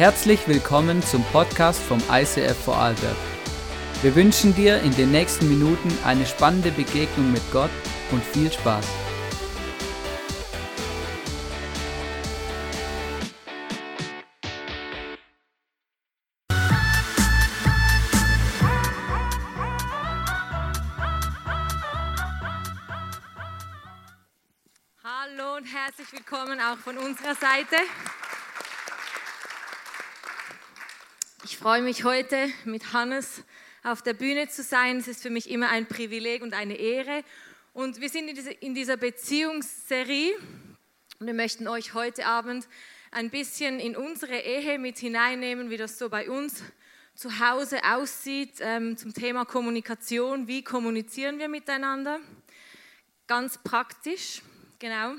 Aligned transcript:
Herzlich 0.00 0.48
willkommen 0.48 1.02
zum 1.02 1.22
Podcast 1.24 1.78
vom 1.78 2.02
ICF 2.10 2.56
Vorarlberg. 2.64 3.16
Wir 4.00 4.14
wünschen 4.14 4.54
dir 4.54 4.80
in 4.80 4.96
den 4.96 5.10
nächsten 5.10 5.46
Minuten 5.46 5.92
eine 6.06 6.24
spannende 6.24 6.70
Begegnung 6.70 7.30
mit 7.30 7.42
Gott 7.52 7.68
und 8.10 8.24
viel 8.24 8.50
Spaß. 8.50 8.86
Hallo 25.04 25.56
und 25.58 25.66
herzlich 25.66 26.10
willkommen 26.10 26.58
auch 26.58 26.78
von 26.78 26.96
unserer 26.96 27.34
Seite. 27.34 27.76
Freue 31.60 31.82
mich 31.82 32.04
heute 32.04 32.48
mit 32.64 32.94
Hannes 32.94 33.42
auf 33.82 34.00
der 34.00 34.14
Bühne 34.14 34.48
zu 34.48 34.62
sein. 34.62 34.96
Es 34.96 35.08
ist 35.08 35.20
für 35.20 35.28
mich 35.28 35.50
immer 35.50 35.68
ein 35.68 35.84
Privileg 35.84 36.40
und 36.40 36.54
eine 36.54 36.74
Ehre. 36.76 37.22
Und 37.74 38.00
wir 38.00 38.08
sind 38.08 38.28
in 38.60 38.74
dieser, 38.74 38.96
Beziehungsserie 38.96 40.38
und 41.18 41.26
wir 41.26 41.34
möchten 41.34 41.68
euch 41.68 41.92
heute 41.92 42.24
Abend 42.24 42.66
ein 43.10 43.28
bisschen 43.28 43.78
in 43.78 43.94
unsere 43.94 44.38
Ehe 44.38 44.78
mit 44.78 44.96
hineinnehmen, 44.96 45.68
wie 45.68 45.76
das 45.76 45.98
so 45.98 46.08
bei 46.08 46.30
uns 46.30 46.62
zu 47.14 47.40
Hause 47.40 47.84
aussieht 47.84 48.54
ähm, 48.60 48.96
zum 48.96 49.12
Thema 49.12 49.44
Kommunikation. 49.44 50.48
Wie 50.48 50.64
kommunizieren 50.64 51.38
wir 51.38 51.48
miteinander? 51.48 52.20
Ganz 53.26 53.58
praktisch, 53.58 54.40
genau. 54.78 55.12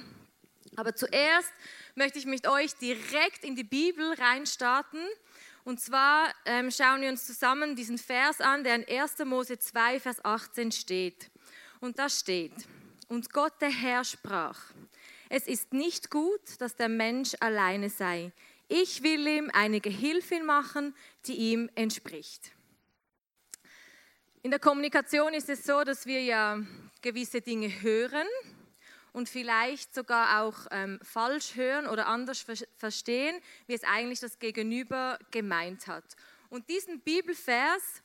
Aber 0.75 0.95
zuerst 0.95 1.53
möchte 1.93 2.17
ich 2.17 2.25
mit 2.25 2.47
euch 2.47 2.73
direkt 2.77 3.43
in 3.43 3.55
die 3.55 3.63
Bibel 3.63 4.11
reinstarten. 4.15 5.01
Und 5.63 5.79
zwar 5.79 6.33
ähm, 6.45 6.71
schauen 6.71 7.01
wir 7.01 7.09
uns 7.09 7.25
zusammen 7.25 7.75
diesen 7.75 7.97
Vers 7.97 8.41
an, 8.41 8.63
der 8.63 8.75
in 8.75 8.99
1. 8.99 9.19
Mose 9.25 9.59
2, 9.59 9.99
Vers 9.99 10.23
18 10.25 10.71
steht. 10.71 11.29
Und 11.79 11.99
da 11.99 12.09
steht, 12.09 12.53
und 13.07 13.31
Gott 13.31 13.53
der 13.61 13.71
Herr 13.71 14.03
sprach, 14.03 14.59
es 15.29 15.47
ist 15.47 15.73
nicht 15.73 16.09
gut, 16.09 16.41
dass 16.59 16.75
der 16.75 16.89
Mensch 16.89 17.35
alleine 17.39 17.89
sei. 17.89 18.31
Ich 18.67 19.03
will 19.03 19.27
ihm 19.27 19.49
eine 19.53 19.81
Gehilfin 19.81 20.45
machen, 20.45 20.95
die 21.25 21.35
ihm 21.35 21.69
entspricht. 21.75 22.51
In 24.43 24.49
der 24.49 24.59
Kommunikation 24.59 25.33
ist 25.33 25.49
es 25.49 25.63
so, 25.63 25.83
dass 25.83 26.05
wir 26.05 26.23
ja 26.23 26.59
gewisse 27.01 27.41
Dinge 27.41 27.81
hören 27.81 28.27
und 29.13 29.29
vielleicht 29.29 29.93
sogar 29.93 30.41
auch 30.41 30.67
ähm, 30.71 30.99
falsch 31.01 31.55
hören 31.55 31.87
oder 31.87 32.07
anders 32.07 32.41
ver 32.41 32.55
verstehen, 32.77 33.39
wie 33.67 33.73
es 33.73 33.83
eigentlich 33.83 34.19
das 34.19 34.39
Gegenüber 34.39 35.19
gemeint 35.31 35.87
hat. 35.87 36.15
Und 36.49 36.69
diesen 36.69 36.99
Bibelvers 37.01 38.01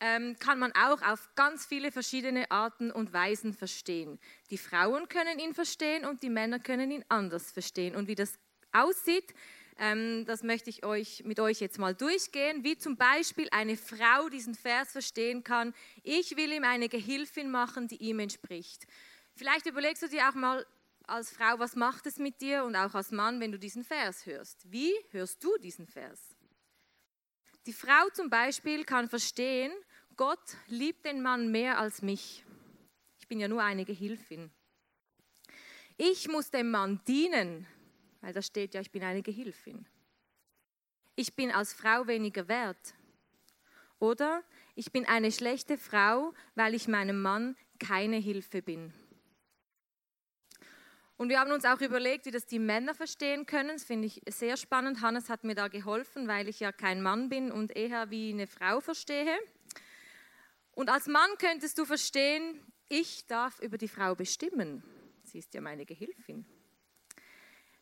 ähm, 0.00 0.36
kann 0.38 0.58
man 0.58 0.72
auch 0.72 1.00
auf 1.02 1.30
ganz 1.34 1.64
viele 1.64 1.90
verschiedene 1.90 2.50
Arten 2.50 2.90
und 2.90 3.12
Weisen 3.12 3.54
verstehen. 3.54 4.18
Die 4.50 4.58
Frauen 4.58 5.08
können 5.08 5.38
ihn 5.38 5.54
verstehen 5.54 6.04
und 6.04 6.22
die 6.22 6.30
Männer 6.30 6.58
können 6.58 6.90
ihn 6.90 7.04
anders 7.08 7.50
verstehen. 7.50 7.96
Und 7.96 8.08
wie 8.08 8.14
das 8.14 8.38
aussieht, 8.72 9.34
ähm, 9.78 10.24
das 10.26 10.42
möchte 10.42 10.70
ich 10.70 10.84
euch, 10.84 11.22
mit 11.24 11.38
euch 11.40 11.60
jetzt 11.60 11.78
mal 11.78 11.94
durchgehen, 11.94 12.64
wie 12.64 12.78
zum 12.78 12.96
Beispiel 12.96 13.48
eine 13.50 13.76
Frau 13.76 14.28
diesen 14.30 14.54
Vers 14.54 14.92
verstehen 14.92 15.44
kann. 15.44 15.74
Ich 16.02 16.36
will 16.36 16.52
ihm 16.52 16.64
eine 16.64 16.88
Gehilfin 16.88 17.50
machen, 17.50 17.88
die 17.88 17.96
ihm 17.96 18.18
entspricht. 18.18 18.86
Vielleicht 19.36 19.66
überlegst 19.66 20.02
du 20.02 20.08
dir 20.08 20.28
auch 20.28 20.34
mal 20.34 20.66
als 21.06 21.30
Frau, 21.30 21.58
was 21.58 21.76
macht 21.76 22.06
es 22.06 22.18
mit 22.18 22.40
dir 22.40 22.64
und 22.64 22.74
auch 22.74 22.94
als 22.94 23.12
Mann, 23.12 23.38
wenn 23.38 23.52
du 23.52 23.58
diesen 23.58 23.84
Vers 23.84 24.24
hörst. 24.24 24.70
Wie 24.72 24.92
hörst 25.10 25.44
du 25.44 25.56
diesen 25.58 25.86
Vers? 25.86 26.34
Die 27.66 27.74
Frau 27.74 28.08
zum 28.14 28.30
Beispiel 28.30 28.84
kann 28.84 29.08
verstehen, 29.08 29.72
Gott 30.16 30.56
liebt 30.68 31.04
den 31.04 31.20
Mann 31.20 31.52
mehr 31.52 31.78
als 31.78 32.00
mich. 32.00 32.44
Ich 33.20 33.28
bin 33.28 33.38
ja 33.38 33.46
nur 33.46 33.62
eine 33.62 33.84
Gehilfin. 33.84 34.50
Ich 35.98 36.28
muss 36.28 36.50
dem 36.50 36.70
Mann 36.70 37.00
dienen, 37.06 37.66
weil 38.22 38.32
da 38.32 38.40
steht 38.40 38.72
ja, 38.74 38.80
ich 38.80 38.90
bin 38.90 39.02
eine 39.02 39.22
Gehilfin. 39.22 39.86
Ich 41.14 41.34
bin 41.34 41.50
als 41.50 41.74
Frau 41.74 42.06
weniger 42.06 42.48
wert. 42.48 42.94
Oder 43.98 44.42
ich 44.74 44.92
bin 44.92 45.06
eine 45.06 45.30
schlechte 45.30 45.76
Frau, 45.76 46.32
weil 46.54 46.74
ich 46.74 46.88
meinem 46.88 47.20
Mann 47.20 47.56
keine 47.78 48.16
Hilfe 48.16 48.62
bin. 48.62 48.92
Und 51.16 51.30
wir 51.30 51.40
haben 51.40 51.50
uns 51.50 51.64
auch 51.64 51.80
überlegt, 51.80 52.26
wie 52.26 52.30
das 52.30 52.46
die 52.46 52.58
Männer 52.58 52.94
verstehen 52.94 53.46
können. 53.46 53.70
Das 53.70 53.84
finde 53.84 54.06
ich 54.06 54.20
sehr 54.28 54.56
spannend. 54.56 55.00
Hannes 55.00 55.30
hat 55.30 55.44
mir 55.44 55.54
da 55.54 55.68
geholfen, 55.68 56.28
weil 56.28 56.48
ich 56.48 56.60
ja 56.60 56.72
kein 56.72 57.00
Mann 57.00 57.30
bin 57.30 57.50
und 57.50 57.74
eher 57.74 58.10
wie 58.10 58.32
eine 58.32 58.46
Frau 58.46 58.80
verstehe. 58.80 59.38
Und 60.72 60.90
als 60.90 61.06
Mann 61.06 61.30
könntest 61.38 61.78
du 61.78 61.86
verstehen, 61.86 62.60
ich 62.88 63.26
darf 63.26 63.60
über 63.60 63.78
die 63.78 63.88
Frau 63.88 64.14
bestimmen. 64.14 64.82
Sie 65.24 65.38
ist 65.38 65.54
ja 65.54 65.62
meine 65.62 65.86
Gehilfin. 65.86 66.44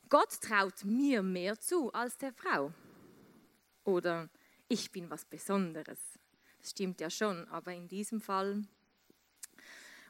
Gott 0.08 0.40
traut 0.40 0.84
mir 0.84 1.22
mehr 1.22 1.58
zu 1.58 1.92
als 1.92 2.16
der 2.18 2.32
Frau. 2.32 2.72
Oder 3.82 4.30
ich 4.68 4.92
bin 4.92 5.10
was 5.10 5.24
Besonderes. 5.24 5.98
Das 6.60 6.70
stimmt 6.70 7.00
ja 7.00 7.10
schon, 7.10 7.48
aber 7.48 7.72
in 7.72 7.88
diesem 7.88 8.20
Fall. 8.20 8.62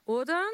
Oder 0.05 0.45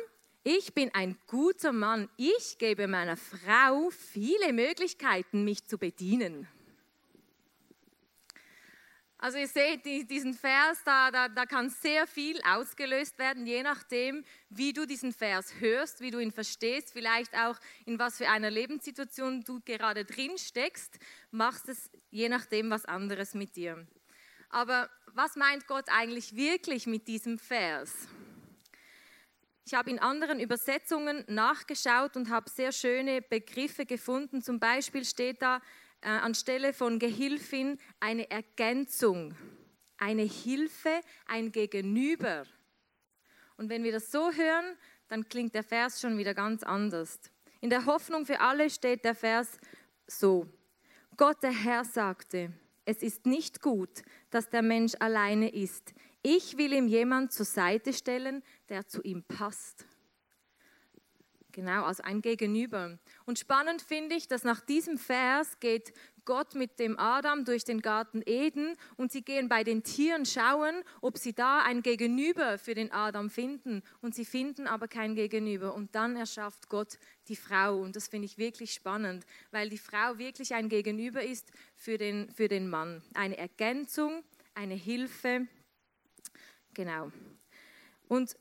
ich 0.43 0.75
bin 0.75 0.91
ein 0.95 1.19
guter 1.27 1.73
Mann. 1.73 2.09
Ich 2.17 2.56
gebe 2.59 2.87
meiner 2.87 3.17
Frau 3.17 3.91
viele 3.91 4.53
Möglichkeiten, 4.53 5.45
mich 5.45 5.67
zu 5.67 5.78
bedienen. 5.78 6.49
Also 9.23 9.37
ihr 9.37 9.49
seht 9.49 9.84
diesen 9.84 10.33
Vers, 10.33 10.79
da, 10.83 11.11
da, 11.11 11.29
da 11.29 11.45
kann 11.45 11.69
sehr 11.69 12.06
viel 12.06 12.41
ausgelöst 12.43 13.19
werden, 13.19 13.47
je 13.47 13.62
nachdem, 13.62 14.25
wie 14.49 14.73
du 14.73 14.87
diesen 14.87 15.12
Vers 15.12 15.53
hörst, 15.59 16.00
wie 16.00 16.11
du 16.11 16.19
ihn 16.19 16.33
verstehst, 16.33 16.95
vielleicht 16.95 17.34
auch 17.37 17.59
in 17.84 17.99
was 17.99 18.17
für 18.17 18.31
einer 18.31 18.50
Lebenssituation 18.50 19.45
du 19.45 19.61
gerade 19.61 20.06
drin 20.06 20.39
steckst, 20.39 20.99
machst 21.31 21.69
es 21.69 21.91
je 22.11 22.31
nachdem 22.31 22.71
was 22.71 22.87
anderes 22.87 23.34
mit 23.34 23.56
dir. 23.56 23.87
Aber 24.49 24.89
was 25.12 25.37
meint 25.37 25.67
Gott 25.67 25.91
eigentlich 25.91 26.34
wirklich 26.34 26.87
mit 26.87 27.06
diesem 27.06 27.39
Vers? 27.39 28.09
Ich 29.70 29.76
habe 29.76 29.88
in 29.88 30.00
anderen 30.00 30.41
Übersetzungen 30.41 31.22
nachgeschaut 31.28 32.16
und 32.16 32.28
habe 32.28 32.50
sehr 32.50 32.72
schöne 32.72 33.22
Begriffe 33.22 33.86
gefunden. 33.86 34.42
Zum 34.42 34.58
Beispiel 34.58 35.04
steht 35.04 35.42
da 35.42 35.62
äh, 36.00 36.08
anstelle 36.08 36.72
von 36.72 36.98
Gehilfin 36.98 37.78
eine 38.00 38.28
Ergänzung, 38.32 39.32
eine 39.97 40.22
Hilfe, 40.22 41.00
ein 41.26 41.53
Gegenüber. 41.53 42.47
Und 43.58 43.69
wenn 43.69 43.84
wir 43.84 43.92
das 43.92 44.10
so 44.10 44.32
hören, 44.32 44.76
dann 45.06 45.28
klingt 45.28 45.54
der 45.54 45.62
Vers 45.62 46.00
schon 46.00 46.19
wieder 46.19 46.34
ganz 46.34 46.64
anders. 46.64 47.20
In 47.60 47.70
der 47.70 47.87
Hoffnung 47.87 48.26
für 48.26 48.41
alle 48.41 48.70
steht 48.70 49.04
der 49.04 49.14
Vers 49.14 49.56
so. 50.08 50.48
Gott 51.16 51.44
der 51.44 51.52
Herr 51.52 51.84
sagte, 51.84 52.52
es 52.87 53.04
ist 53.04 53.25
nicht 53.25 53.62
gut, 53.62 54.02
dass 54.31 54.50
der 54.50 54.62
Mensch 54.62 54.94
alleine 54.98 55.48
ist. 55.48 55.94
Ich 56.22 56.58
will 56.58 56.72
ihm 56.72 56.86
jemand 56.86 57.32
zur 57.32 57.47
Seite 57.47 57.92
stellen, 57.92 58.42
der 58.69 58.86
zu 58.86 59.03
ihm 59.03 59.25
passt. 59.25 59.86
Genau, 61.53 61.84
also 61.84 62.03
ein 62.03 62.20
Gegenüber. 62.20 62.98
Und 63.25 63.38
spannend 63.38 63.82
finde 63.82 64.14
ich, 64.14 64.28
dass 64.28 64.44
nach 64.44 64.60
diesem 64.60 64.98
Vers 64.98 65.58
geht 65.58 65.92
Gott 66.25 66.54
mit 66.54 66.78
dem 66.78 66.98
Adam 66.98 67.44
durch 67.44 67.64
den 67.64 67.81
Garten 67.81 68.22
Eden 68.25 68.76
und 68.97 69.10
sie 69.10 69.22
gehen 69.22 69.48
bei 69.48 69.64
den 69.64 69.82
Tieren 69.82 70.26
schauen, 70.26 70.82
ob 71.00 71.19
sie 71.19 71.32
da 71.32 71.62
ein 71.62 71.82
Gegenüber 71.82 72.58
für 72.58 72.75
den 72.75 72.92
Adam 72.92 73.31
finden. 73.31 73.82
Und 74.00 74.14
sie 74.14 74.25
finden 74.25 74.66
aber 74.66 74.87
kein 74.87 75.14
Gegenüber. 75.14 75.75
Und 75.75 75.94
dann 75.94 76.16
erschafft 76.16 76.69
Gott 76.69 76.98
die 77.28 77.37
Frau. 77.37 77.78
Und 77.78 77.97
das 77.97 78.08
finde 78.08 78.26
ich 78.26 78.38
wirklich 78.38 78.73
spannend, 78.73 79.25
weil 79.50 79.70
die 79.70 79.78
Frau 79.78 80.19
wirklich 80.19 80.55
ein 80.55 80.69
Gegenüber 80.69 81.23
ist 81.23 81.50
für 81.75 81.99
den, 81.99 82.31
für 82.31 82.49
den 82.49 82.69
Mann. 82.69 83.02
Eine 83.14 83.38
Ergänzung, 83.38 84.23
eine 84.55 84.75
Hilfe. 84.75 85.49
Genau. 86.81 87.12
Und 88.09 88.35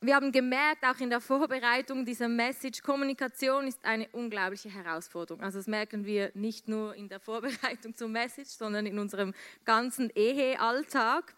wir 0.00 0.14
haben 0.14 0.32
gemerkt, 0.32 0.86
auch 0.86 0.98
in 1.00 1.10
der 1.10 1.20
Vorbereitung 1.20 2.06
dieser 2.06 2.28
Message, 2.28 2.80
Kommunikation 2.80 3.66
ist 3.66 3.84
eine 3.84 4.08
unglaubliche 4.08 4.70
Herausforderung. 4.70 5.42
Also 5.42 5.58
das 5.58 5.66
merken 5.66 6.06
wir 6.06 6.30
nicht 6.32 6.66
nur 6.66 6.94
in 6.94 7.10
der 7.10 7.20
Vorbereitung 7.20 7.94
zur 7.94 8.08
Message, 8.08 8.48
sondern 8.48 8.86
in 8.86 8.98
unserem 8.98 9.34
ganzen 9.66 10.08
Ehealltag, 10.14 11.34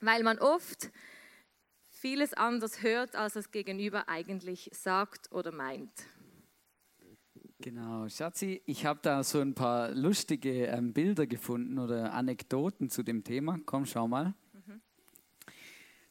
weil 0.00 0.22
man 0.22 0.38
oft 0.38 0.92
vieles 1.90 2.32
anders 2.32 2.84
hört, 2.84 3.16
als 3.16 3.32
das 3.32 3.50
Gegenüber 3.50 4.08
eigentlich 4.08 4.70
sagt 4.72 5.32
oder 5.32 5.50
meint. 5.50 5.90
Genau, 7.58 8.08
Schatzi, 8.08 8.62
ich 8.66 8.86
habe 8.86 9.00
da 9.02 9.24
so 9.24 9.40
ein 9.40 9.54
paar 9.54 9.90
lustige 9.90 10.66
ähm, 10.66 10.92
Bilder 10.92 11.26
gefunden 11.26 11.80
oder 11.80 12.12
Anekdoten 12.12 12.88
zu 12.88 13.02
dem 13.02 13.24
Thema. 13.24 13.58
Komm, 13.66 13.84
schau 13.84 14.06
mal. 14.06 14.36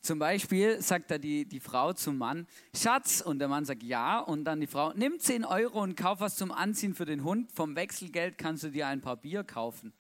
Zum 0.01 0.18
Beispiel 0.18 0.81
sagt 0.81 1.12
da 1.12 1.19
die, 1.19 1.45
die 1.45 1.59
Frau 1.59 1.94
zum 1.94 2.18
Mann, 2.18 2.48
Schatz, 2.75 3.21
und 3.21 3.38
der 3.38 3.48
Mann 3.48 3.65
sagt 3.65 3.83
ja, 3.83 4.19
und 4.19 4.45
dann 4.45 4.59
die 4.59 4.65
Frau, 4.65 4.94
nimm 4.94 5.19
10 5.19 5.45
Euro 5.45 5.81
und 5.81 5.95
kauf 5.95 6.19
was 6.19 6.36
zum 6.38 6.51
Anziehen 6.51 6.95
für 6.95 7.06
den 7.06 7.24
Hund, 7.24 7.51
vom 7.51 7.75
Wechselgeld 7.75 8.39
kannst 8.39 8.63
du 8.63 8.71
dir 8.71 8.88
ein 8.88 9.01
paar 9.01 9.18
Bier 9.18 9.44
kaufen. 9.44 9.94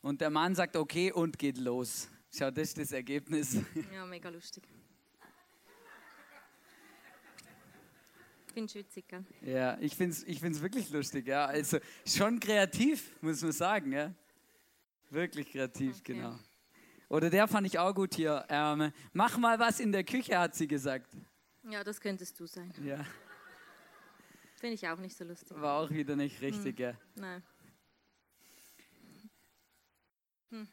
Und 0.00 0.22
der 0.22 0.30
Mann 0.30 0.54
sagt, 0.54 0.74
okay, 0.74 1.12
und 1.12 1.38
geht 1.38 1.58
los. 1.58 2.08
Schau, 2.34 2.50
das 2.50 2.68
ist 2.68 2.78
das 2.78 2.92
Ergebnis. 2.92 3.58
Ja, 3.92 4.06
mega 4.06 4.30
lustig. 4.30 4.64
Ich 8.46 8.54
bin 8.54 8.68
schwitzig, 8.68 9.06
gell? 9.06 9.24
Ja, 9.42 9.78
ich 9.80 9.94
finde 9.94 10.16
es 10.16 10.24
ich 10.24 10.40
find's 10.40 10.60
wirklich 10.60 10.90
lustig. 10.90 11.26
Ja. 11.26 11.44
Also 11.44 11.78
schon 12.04 12.40
kreativ, 12.40 13.16
muss 13.20 13.42
man 13.42 13.52
sagen. 13.52 13.92
Ja. 13.92 14.12
Wirklich 15.10 15.52
kreativ, 15.52 16.00
okay. 16.00 16.14
genau. 16.14 16.38
Oder 17.10 17.28
der 17.28 17.48
fand 17.48 17.66
ich 17.66 17.76
auch 17.76 17.92
gut 17.92 18.14
hier. 18.14 18.46
Ähm, 18.48 18.92
mach 19.12 19.36
mal 19.36 19.58
was 19.58 19.80
in 19.80 19.90
der 19.90 20.04
Küche, 20.04 20.38
hat 20.38 20.54
sie 20.54 20.68
gesagt. 20.68 21.12
Ja, 21.68 21.82
das 21.82 22.00
könntest 22.00 22.38
du 22.38 22.46
sein. 22.46 22.72
Ja. 22.84 23.04
Finde 24.54 24.74
ich 24.74 24.88
auch 24.88 24.96
nicht 24.96 25.16
so 25.16 25.24
lustig. 25.24 25.60
War 25.60 25.80
auch 25.80 25.90
wieder 25.90 26.14
nicht 26.14 26.40
richtig, 26.40 26.78
hm. 26.78 26.84
ja. 26.84 26.94
Nein. 27.16 27.42
Hm. 30.50 30.68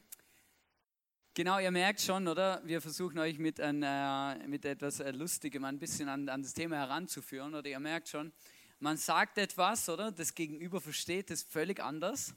Genau, 1.34 1.58
ihr 1.58 1.72
merkt 1.72 2.00
schon, 2.00 2.28
oder? 2.28 2.62
Wir 2.64 2.80
versuchen 2.80 3.18
euch 3.18 3.38
mit, 3.40 3.60
ein, 3.60 3.82
äh, 3.82 4.46
mit 4.46 4.64
etwas 4.64 5.00
äh, 5.00 5.10
Lustigem 5.10 5.64
ein 5.64 5.80
bisschen 5.80 6.08
an, 6.08 6.28
an 6.28 6.42
das 6.42 6.54
Thema 6.54 6.76
heranzuführen. 6.76 7.56
Oder 7.56 7.68
ihr 7.68 7.80
merkt 7.80 8.08
schon, 8.08 8.32
man 8.78 8.96
sagt 8.96 9.38
etwas, 9.38 9.88
oder? 9.88 10.12
Das 10.12 10.32
Gegenüber 10.36 10.80
versteht 10.80 11.32
es 11.32 11.42
völlig 11.42 11.82
anders. 11.82 12.32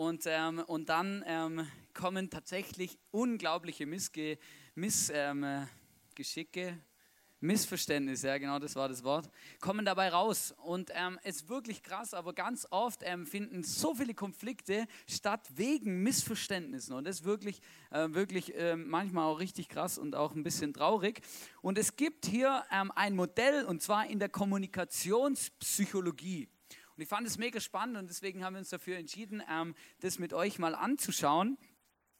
Und, 0.00 0.22
ähm, 0.24 0.60
und 0.60 0.88
dann 0.88 1.22
ähm, 1.26 1.68
kommen 1.92 2.30
tatsächlich 2.30 2.98
unglaubliche 3.10 3.84
Missge 3.84 4.38
Missgeschicke, 4.74 6.68
ähm, 6.68 6.80
Missverständnisse, 7.40 8.28
ja 8.28 8.38
genau 8.38 8.58
das 8.58 8.74
war 8.76 8.88
das 8.88 9.04
Wort, 9.04 9.28
kommen 9.60 9.84
dabei 9.84 10.08
raus. 10.08 10.54
Und 10.64 10.90
ähm, 10.94 11.18
es 11.22 11.42
ist 11.42 11.50
wirklich 11.50 11.82
krass, 11.82 12.14
aber 12.14 12.32
ganz 12.32 12.66
oft 12.70 13.02
ähm, 13.04 13.26
finden 13.26 13.62
so 13.62 13.94
viele 13.94 14.14
Konflikte 14.14 14.86
statt 15.06 15.46
wegen 15.54 16.02
Missverständnissen. 16.02 16.94
Und 16.94 17.04
das 17.04 17.16
ist 17.16 17.24
wirklich, 17.26 17.60
äh, 17.90 18.08
wirklich 18.08 18.56
äh, 18.56 18.76
manchmal 18.76 19.26
auch 19.26 19.38
richtig 19.38 19.68
krass 19.68 19.98
und 19.98 20.16
auch 20.16 20.34
ein 20.34 20.42
bisschen 20.42 20.72
traurig. 20.72 21.20
Und 21.60 21.76
es 21.76 21.96
gibt 21.96 22.24
hier 22.24 22.64
ähm, 22.72 22.90
ein 22.94 23.14
Modell, 23.14 23.66
und 23.66 23.82
zwar 23.82 24.06
in 24.06 24.18
der 24.18 24.30
Kommunikationspsychologie. 24.30 26.48
Und 27.00 27.04
ich 27.04 27.08
fand 27.08 27.26
es 27.26 27.38
mega 27.38 27.60
spannend 27.60 27.96
und 27.96 28.10
deswegen 28.10 28.44
haben 28.44 28.52
wir 28.52 28.58
uns 28.58 28.68
dafür 28.68 28.98
entschieden, 28.98 29.42
ähm, 29.50 29.74
das 30.00 30.18
mit 30.18 30.34
euch 30.34 30.58
mal 30.58 30.74
anzuschauen. 30.74 31.56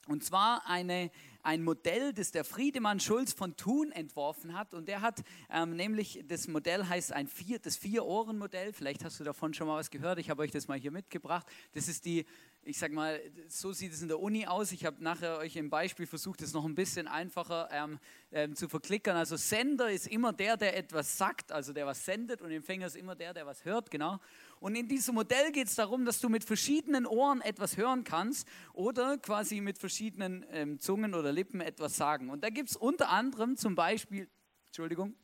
Und 0.06 0.24
zwar 0.24 0.66
eine, 0.66 1.10
ein 1.42 1.62
Modell, 1.62 2.14
das 2.14 2.30
der 2.32 2.44
Friedemann 2.44 2.98
Schulz 2.98 3.34
von 3.34 3.56
Thun 3.56 3.92
entworfen 3.92 4.54
hat. 4.54 4.72
Und 4.72 4.88
der 4.88 5.02
hat 5.02 5.22
ähm, 5.50 5.76
nämlich, 5.76 6.24
das 6.26 6.48
Modell 6.48 6.86
heißt 6.86 7.12
ein 7.12 7.28
vier, 7.28 7.58
das 7.58 7.76
Vier-Ohren-Modell. 7.76 8.72
Vielleicht 8.72 9.04
hast 9.04 9.20
du 9.20 9.24
davon 9.24 9.52
schon 9.52 9.66
mal 9.66 9.76
was 9.76 9.90
gehört. 9.90 10.18
Ich 10.18 10.30
habe 10.30 10.42
euch 10.42 10.50
das 10.50 10.68
mal 10.68 10.78
hier 10.78 10.90
mitgebracht. 10.90 11.46
Das 11.72 11.86
ist 11.86 12.06
die, 12.06 12.24
ich 12.62 12.78
sag 12.78 12.92
mal, 12.92 13.20
so 13.48 13.72
sieht 13.72 13.92
es 13.92 14.02
in 14.02 14.08
der 14.08 14.18
Uni 14.18 14.46
aus. 14.46 14.72
Ich 14.72 14.84
habe 14.84 15.02
nachher 15.04 15.38
euch 15.38 15.56
im 15.56 15.70
Beispiel 15.70 16.06
versucht, 16.06 16.42
das 16.42 16.54
noch 16.54 16.64
ein 16.64 16.74
bisschen 16.74 17.06
einfacher 17.06 17.68
ähm, 17.70 17.98
ähm, 18.32 18.56
zu 18.56 18.68
verklickern. 18.68 19.16
Also 19.16 19.36
Sender 19.36 19.90
ist 19.90 20.06
immer 20.06 20.32
der, 20.32 20.56
der 20.56 20.76
etwas 20.76 21.18
sagt, 21.18 21.52
also 21.52 21.72
der 21.74 21.86
was 21.86 22.04
sendet. 22.04 22.40
Und 22.40 22.50
Empfänger 22.50 22.86
ist 22.86 22.96
immer 22.96 23.14
der, 23.14 23.34
der 23.34 23.46
was 23.46 23.64
hört, 23.64 23.90
genau. 23.90 24.18
Und 24.60 24.74
in 24.74 24.88
diesem 24.88 25.14
Modell 25.14 25.52
geht 25.52 25.68
es 25.68 25.74
darum, 25.74 26.04
dass 26.04 26.20
du 26.20 26.28
mit 26.28 26.44
verschiedenen 26.44 27.06
Ohren 27.06 27.40
etwas 27.40 27.78
hören 27.78 28.04
kannst 28.04 28.46
oder 28.74 29.16
quasi 29.16 29.62
mit 29.62 29.78
verschiedenen 29.78 30.44
ähm, 30.50 30.78
Zungen 30.78 31.14
oder 31.14 31.32
Lippen 31.32 31.62
etwas 31.62 31.96
sagen. 31.96 32.28
Und 32.28 32.44
da 32.44 32.50
gibt 32.50 32.68
es 32.68 32.76
unter 32.76 33.08
anderem 33.08 33.56
zum 33.56 33.74
Beispiel, 33.74 34.28
Entschuldigung, 34.66 35.16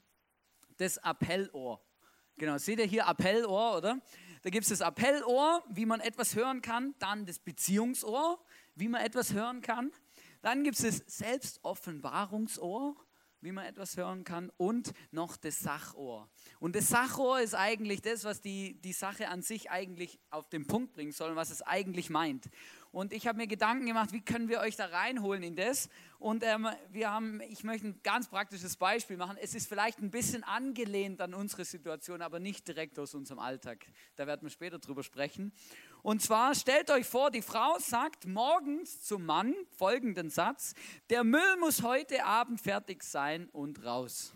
das 0.79 0.97
Appellohr. 0.99 1.85
Genau, 2.39 2.57
seht 2.57 2.79
ihr 2.79 2.87
hier 2.87 3.07
Appellohr, 3.07 3.77
oder? 3.77 4.01
Da 4.43 4.51
gibt 4.51 4.65
es 4.65 4.71
das 4.71 4.81
Appellohr, 4.81 5.63
wie 5.69 5.85
man 5.85 6.01
etwas 6.01 6.35
hören 6.35 6.63
kann, 6.63 6.95
dann 6.99 7.27
das 7.27 7.39
Beziehungsohr, 7.39 8.43
wie 8.75 8.89
man 8.89 9.03
etwas 9.03 9.35
hören 9.35 9.61
kann. 9.61 9.93
Dann 10.41 10.65
gibt 10.65 10.79
es 10.79 11.05
das 11.05 11.19
Selbstoffenbarungsohr, 11.19 12.97
wie 13.47 13.53
man 13.53 13.65
etwas 13.65 13.97
hören 13.97 14.25
kann, 14.25 14.51
und 14.57 14.93
noch 15.13 15.37
das 15.37 15.61
Sachohr. 15.61 16.29
Und 16.59 16.75
das 16.75 16.89
Sachohr 16.89 17.41
ist 17.41 17.55
eigentlich 17.55 18.03
das, 18.03 18.25
was 18.25 18.41
die, 18.41 18.75
die 18.83 18.93
Sache 18.93 19.29
an 19.29 19.41
sich 19.41 19.71
eigentlich 19.71 20.19
auf 20.31 20.49
den 20.49 20.67
Punkt 20.67 20.95
bringen 20.95 21.13
soll, 21.13 21.37
was 21.37 21.51
es 21.51 21.63
eigentlich 21.63 22.11
meint. 22.11 22.51
Und 22.91 23.13
ich 23.13 23.29
habe 23.29 23.37
mir 23.37 23.47
Gedanken 23.47 23.87
gemacht, 23.87 24.13
wie 24.13 24.23
können 24.23 24.49
wir 24.49 24.61
euch 24.61 24.75
da 24.75 24.87
reinholen 24.87 25.45
in 25.45 25.55
das. 25.55 25.89
Und 26.19 26.43
ähm, 26.43 26.67
wir 26.91 27.13
haben, 27.13 27.41
ich 27.43 27.63
möchte 27.63 27.89
ein 27.89 28.01
ganz 28.03 28.27
praktisches 28.29 28.77
Beispiel 28.77 29.17
machen. 29.17 29.37
Es 29.41 29.55
ist 29.55 29.69
vielleicht 29.69 30.01
ein 30.01 30.11
bisschen 30.11 30.43
angelehnt 30.43 31.21
an 31.21 31.35
unsere 31.35 31.65
Situation, 31.65 32.23
aber 32.23 32.41
nicht 32.41 32.67
direkt 32.67 32.99
aus 32.99 33.15
unserem 33.15 33.39
Alltag. 33.39 33.87
Da 34.17 34.27
werden 34.27 34.43
wir 34.43 34.51
später 34.51 34.79
drüber 34.79 35.05
sprechen. 35.05 35.53
Und 36.07 36.23
zwar 36.23 36.55
stellt 36.55 36.89
euch 36.93 37.05
vor, 37.05 37.33
die 37.33 37.43
Frau 37.43 37.81
sagt 37.81 38.27
morgens 38.27 39.03
zum 39.03 39.27
Mann 39.27 39.53
folgenden 39.77 40.31
Satz: 40.31 40.73
Der 41.11 41.25
Müll 41.25 41.57
muss 41.59 41.83
heute 41.83 42.25
Abend 42.25 42.61
fertig 42.61 43.03
sein 43.03 43.49
und 43.49 43.85
raus. 43.85 44.33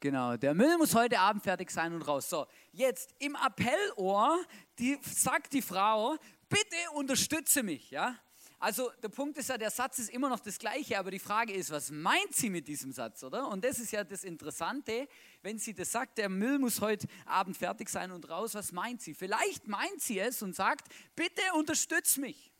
Genau, 0.00 0.36
der 0.36 0.54
Müll 0.54 0.76
muss 0.76 0.96
heute 0.96 1.20
Abend 1.20 1.44
fertig 1.44 1.70
sein 1.70 1.94
und 1.94 2.02
raus. 2.02 2.28
So, 2.28 2.48
jetzt 2.72 3.14
im 3.20 3.36
Appellohr 3.36 4.44
die, 4.80 4.98
sagt 5.02 5.52
die 5.52 5.62
Frau, 5.62 6.16
bitte 6.48 6.90
unterstütze 6.94 7.62
mich, 7.62 7.92
ja. 7.92 8.16
Also 8.62 8.90
der 9.02 9.08
Punkt 9.08 9.38
ist 9.38 9.48
ja, 9.48 9.56
der 9.56 9.70
Satz 9.70 9.98
ist 9.98 10.10
immer 10.10 10.28
noch 10.28 10.40
das 10.40 10.58
gleiche, 10.58 10.98
aber 10.98 11.10
die 11.10 11.18
Frage 11.18 11.54
ist, 11.54 11.70
was 11.70 11.90
meint 11.90 12.34
sie 12.34 12.50
mit 12.50 12.68
diesem 12.68 12.92
Satz, 12.92 13.24
oder? 13.24 13.48
Und 13.48 13.64
das 13.64 13.78
ist 13.78 13.90
ja 13.90 14.04
das 14.04 14.22
Interessante, 14.22 15.08
wenn 15.40 15.58
sie 15.58 15.72
das 15.72 15.90
sagt, 15.90 16.18
der 16.18 16.28
Müll 16.28 16.58
muss 16.58 16.82
heute 16.82 17.08
Abend 17.24 17.56
fertig 17.56 17.88
sein 17.88 18.10
und 18.12 18.28
raus, 18.28 18.54
was 18.54 18.72
meint 18.72 19.00
sie? 19.00 19.14
Vielleicht 19.14 19.66
meint 19.66 20.02
sie 20.02 20.20
es 20.20 20.42
und 20.42 20.54
sagt, 20.54 20.92
bitte 21.16 21.40
unterstütz 21.54 22.18
mich. 22.18 22.52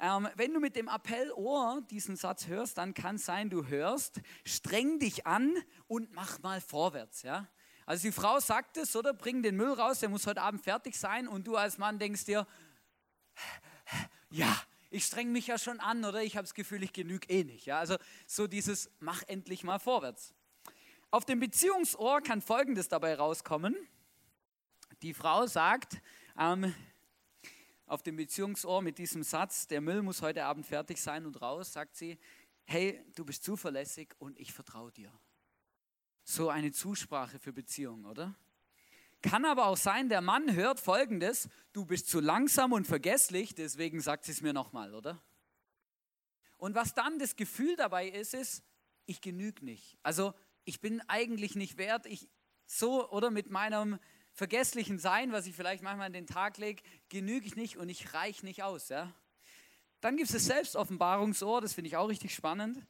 Ähm, 0.00 0.28
wenn 0.34 0.52
du 0.52 0.58
mit 0.58 0.74
dem 0.74 0.88
Appellohr 0.88 1.80
diesen 1.88 2.16
Satz 2.16 2.48
hörst, 2.48 2.76
dann 2.76 2.92
kann 2.92 3.16
es 3.16 3.24
sein, 3.24 3.50
du 3.50 3.68
hörst, 3.68 4.20
streng 4.44 4.98
dich 4.98 5.28
an 5.28 5.54
und 5.86 6.12
mach 6.12 6.40
mal 6.40 6.60
vorwärts, 6.60 7.22
ja. 7.22 7.46
Also 7.86 8.02
die 8.02 8.12
Frau 8.12 8.40
sagt 8.40 8.76
es, 8.76 8.96
oder? 8.96 9.14
Bring 9.14 9.44
den 9.44 9.56
Müll 9.56 9.72
raus, 9.72 10.00
der 10.00 10.08
muss 10.08 10.26
heute 10.26 10.42
Abend 10.42 10.60
fertig 10.60 10.96
sein 10.96 11.28
und 11.28 11.46
du 11.46 11.56
als 11.56 11.78
Mann 11.78 12.00
denkst 12.00 12.24
dir, 12.24 12.48
ja, 14.30 14.60
ich 14.90 15.04
streng 15.04 15.32
mich 15.32 15.46
ja 15.46 15.58
schon 15.58 15.80
an 15.80 16.04
oder 16.04 16.22
ich 16.22 16.36
habe 16.36 16.44
das 16.44 16.54
Gefühl, 16.54 16.82
ich 16.82 16.92
genüge 16.92 17.28
eh 17.28 17.44
nicht. 17.44 17.66
Ja? 17.66 17.78
Also 17.78 17.96
so 18.26 18.46
dieses, 18.46 18.90
mach 19.00 19.22
endlich 19.26 19.64
mal 19.64 19.78
vorwärts. 19.78 20.34
Auf 21.10 21.24
dem 21.24 21.40
Beziehungsohr 21.40 22.20
kann 22.20 22.42
Folgendes 22.42 22.88
dabei 22.88 23.14
rauskommen. 23.14 23.76
Die 25.02 25.14
Frau 25.14 25.46
sagt 25.46 26.00
ähm, 26.38 26.74
auf 27.86 28.02
dem 28.02 28.16
Beziehungsohr 28.16 28.82
mit 28.82 28.98
diesem 28.98 29.22
Satz, 29.22 29.66
der 29.66 29.80
Müll 29.80 30.02
muss 30.02 30.22
heute 30.22 30.44
Abend 30.44 30.66
fertig 30.66 31.00
sein 31.00 31.24
und 31.24 31.40
raus, 31.40 31.72
sagt 31.72 31.96
sie, 31.96 32.18
hey, 32.64 33.02
du 33.14 33.24
bist 33.24 33.44
zuverlässig 33.44 34.14
und 34.18 34.38
ich 34.38 34.52
vertraue 34.52 34.92
dir. 34.92 35.12
So 36.24 36.50
eine 36.50 36.72
Zusprache 36.72 37.38
für 37.38 37.52
Beziehungen, 37.52 38.04
oder? 38.04 38.34
Kann 39.22 39.44
aber 39.44 39.66
auch 39.66 39.76
sein, 39.76 40.08
der 40.08 40.20
Mann 40.20 40.54
hört 40.54 40.78
folgendes, 40.78 41.48
du 41.72 41.84
bist 41.84 42.08
zu 42.08 42.20
langsam 42.20 42.72
und 42.72 42.86
vergesslich, 42.86 43.54
deswegen 43.54 44.00
sagt 44.00 44.24
sie 44.24 44.32
es 44.32 44.42
mir 44.42 44.52
nochmal, 44.52 44.94
oder? 44.94 45.20
Und 46.56 46.74
was 46.74 46.94
dann 46.94 47.18
das 47.18 47.36
Gefühl 47.36 47.76
dabei 47.76 48.08
ist, 48.08 48.34
ist, 48.34 48.62
ich 49.06 49.20
genüge 49.20 49.64
nicht. 49.64 49.98
Also 50.02 50.34
ich 50.64 50.80
bin 50.80 51.00
eigentlich 51.08 51.56
nicht 51.56 51.78
wert, 51.78 52.06
ich 52.06 52.28
so 52.66 53.10
oder 53.10 53.30
mit 53.30 53.50
meinem 53.50 53.98
vergesslichen 54.34 54.98
Sein, 54.98 55.32
was 55.32 55.46
ich 55.46 55.56
vielleicht 55.56 55.82
manchmal 55.82 56.06
an 56.06 56.12
den 56.12 56.26
Tag 56.26 56.58
lege, 56.58 56.82
genüge 57.08 57.46
ich 57.46 57.56
nicht 57.56 57.76
und 57.76 57.88
ich 57.88 58.14
reiche 58.14 58.44
nicht 58.44 58.62
aus. 58.62 58.88
Ja? 58.88 59.12
Dann 60.00 60.16
gibt 60.16 60.28
es 60.28 60.34
das 60.34 60.44
Selbstoffenbarungsohr, 60.44 61.60
das 61.60 61.72
finde 61.72 61.88
ich 61.88 61.96
auch 61.96 62.08
richtig 62.08 62.34
spannend. 62.34 62.86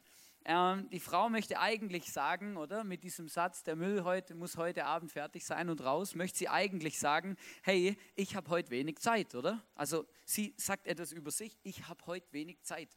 Ähm, 0.51 0.89
die 0.89 0.99
Frau 0.99 1.29
möchte 1.29 1.59
eigentlich 1.59 2.11
sagen, 2.11 2.57
oder 2.57 2.83
mit 2.83 3.03
diesem 3.03 3.27
Satz, 3.27 3.61
der 3.61 3.75
Müll 3.75 4.03
heute, 4.03 4.33
muss 4.33 4.57
heute 4.57 4.85
Abend 4.85 5.11
fertig 5.11 5.45
sein 5.45 5.69
und 5.69 5.79
raus, 5.81 6.15
möchte 6.15 6.39
sie 6.39 6.49
eigentlich 6.49 6.97
sagen, 6.97 7.37
hey, 7.61 7.95
ich 8.15 8.35
habe 8.35 8.49
heute 8.49 8.71
wenig 8.71 8.97
Zeit, 8.97 9.35
oder? 9.35 9.63
Also 9.75 10.07
sie 10.25 10.55
sagt 10.57 10.87
etwas 10.87 11.11
über 11.11 11.29
sich, 11.29 11.55
ich 11.61 11.87
habe 11.87 12.03
heute 12.07 12.25
wenig 12.33 12.63
Zeit. 12.63 12.89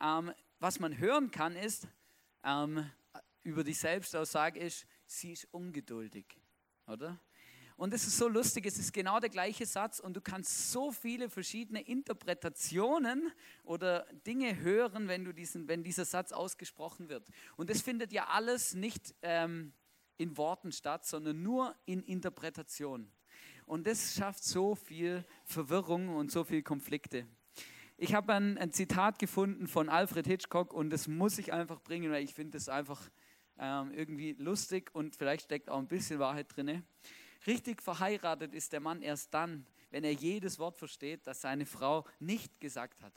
Ähm, 0.00 0.32
was 0.58 0.80
man 0.80 0.96
hören 0.96 1.30
kann 1.30 1.54
ist, 1.54 1.86
ähm, 2.42 2.90
über 3.42 3.62
die 3.62 3.74
Selbstaussage 3.74 4.58
ist, 4.58 4.86
sie 5.04 5.32
ist 5.32 5.52
ungeduldig, 5.52 6.24
oder? 6.86 7.20
Und 7.76 7.92
es 7.92 8.06
ist 8.06 8.16
so 8.16 8.26
lustig, 8.26 8.64
es 8.64 8.78
ist 8.78 8.94
genau 8.94 9.20
der 9.20 9.28
gleiche 9.28 9.66
Satz 9.66 10.00
und 10.00 10.16
du 10.16 10.22
kannst 10.22 10.72
so 10.72 10.90
viele 10.90 11.28
verschiedene 11.28 11.82
Interpretationen 11.82 13.30
oder 13.64 14.06
Dinge 14.26 14.58
hören, 14.58 15.08
wenn, 15.08 15.24
du 15.24 15.32
diesen, 15.32 15.68
wenn 15.68 15.84
dieser 15.84 16.06
Satz 16.06 16.32
ausgesprochen 16.32 17.10
wird. 17.10 17.28
Und 17.56 17.68
das 17.68 17.82
findet 17.82 18.12
ja 18.12 18.28
alles 18.28 18.74
nicht 18.74 19.14
ähm, 19.20 19.74
in 20.16 20.38
Worten 20.38 20.72
statt, 20.72 21.04
sondern 21.04 21.42
nur 21.42 21.76
in 21.84 22.02
Interpretation. 22.02 23.10
Und 23.66 23.86
das 23.86 24.14
schafft 24.14 24.42
so 24.42 24.74
viel 24.74 25.24
Verwirrung 25.44 26.08
und 26.08 26.30
so 26.30 26.44
viel 26.44 26.62
Konflikte. 26.62 27.26
Ich 27.98 28.14
habe 28.14 28.32
ein, 28.34 28.56
ein, 28.56 28.72
Zitat 28.72 29.18
gefunden 29.18 29.66
von 29.66 29.88
Alfred 29.88 30.26
Hitchcock 30.26 30.72
und 30.72 30.90
das 30.90 31.08
muss 31.08 31.38
ich 31.38 31.52
einfach 31.52 31.80
bringen, 31.80 32.10
weil 32.10 32.24
ich 32.24 32.32
finde 32.32 32.56
es 32.56 32.68
einfach 32.68 33.10
ähm, 33.58 33.90
irgendwie 33.92 34.32
lustig 34.38 34.94
und 34.94 35.16
vielleicht 35.16 35.44
steckt 35.44 35.68
auch 35.68 35.78
ein 35.78 35.88
bisschen 35.88 36.18
Wahrheit 36.18 36.54
drin. 36.54 36.84
Richtig 37.46 37.82
verheiratet 37.82 38.54
ist 38.54 38.72
der 38.72 38.80
Mann 38.80 39.02
erst 39.02 39.32
dann, 39.32 39.66
wenn 39.90 40.04
er 40.04 40.12
jedes 40.12 40.58
Wort 40.58 40.76
versteht, 40.76 41.26
das 41.26 41.40
seine 41.40 41.66
Frau 41.66 42.04
nicht 42.18 42.60
gesagt 42.60 43.02
hat. 43.02 43.12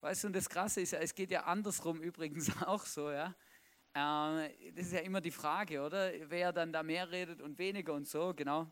Weißt 0.00 0.24
du, 0.24 0.26
und 0.28 0.36
das 0.36 0.48
Krasse 0.48 0.82
ist 0.82 0.92
ja, 0.92 0.98
es 1.00 1.14
geht 1.14 1.30
ja 1.30 1.44
andersrum 1.44 2.00
übrigens 2.02 2.50
auch 2.62 2.84
so, 2.84 3.10
ja. 3.10 3.34
Äh, 3.94 4.72
das 4.72 4.86
ist 4.86 4.92
ja 4.92 5.00
immer 5.00 5.20
die 5.20 5.30
Frage, 5.30 5.80
oder? 5.80 6.12
Wer 6.28 6.52
dann 6.52 6.72
da 6.72 6.82
mehr 6.82 7.10
redet 7.10 7.40
und 7.40 7.58
weniger 7.58 7.94
und 7.94 8.06
so, 8.06 8.34
genau. 8.34 8.70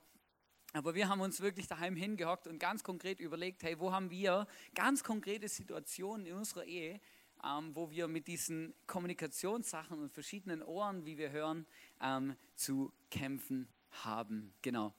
Aber 0.75 0.95
wir 0.95 1.09
haben 1.09 1.21
uns 1.21 1.41
wirklich 1.41 1.67
daheim 1.67 1.97
hingehockt 1.97 2.47
und 2.49 2.59
ganz 2.59 2.83
konkret 2.83 3.21
überlegt, 3.21 3.63
hey, 3.63 3.79
wo 3.79 3.93
haben 3.93 4.11
wir 4.11 4.47
ganz 4.75 5.03
konkrete 5.03 5.49
Situationen 5.49 6.27
in 6.27 6.35
unserer 6.35 6.65
Ehe, 6.65 7.01
ähm, 7.45 7.75
wo 7.75 7.91
wir 7.91 8.09
mit 8.09 8.27
diesen 8.27 8.75
Kommunikationssachen 8.87 9.99
und 9.99 10.13
verschiedenen 10.13 10.63
Ohren, 10.63 11.05
wie 11.05 11.19
wir 11.19 11.31
hören, 11.31 11.67
ähm, 12.01 12.37
zu 12.55 12.93
kämpfen 13.11 13.69
haben. 13.91 14.55
Genau. 14.63 14.95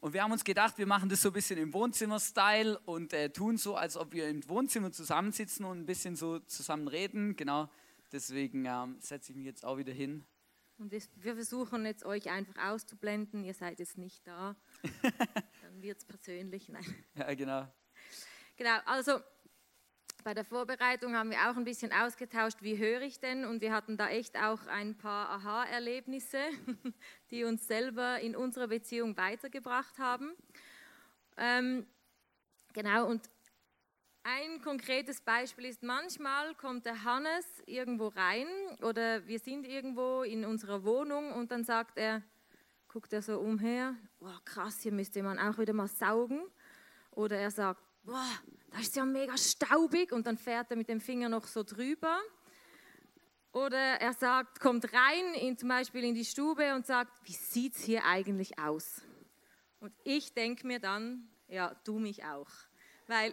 Und 0.00 0.12
wir 0.12 0.22
haben 0.22 0.32
uns 0.32 0.44
gedacht, 0.44 0.76
wir 0.78 0.86
machen 0.86 1.08
das 1.08 1.22
so 1.22 1.30
ein 1.30 1.32
bisschen 1.32 1.58
im 1.58 1.72
Wohnzimmer-Style 1.72 2.78
und 2.80 3.12
äh, 3.12 3.30
tun 3.30 3.56
so, 3.56 3.76
als 3.76 3.96
ob 3.96 4.12
wir 4.12 4.28
im 4.28 4.46
Wohnzimmer 4.48 4.92
zusammensitzen 4.92 5.64
und 5.64 5.80
ein 5.80 5.86
bisschen 5.86 6.16
so 6.16 6.38
zusammen 6.40 6.86
reden. 6.86 7.34
Genau, 7.34 7.70
deswegen 8.12 8.66
ähm, 8.66 8.96
setze 9.00 9.32
ich 9.32 9.36
mich 9.36 9.46
jetzt 9.46 9.64
auch 9.64 9.78
wieder 9.78 9.92
hin. 9.92 10.26
Und 10.78 10.92
wir, 10.92 11.34
versuchen 11.34 11.86
jetzt 11.86 12.04
euch 12.04 12.28
einfach 12.28 12.70
auszublenden. 12.70 13.44
Ihr 13.44 13.54
seid 13.54 13.78
jetzt 13.78 13.96
nicht 13.96 14.26
da. 14.26 14.54
Dann 15.62 15.80
wird 15.80 15.98
es 15.98 16.04
persönlich. 16.04 16.68
Nein. 16.68 16.84
Ja, 17.14 17.32
genau. 17.32 17.66
Genau, 18.56 18.78
also 18.84 19.20
bei 20.26 20.34
der 20.34 20.44
Vorbereitung 20.44 21.14
haben 21.14 21.30
wir 21.30 21.38
auch 21.48 21.56
ein 21.56 21.62
bisschen 21.62 21.92
ausgetauscht, 21.92 22.56
wie 22.60 22.76
höre 22.76 23.02
ich 23.02 23.20
denn? 23.20 23.44
Und 23.44 23.60
wir 23.60 23.72
hatten 23.72 23.96
da 23.96 24.08
echt 24.08 24.36
auch 24.36 24.66
ein 24.66 24.98
paar 24.98 25.28
Aha-Erlebnisse, 25.28 26.40
die 27.30 27.44
uns 27.44 27.68
selber 27.68 28.18
in 28.18 28.34
unserer 28.34 28.66
Beziehung 28.66 29.16
weitergebracht 29.16 30.00
haben. 30.00 30.32
Ähm, 31.36 31.86
genau, 32.72 33.06
und 33.06 33.30
ein 34.24 34.60
konkretes 34.62 35.20
Beispiel 35.20 35.66
ist, 35.66 35.84
manchmal 35.84 36.56
kommt 36.56 36.86
der 36.86 37.04
Hannes 37.04 37.46
irgendwo 37.64 38.08
rein 38.08 38.48
oder 38.82 39.24
wir 39.28 39.38
sind 39.38 39.64
irgendwo 39.64 40.24
in 40.24 40.44
unserer 40.44 40.82
Wohnung 40.82 41.34
und 41.34 41.52
dann 41.52 41.62
sagt 41.62 41.98
er, 41.98 42.20
guckt 42.88 43.12
er 43.12 43.22
so 43.22 43.38
umher, 43.38 43.94
oh, 44.18 44.38
krass, 44.44 44.80
hier 44.80 44.90
müsste 44.90 45.22
man 45.22 45.38
auch 45.38 45.56
wieder 45.56 45.72
mal 45.72 45.86
saugen. 45.86 46.40
Oder 47.12 47.38
er 47.38 47.52
sagt, 47.52 47.80
boah, 48.02 48.26
da 48.76 48.82
ist 48.82 48.94
ja 48.94 49.06
mega 49.06 49.38
staubig 49.38 50.12
und 50.12 50.26
dann 50.26 50.36
fährt 50.36 50.70
er 50.70 50.76
mit 50.76 50.90
dem 50.90 51.00
Finger 51.00 51.30
noch 51.30 51.46
so 51.46 51.62
drüber. 51.62 52.20
Oder 53.52 53.78
er 53.78 54.12
sagt, 54.12 54.60
kommt 54.60 54.92
rein, 54.92 55.32
in, 55.40 55.56
zum 55.56 55.70
Beispiel 55.70 56.04
in 56.04 56.14
die 56.14 56.26
Stube 56.26 56.74
und 56.74 56.84
sagt, 56.84 57.10
wie 57.24 57.32
sieht 57.32 57.74
es 57.74 57.82
hier 57.82 58.04
eigentlich 58.04 58.58
aus? 58.58 59.00
Und 59.80 59.94
ich 60.04 60.34
denke 60.34 60.66
mir 60.66 60.78
dann, 60.78 61.26
ja, 61.48 61.74
du 61.84 61.98
mich 61.98 62.26
auch. 62.26 62.50
Weil 63.06 63.32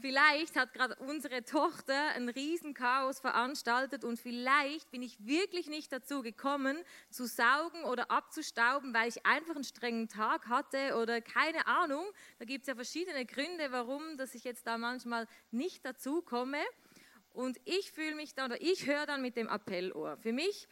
Vielleicht 0.00 0.54
hat 0.54 0.72
gerade 0.74 0.94
unsere 0.96 1.44
Tochter 1.44 2.10
ein 2.14 2.28
Riesenchaos 2.28 3.18
veranstaltet 3.18 4.04
und 4.04 4.20
vielleicht 4.20 4.92
bin 4.92 5.02
ich 5.02 5.18
wirklich 5.26 5.68
nicht 5.68 5.90
dazu 5.90 6.22
gekommen, 6.22 6.78
zu 7.10 7.26
saugen 7.26 7.82
oder 7.82 8.08
abzustauben, 8.08 8.94
weil 8.94 9.08
ich 9.08 9.26
einfach 9.26 9.56
einen 9.56 9.64
strengen 9.64 10.08
Tag 10.08 10.46
hatte 10.48 10.96
oder 10.96 11.20
keine 11.20 11.66
Ahnung. 11.66 12.04
Da 12.38 12.44
gibt 12.44 12.62
es 12.62 12.68
ja 12.68 12.76
verschiedene 12.76 13.26
Gründe, 13.26 13.72
warum, 13.72 14.16
dass 14.16 14.36
ich 14.36 14.44
jetzt 14.44 14.68
da 14.68 14.78
manchmal 14.78 15.26
nicht 15.50 15.84
dazu 15.84 16.22
komme. 16.22 16.58
Und 17.30 17.58
ich 17.64 17.90
fühle 17.90 18.14
mich 18.14 18.34
dann, 18.34 18.52
oder 18.52 18.60
ich 18.62 18.86
höre 18.86 19.06
dann 19.06 19.20
mit 19.20 19.36
dem 19.36 19.48
Appellohr. 19.48 20.16
Für 20.18 20.32
mich 20.32 20.68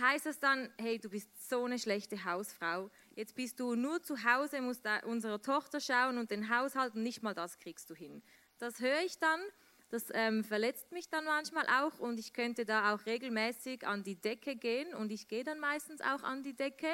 heißt 0.00 0.26
es 0.26 0.38
dann, 0.38 0.72
hey, 0.78 0.98
du 0.98 1.10
bist 1.10 1.48
so 1.48 1.64
eine 1.64 1.78
schlechte 1.78 2.24
Hausfrau. 2.24 2.90
Jetzt 3.16 3.34
bist 3.34 3.58
du 3.58 3.74
nur 3.74 4.02
zu 4.02 4.22
Hause, 4.24 4.60
musst 4.60 4.86
unserer 5.04 5.42
Tochter 5.42 5.80
schauen 5.80 6.18
und 6.18 6.30
den 6.30 6.48
Haushalt 6.56 6.94
und 6.94 7.02
nicht 7.02 7.22
mal 7.22 7.34
das 7.34 7.58
kriegst 7.58 7.90
du 7.90 7.94
hin. 7.94 8.22
Das 8.60 8.78
höre 8.78 9.00
ich 9.06 9.18
dann, 9.18 9.40
das 9.88 10.08
ähm, 10.12 10.44
verletzt 10.44 10.92
mich 10.92 11.08
dann 11.08 11.24
manchmal 11.24 11.66
auch 11.66 11.98
und 11.98 12.18
ich 12.18 12.34
könnte 12.34 12.66
da 12.66 12.94
auch 12.94 13.06
regelmäßig 13.06 13.86
an 13.86 14.02
die 14.02 14.20
Decke 14.20 14.54
gehen 14.54 14.94
und 14.94 15.10
ich 15.10 15.28
gehe 15.28 15.44
dann 15.44 15.58
meistens 15.58 16.02
auch 16.02 16.22
an 16.22 16.42
die 16.42 16.54
Decke. 16.54 16.86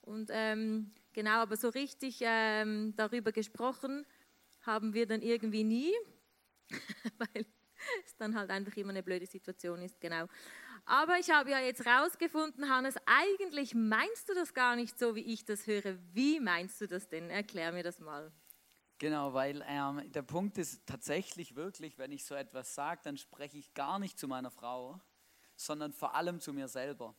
Und 0.00 0.30
ähm, 0.32 0.92
genau, 1.12 1.42
aber 1.42 1.58
so 1.58 1.68
richtig 1.68 2.20
ähm, 2.22 2.94
darüber 2.96 3.32
gesprochen 3.32 4.06
haben 4.62 4.94
wir 4.94 5.06
dann 5.06 5.20
irgendwie 5.20 5.62
nie, 5.62 5.92
weil 7.18 7.44
es 8.06 8.16
dann 8.16 8.34
halt 8.34 8.48
einfach 8.48 8.74
immer 8.78 8.90
eine 8.90 9.02
blöde 9.02 9.26
Situation 9.26 9.82
ist, 9.82 10.00
genau. 10.00 10.26
Aber 10.86 11.18
ich 11.18 11.28
habe 11.30 11.50
ja 11.50 11.60
jetzt 11.60 11.84
rausgefunden, 11.86 12.70
Hannes, 12.70 12.94
eigentlich 13.04 13.74
meinst 13.74 14.26
du 14.30 14.34
das 14.34 14.54
gar 14.54 14.74
nicht 14.74 14.98
so, 14.98 15.14
wie 15.14 15.32
ich 15.34 15.44
das 15.44 15.66
höre. 15.66 15.98
Wie 16.14 16.40
meinst 16.40 16.80
du 16.80 16.88
das 16.88 17.08
denn? 17.08 17.28
Erklär 17.28 17.72
mir 17.72 17.82
das 17.82 18.00
mal. 18.00 18.32
Genau, 19.00 19.32
weil 19.32 19.64
ähm, 19.66 20.02
der 20.12 20.20
Punkt 20.20 20.58
ist 20.58 20.86
tatsächlich 20.86 21.56
wirklich, 21.56 21.96
wenn 21.96 22.12
ich 22.12 22.22
so 22.22 22.34
etwas 22.34 22.74
sage, 22.74 23.00
dann 23.02 23.16
spreche 23.16 23.56
ich 23.56 23.72
gar 23.72 23.98
nicht 23.98 24.18
zu 24.18 24.28
meiner 24.28 24.50
Frau, 24.50 25.00
sondern 25.56 25.94
vor 25.94 26.14
allem 26.14 26.38
zu 26.38 26.52
mir 26.52 26.68
selber. 26.68 27.14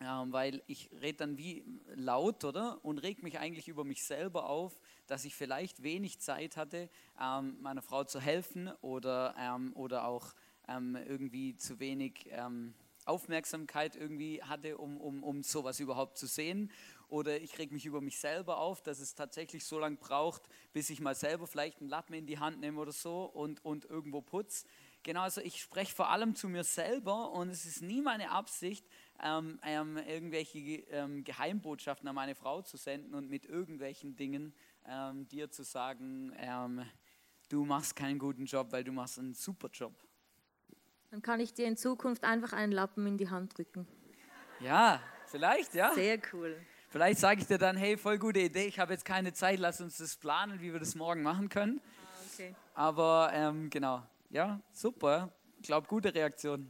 Ähm, 0.00 0.32
weil 0.32 0.62
ich 0.66 0.90
rede 0.92 1.18
dann 1.18 1.38
wie 1.38 1.64
laut, 1.94 2.44
oder? 2.44 2.84
Und 2.84 2.98
reg 2.98 3.22
mich 3.22 3.38
eigentlich 3.38 3.68
über 3.68 3.84
mich 3.84 4.04
selber 4.04 4.50
auf, 4.50 4.78
dass 5.06 5.24
ich 5.24 5.34
vielleicht 5.34 5.82
wenig 5.82 6.20
Zeit 6.20 6.58
hatte, 6.58 6.90
ähm, 7.18 7.56
meiner 7.62 7.82
Frau 7.82 8.04
zu 8.04 8.20
helfen 8.20 8.68
oder, 8.82 9.34
ähm, 9.38 9.72
oder 9.76 10.06
auch 10.06 10.34
ähm, 10.68 10.96
irgendwie 10.96 11.56
zu 11.56 11.80
wenig 11.80 12.28
ähm, 12.30 12.74
Aufmerksamkeit 13.06 13.96
irgendwie 13.96 14.42
hatte, 14.42 14.78
um, 14.78 15.00
um, 15.00 15.22
um 15.22 15.42
sowas 15.42 15.80
überhaupt 15.80 16.18
zu 16.18 16.26
sehen 16.26 16.70
oder 17.10 17.40
ich 17.40 17.58
reg 17.58 17.72
mich 17.72 17.86
über 17.86 18.00
mich 18.00 18.18
selber 18.18 18.58
auf, 18.58 18.82
dass 18.82 19.00
es 19.00 19.14
tatsächlich 19.14 19.64
so 19.64 19.78
lange 19.78 19.96
braucht, 19.96 20.42
bis 20.72 20.90
ich 20.90 21.00
mal 21.00 21.14
selber 21.14 21.46
vielleicht 21.46 21.80
einen 21.80 21.90
Lappen 21.90 22.14
in 22.14 22.26
die 22.26 22.38
Hand 22.38 22.60
nehme 22.60 22.80
oder 22.80 22.92
so 22.92 23.24
und, 23.24 23.64
und 23.64 23.84
irgendwo 23.84 24.22
putz. 24.22 24.64
Genau, 25.02 25.22
also 25.22 25.40
ich 25.40 25.60
spreche 25.60 25.94
vor 25.94 26.10
allem 26.10 26.34
zu 26.34 26.48
mir 26.48 26.62
selber 26.62 27.32
und 27.32 27.48
es 27.48 27.64
ist 27.64 27.82
nie 27.82 28.02
meine 28.02 28.30
Absicht, 28.30 28.86
ähm, 29.22 29.58
ähm, 29.64 29.96
irgendwelche 29.96 30.58
ähm, 30.58 31.24
Geheimbotschaften 31.24 32.08
an 32.08 32.14
meine 32.14 32.34
Frau 32.34 32.62
zu 32.62 32.76
senden 32.76 33.14
und 33.14 33.28
mit 33.28 33.46
irgendwelchen 33.46 34.14
Dingen 34.16 34.54
ähm, 34.86 35.26
dir 35.28 35.50
zu 35.50 35.62
sagen, 35.64 36.32
ähm, 36.36 36.84
du 37.48 37.64
machst 37.64 37.96
keinen 37.96 38.18
guten 38.18 38.44
Job, 38.44 38.72
weil 38.72 38.84
du 38.84 38.92
machst 38.92 39.18
einen 39.18 39.34
super 39.34 39.68
Job. 39.72 39.94
Dann 41.10 41.22
kann 41.22 41.40
ich 41.40 41.52
dir 41.52 41.66
in 41.66 41.76
Zukunft 41.76 42.22
einfach 42.22 42.52
einen 42.52 42.72
Lappen 42.72 43.06
in 43.06 43.18
die 43.18 43.28
Hand 43.28 43.58
drücken. 43.58 43.86
Ja, 44.60 45.02
vielleicht, 45.26 45.74
ja. 45.74 45.92
Sehr 45.94 46.20
cool. 46.32 46.56
Vielleicht 46.88 47.20
sage 47.20 47.40
ich 47.40 47.46
dir 47.46 47.58
dann, 47.58 47.76
hey, 47.76 47.96
voll 47.96 48.18
gute 48.18 48.40
Idee, 48.40 48.66
ich 48.66 48.78
habe 48.78 48.92
jetzt 48.92 49.04
keine 49.04 49.32
Zeit, 49.32 49.58
lass 49.58 49.80
uns 49.80 49.98
das 49.98 50.16
planen, 50.16 50.60
wie 50.60 50.72
wir 50.72 50.80
das 50.80 50.94
morgen 50.94 51.22
machen 51.22 51.48
können. 51.48 51.80
Ah, 51.80 52.24
okay. 52.32 52.54
Aber 52.74 53.30
ähm, 53.32 53.70
genau, 53.70 54.02
ja, 54.28 54.60
super. 54.72 55.32
Ich 55.58 55.66
glaube, 55.66 55.86
gute 55.88 56.14
Reaktion. 56.14 56.68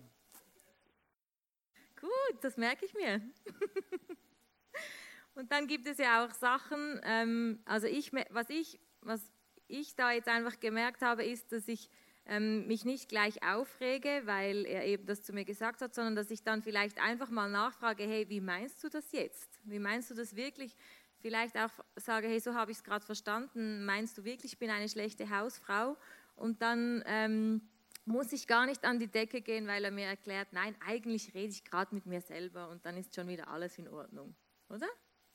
Gut, 2.01 2.43
das 2.43 2.57
merke 2.57 2.87
ich 2.87 2.95
mir. 2.95 3.21
Und 5.35 5.53
dann 5.53 5.67
gibt 5.67 5.87
es 5.87 5.99
ja 5.99 6.25
auch 6.25 6.33
Sachen, 6.33 7.01
ähm, 7.03 7.61
also 7.65 7.87
ich, 7.87 8.13
was 8.31 8.51
ich, 8.51 8.81
was 9.01 9.21
ich 9.69 9.95
da 9.97 10.13
jetzt 10.13 10.29
einfach 10.29 10.61
gemerkt 10.61 11.03
habe, 11.03 11.25
ist, 11.25 11.53
dass 11.53 11.69
ich 11.69 11.89
ähm, 12.27 12.67
mich 12.67 12.85
nicht 12.85 13.09
gleich 13.09 13.43
aufrege, 13.43 14.23
weil 14.25 14.67
er 14.67 14.85
eben 14.87 15.07
das 15.07 15.23
zu 15.23 15.33
mir 15.33 15.45
gesagt 15.45 15.81
hat, 15.81 15.95
sondern 15.95 16.15
dass 16.15 16.31
ich 16.31 16.43
dann 16.43 16.63
vielleicht 16.63 17.01
einfach 17.01 17.31
mal 17.31 17.51
nachfrage, 17.51 18.05
hey, 18.05 18.29
wie 18.29 18.41
meinst 18.41 18.83
du 18.85 18.89
das 18.89 19.11
jetzt? 19.13 19.61
Wie 19.65 19.79
meinst 19.79 20.11
du 20.11 20.15
das 20.15 20.37
wirklich? 20.37 20.77
Vielleicht 21.21 21.57
auch 21.57 21.71
sage, 21.97 22.29
hey, 22.29 22.41
so 22.41 22.55
habe 22.55 22.71
ich 22.71 22.79
es 22.79 22.85
gerade 22.85 23.05
verstanden. 23.05 23.85
Meinst 23.85 24.17
du 24.17 24.25
wirklich, 24.25 24.53
ich 24.53 24.59
bin 24.59 24.71
eine 24.71 24.89
schlechte 24.89 25.29
Hausfrau? 25.29 25.97
Und 26.37 26.63
dann 26.63 27.03
ähm, 27.07 27.61
muss 28.07 28.33
ich 28.33 28.47
gar 28.47 28.67
nicht 28.67 28.85
an 28.85 28.99
die 28.99 29.09
Decke 29.09 29.41
gehen, 29.43 29.67
weil 29.67 29.85
er 29.85 29.91
mir 29.91 30.07
erklärt, 30.07 30.49
nein, 30.53 30.75
eigentlich 30.87 31.35
rede 31.35 31.53
ich 31.53 31.65
gerade 31.65 31.95
mit 31.95 32.07
mir 32.07 32.21
selber 32.21 32.69
und 32.69 32.85
dann 32.87 32.97
ist 32.97 33.15
schon 33.15 33.29
wieder 33.29 33.49
alles 33.49 33.77
in 33.79 33.89
Ordnung, 33.89 34.35
oder? 34.69 34.89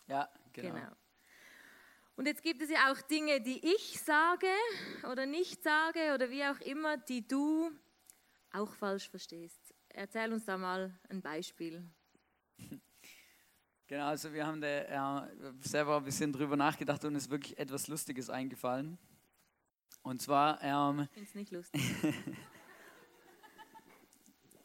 Ja, 0.08 0.30
genau. 0.54 0.74
genau. 0.74 0.92
Und 2.18 2.28
jetzt 2.28 2.44
gibt 2.44 2.62
es 2.62 2.70
ja 2.70 2.92
auch 2.92 3.02
Dinge, 3.02 3.42
die 3.42 3.60
ich 3.76 4.00
sage 4.00 4.48
oder 5.12 5.26
nicht 5.26 5.62
sage 5.62 6.14
oder 6.14 6.30
wie 6.30 6.46
auch 6.46 6.60
immer, 6.62 6.96
die 6.96 7.28
du 7.28 7.72
auch 8.54 8.74
falsch 8.76 9.10
verstehst. 9.10 9.74
Erzähl 9.90 10.32
uns 10.32 10.46
da 10.46 10.58
mal 10.58 10.98
ein 11.10 11.22
Beispiel. 11.22 11.84
Genau, 13.88 14.08
also 14.08 14.34
wir 14.34 14.48
haben 14.48 14.62
da, 14.62 15.28
äh, 15.28 15.54
selber 15.62 15.98
ein 15.98 16.04
bisschen 16.04 16.34
drüber 16.34 16.58
nachgedacht 16.58 17.06
und 17.06 17.16
es 17.16 17.26
ist 17.26 17.30
wirklich 17.30 17.56
etwas 17.60 17.88
Lustiges 17.88 18.32
eingefallen. 18.32 18.98
Und 20.02 20.24
zwar. 20.24 20.60
Ähm, 20.64 21.02
ich 21.02 21.12
finde 21.12 21.30
es 21.30 21.36
nicht 21.36 21.52
lustig. 21.52 21.84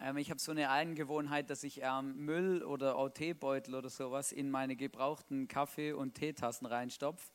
ähm, 0.00 0.16
ich 0.16 0.30
habe 0.30 0.40
so 0.40 0.52
eine 0.52 0.70
Angewohnheit, 0.70 1.50
dass 1.50 1.64
ich 1.64 1.82
ähm, 1.82 2.24
Müll 2.24 2.62
oder 2.62 2.96
auch 2.96 3.10
Teebeutel 3.10 3.74
oder 3.74 3.90
sowas 3.90 4.32
in 4.32 4.50
meine 4.50 4.74
gebrauchten 4.74 5.48
Kaffee- 5.48 5.92
und 5.92 6.14
Teetassen 6.14 6.64
reinstopfe 6.64 7.30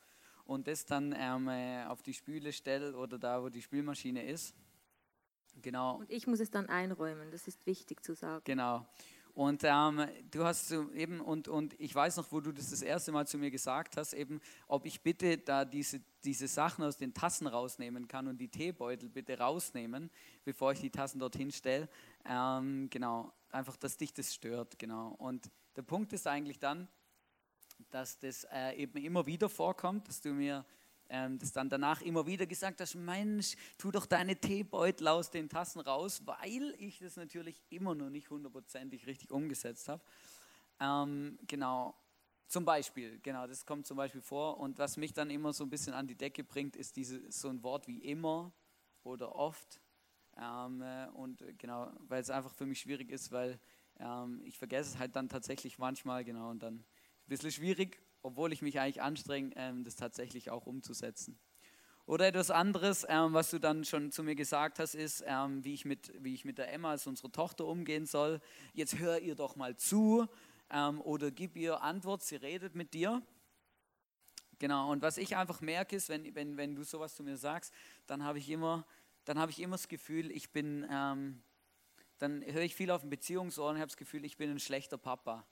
und 0.46 0.66
das 0.66 0.84
dann 0.86 1.14
ähm, 1.16 1.48
äh, 1.48 1.84
auf 1.84 2.02
die 2.02 2.14
Spüle 2.14 2.52
stelle 2.52 2.96
oder 2.96 3.18
da, 3.18 3.42
wo 3.42 3.48
die 3.48 3.62
Spülmaschine 3.62 4.24
ist. 4.24 4.54
Genau. 5.62 5.96
Und 5.96 6.10
ich 6.10 6.26
muss 6.26 6.40
es 6.40 6.50
dann 6.50 6.66
einräumen, 6.66 7.30
das 7.30 7.48
ist 7.48 7.66
wichtig 7.66 8.02
zu 8.04 8.14
sagen. 8.14 8.42
Genau. 8.44 8.86
Und 9.36 9.64
ähm, 9.64 10.06
du 10.30 10.44
hast 10.44 10.68
so 10.68 10.90
eben, 10.92 11.20
und, 11.20 11.46
und 11.46 11.78
ich 11.78 11.94
weiß 11.94 12.16
noch, 12.16 12.32
wo 12.32 12.40
du 12.40 12.52
das 12.52 12.70
das 12.70 12.80
erste 12.80 13.12
Mal 13.12 13.26
zu 13.26 13.36
mir 13.36 13.50
gesagt 13.50 13.98
hast, 13.98 14.14
eben, 14.14 14.40
ob 14.66 14.86
ich 14.86 15.02
bitte 15.02 15.36
da 15.36 15.66
diese, 15.66 16.00
diese 16.24 16.48
Sachen 16.48 16.82
aus 16.82 16.96
den 16.96 17.12
Tassen 17.12 17.46
rausnehmen 17.46 18.08
kann 18.08 18.28
und 18.28 18.38
die 18.38 18.48
Teebeutel 18.48 19.10
bitte 19.10 19.38
rausnehmen, 19.38 20.10
bevor 20.44 20.72
ich 20.72 20.80
die 20.80 20.88
Tassen 20.88 21.18
dorthin 21.18 21.52
stelle. 21.52 21.86
Ähm, 22.24 22.88
genau, 22.88 23.30
einfach, 23.50 23.76
dass 23.76 23.98
dich 23.98 24.14
das 24.14 24.34
stört, 24.34 24.78
genau. 24.78 25.14
Und 25.18 25.50
der 25.76 25.82
Punkt 25.82 26.14
ist 26.14 26.26
eigentlich 26.26 26.58
dann, 26.58 26.88
dass 27.90 28.18
das 28.18 28.44
äh, 28.52 28.74
eben 28.76 28.98
immer 28.98 29.26
wieder 29.26 29.48
vorkommt, 29.48 30.08
dass 30.08 30.20
du 30.20 30.30
mir 30.30 30.64
ähm, 31.08 31.38
das 31.38 31.52
dann 31.52 31.68
danach 31.68 32.02
immer 32.02 32.26
wieder 32.26 32.46
gesagt 32.46 32.80
hast, 32.80 32.94
Mensch, 32.94 33.56
tu 33.78 33.90
doch 33.90 34.06
deine 34.06 34.36
Teebeutel 34.36 35.08
aus 35.08 35.30
den 35.30 35.48
Tassen 35.48 35.80
raus, 35.80 36.22
weil 36.24 36.74
ich 36.78 36.98
das 36.98 37.16
natürlich 37.16 37.62
immer 37.70 37.94
noch 37.94 38.10
nicht 38.10 38.30
hundertprozentig 38.30 39.06
richtig 39.06 39.30
umgesetzt 39.30 39.88
habe. 39.88 40.02
Ähm, 40.80 41.38
genau, 41.46 41.94
zum 42.48 42.64
Beispiel, 42.64 43.18
genau, 43.20 43.46
das 43.46 43.64
kommt 43.64 43.86
zum 43.86 43.96
Beispiel 43.96 44.20
vor. 44.20 44.58
Und 44.58 44.78
was 44.78 44.96
mich 44.96 45.12
dann 45.12 45.30
immer 45.30 45.52
so 45.52 45.64
ein 45.64 45.70
bisschen 45.70 45.94
an 45.94 46.06
die 46.06 46.14
Decke 46.14 46.44
bringt, 46.44 46.76
ist 46.76 46.96
diese, 46.96 47.30
so 47.30 47.48
ein 47.48 47.62
Wort 47.62 47.86
wie 47.86 47.98
immer 47.98 48.52
oder 49.02 49.34
oft. 49.34 49.80
Ähm, 50.36 50.82
äh, 50.82 51.06
und 51.14 51.42
genau, 51.58 51.90
weil 52.08 52.20
es 52.20 52.30
einfach 52.30 52.54
für 52.54 52.66
mich 52.66 52.80
schwierig 52.80 53.10
ist, 53.10 53.32
weil 53.32 53.58
ähm, 53.98 54.42
ich 54.44 54.58
vergesse 54.58 54.90
es 54.90 54.98
halt 54.98 55.16
dann 55.16 55.28
tatsächlich 55.28 55.78
manchmal, 55.78 56.24
genau, 56.24 56.50
und 56.50 56.62
dann 56.62 56.84
ein 57.26 57.28
bisschen 57.28 57.50
schwierig 57.52 58.00
obwohl 58.26 58.52
ich 58.52 58.60
mich 58.60 58.80
eigentlich 58.80 59.02
anstrenge, 59.02 59.52
ähm, 59.54 59.84
das 59.84 59.94
tatsächlich 59.94 60.50
auch 60.50 60.66
umzusetzen. 60.66 61.38
Oder 62.06 62.26
etwas 62.26 62.50
anderes, 62.50 63.06
ähm, 63.08 63.34
was 63.34 63.50
du 63.50 63.60
dann 63.60 63.84
schon 63.84 64.10
zu 64.10 64.24
mir 64.24 64.34
gesagt 64.34 64.80
hast, 64.80 64.96
ist, 64.96 65.22
ähm, 65.26 65.64
wie, 65.64 65.74
ich 65.74 65.84
mit, 65.84 66.12
wie 66.22 66.34
ich 66.34 66.44
mit 66.44 66.58
der 66.58 66.72
Emma, 66.72 66.90
als 66.90 67.06
unsere 67.06 67.30
Tochter, 67.30 67.66
umgehen 67.66 68.04
soll. 68.04 68.40
Jetzt 68.74 68.98
hör 68.98 69.20
ihr 69.20 69.36
doch 69.36 69.54
mal 69.54 69.76
zu 69.76 70.26
oder 71.04 71.30
gib 71.30 71.56
ihr 71.56 71.80
Antwort, 71.80 72.24
sie 72.24 72.34
redet 72.34 72.74
mit 72.74 72.92
dir. 72.92 73.22
Genau, 74.58 74.90
und 74.90 75.00
was 75.00 75.16
ich 75.16 75.36
einfach 75.36 75.60
merke, 75.60 75.94
ist, 75.94 76.08
wenn, 76.08 76.34
wenn, 76.34 76.56
wenn 76.56 76.74
du 76.74 76.82
sowas 76.82 77.14
zu 77.14 77.22
mir 77.22 77.36
sagst, 77.36 77.72
dann 78.08 78.24
habe 78.24 78.38
ich 78.38 78.50
immer, 78.50 78.84
habe 79.28 79.52
ich 79.52 79.60
immer 79.60 79.76
das 79.76 79.86
Gefühl, 79.86 80.32
ich 80.32 80.50
bin, 80.50 80.84
ähm, 80.90 81.40
dann 82.18 82.42
höre 82.44 82.62
ich 82.62 82.74
viel 82.74 82.90
auf 82.90 83.02
den 83.02 83.10
Beziehungsohren 83.10 83.76
und 83.76 83.80
habe 83.80 83.88
das 83.88 83.96
Gefühl, 83.96 84.24
ich 84.24 84.36
bin 84.36 84.50
ein 84.50 84.58
schlechter 84.58 84.98
Papa. 84.98 85.46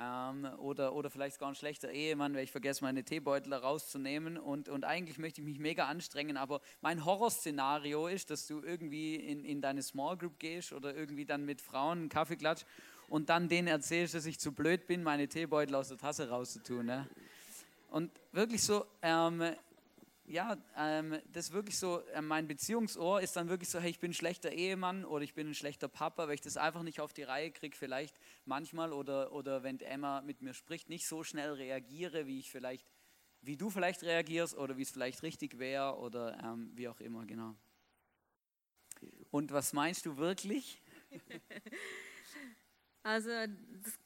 Ähm, 0.00 0.48
oder, 0.58 0.92
oder 0.92 1.08
vielleicht 1.08 1.34
sogar 1.34 1.50
ein 1.50 1.54
schlechter 1.54 1.90
Ehemann, 1.90 2.34
weil 2.34 2.44
ich 2.44 2.50
vergesse, 2.50 2.82
meine 2.82 3.04
Teebeutel 3.04 3.54
rauszunehmen. 3.54 4.38
Und, 4.38 4.68
und 4.68 4.84
eigentlich 4.84 5.18
möchte 5.18 5.40
ich 5.40 5.46
mich 5.46 5.58
mega 5.58 5.86
anstrengen, 5.86 6.36
aber 6.36 6.60
mein 6.80 7.04
Horrorszenario 7.04 8.08
ist, 8.08 8.30
dass 8.30 8.46
du 8.46 8.60
irgendwie 8.60 9.14
in, 9.16 9.44
in 9.44 9.60
deine 9.60 9.82
Small 9.82 10.16
Group 10.16 10.38
gehst 10.38 10.72
oder 10.72 10.94
irgendwie 10.94 11.24
dann 11.24 11.44
mit 11.44 11.60
Frauen 11.60 11.98
einen 11.98 12.08
Kaffee 12.08 12.36
klatscht 12.36 12.66
und 13.08 13.28
dann 13.28 13.48
denen 13.48 13.68
erzählst, 13.68 14.14
dass 14.14 14.26
ich 14.26 14.40
zu 14.40 14.52
blöd 14.52 14.86
bin, 14.86 15.02
meine 15.02 15.28
Teebeutel 15.28 15.76
aus 15.76 15.88
der 15.88 15.98
Tasse 15.98 16.28
rauszutun. 16.28 16.86
Ne? 16.86 17.08
Und 17.90 18.10
wirklich 18.32 18.62
so, 18.62 18.86
ähm, 19.02 19.54
ja, 20.26 20.56
ähm, 20.76 21.18
das 21.32 21.46
ist 21.46 21.52
wirklich 21.52 21.78
so, 21.78 22.00
äh, 22.08 22.22
mein 22.22 22.48
Beziehungsohr 22.48 23.20
ist 23.20 23.36
dann 23.36 23.48
wirklich 23.48 23.68
so, 23.68 23.78
hey, 23.78 23.90
ich 23.90 23.98
bin 23.98 24.10
ein 24.10 24.14
schlechter 24.14 24.52
Ehemann 24.52 25.04
oder 25.04 25.22
ich 25.22 25.34
bin 25.34 25.48
ein 25.48 25.54
schlechter 25.54 25.88
Papa, 25.88 26.26
weil 26.26 26.34
ich 26.34 26.40
das 26.40 26.56
einfach 26.56 26.82
nicht 26.82 27.00
auf 27.00 27.12
die 27.12 27.24
Reihe 27.24 27.50
kriege, 27.50 27.76
vielleicht 27.76 28.18
manchmal 28.44 28.92
oder, 28.92 29.32
oder 29.32 29.62
wenn 29.62 29.80
Emma 29.80 30.22
mit 30.22 30.40
mir 30.40 30.54
spricht, 30.54 30.88
nicht 30.88 31.06
so 31.06 31.24
schnell 31.24 31.52
reagiere, 31.52 32.26
wie 32.26 32.38
ich 32.38 32.50
vielleicht, 32.50 32.86
wie 33.42 33.56
du 33.56 33.68
vielleicht 33.68 34.02
reagierst 34.02 34.56
oder 34.56 34.76
wie 34.78 34.82
es 34.82 34.90
vielleicht 34.90 35.22
richtig 35.22 35.58
wäre 35.58 35.98
oder 35.98 36.38
ähm, 36.42 36.70
wie 36.74 36.88
auch 36.88 37.00
immer, 37.00 37.26
genau. 37.26 37.54
Und 39.30 39.52
was 39.52 39.72
meinst 39.72 40.06
du 40.06 40.16
wirklich? 40.16 40.80
Also 43.06 43.28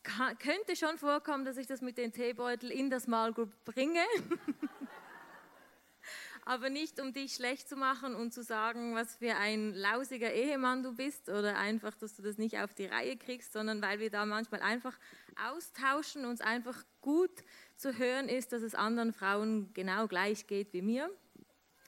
kann, 0.03 0.37
könnte 0.39 0.75
schon 0.75 0.99
vorkommen, 0.99 1.45
dass 1.45 1.57
ich 1.57 1.69
das 1.69 1.81
mit 1.83 1.99
den 1.99 2.13
Teebeutel 2.13 2.73
in 2.73 2.91
das 2.91 3.05
Small 3.05 3.33
Group 3.33 3.55
bringe. 3.65 4.01
aber 6.49 6.71
nicht 6.71 6.99
um 6.99 7.13
dich 7.13 7.35
schlecht 7.35 7.69
zu 7.69 7.77
machen 7.77 8.15
und 8.15 8.33
zu 8.33 8.43
sagen, 8.43 8.95
was 8.95 9.17
für 9.17 9.37
ein 9.37 9.75
lausiger 9.75 10.33
Ehemann 10.33 10.83
du 10.83 10.95
bist 10.95 11.29
oder 11.29 11.59
einfach, 11.59 11.95
dass 11.99 12.17
du 12.17 12.23
das 12.23 12.39
nicht 12.39 12.59
auf 12.59 12.73
die 12.73 12.87
Reihe 12.87 13.19
kriegst, 13.19 13.53
sondern 13.53 13.83
weil 13.83 13.99
wir 13.99 14.09
da 14.09 14.25
manchmal 14.25 14.63
einfach 14.63 14.99
austauschen, 15.51 16.25
uns 16.25 16.41
einfach 16.41 16.83
gut 17.03 17.45
zu 17.77 17.99
hören 17.99 18.31
ist, 18.31 18.55
dass 18.55 18.63
es 18.63 18.75
anderen 18.75 19.13
Frauen 19.13 19.75
genau 19.75 20.09
gleich 20.09 20.47
geht 20.47 20.73
wie 20.73 20.81
mir. 20.81 21.11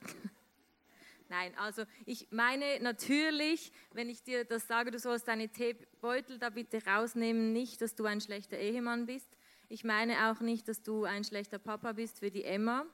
Nein, 1.29 1.57
also 1.57 1.85
ich 2.05 2.27
meine 2.29 2.79
natürlich, 2.81 3.71
wenn 3.93 4.09
ich 4.09 4.21
dir 4.21 4.45
das 4.45 4.67
sage, 4.67 4.91
du 4.91 4.99
sollst 4.99 5.27
deine 5.27 5.49
Teebeutel 5.49 6.37
da 6.37 6.51
bitte 6.51 6.85
rausnehmen, 6.85 7.51
nicht, 7.51 7.81
dass 7.81 7.95
du 7.95 8.05
ein 8.05 8.21
schlechter 8.21 8.59
Ehemann 8.59 9.07
bist. 9.07 9.27
Ich 9.69 9.83
meine 9.83 10.29
auch 10.29 10.39
nicht, 10.39 10.67
dass 10.67 10.83
du 10.83 11.05
ein 11.05 11.23
schlechter 11.23 11.57
Papa 11.57 11.93
bist 11.93 12.19
für 12.19 12.29
die 12.29 12.43
Emma 12.43 12.85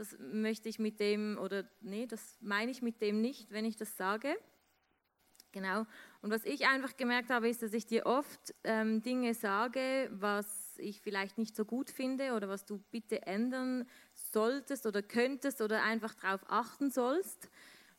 das 0.00 0.16
möchte 0.18 0.70
ich 0.70 0.78
mit 0.78 0.98
dem, 0.98 1.38
oder 1.38 1.68
nee, 1.82 2.06
das 2.06 2.38
meine 2.40 2.70
ich 2.70 2.80
mit 2.80 3.02
dem 3.02 3.20
nicht, 3.20 3.50
wenn 3.50 3.66
ich 3.66 3.76
das 3.76 3.98
sage. 3.98 4.34
Genau. 5.52 5.84
Und 6.22 6.30
was 6.30 6.46
ich 6.46 6.66
einfach 6.66 6.96
gemerkt 6.96 7.28
habe, 7.28 7.50
ist, 7.50 7.62
dass 7.62 7.74
ich 7.74 7.84
dir 7.84 8.06
oft 8.06 8.54
ähm, 8.64 9.02
Dinge 9.02 9.34
sage, 9.34 10.08
was 10.10 10.78
ich 10.78 11.02
vielleicht 11.02 11.36
nicht 11.36 11.54
so 11.54 11.66
gut 11.66 11.90
finde 11.90 12.32
oder 12.32 12.48
was 12.48 12.64
du 12.64 12.78
bitte 12.90 13.26
ändern 13.26 13.86
solltest 14.14 14.86
oder 14.86 15.02
könntest 15.02 15.60
oder 15.60 15.82
einfach 15.82 16.14
darauf 16.14 16.40
achten 16.48 16.90
sollst. 16.90 17.50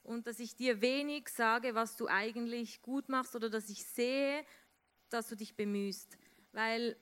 Und 0.01 0.25
dass 0.25 0.39
ich 0.39 0.55
dir 0.55 0.81
wenig 0.81 1.29
sage, 1.29 1.75
was 1.75 1.97
du 1.97 2.07
eigentlich 2.07 2.81
gut 2.81 3.09
machst 3.09 3.35
oder 3.35 3.51
dass 3.51 3.69
ich 3.69 3.85
sehe, 3.85 4.43
dass 5.09 5.27
du 5.27 5.35
dich 5.35 5.55
bemühst. 5.55 6.17
Weil 6.51 6.95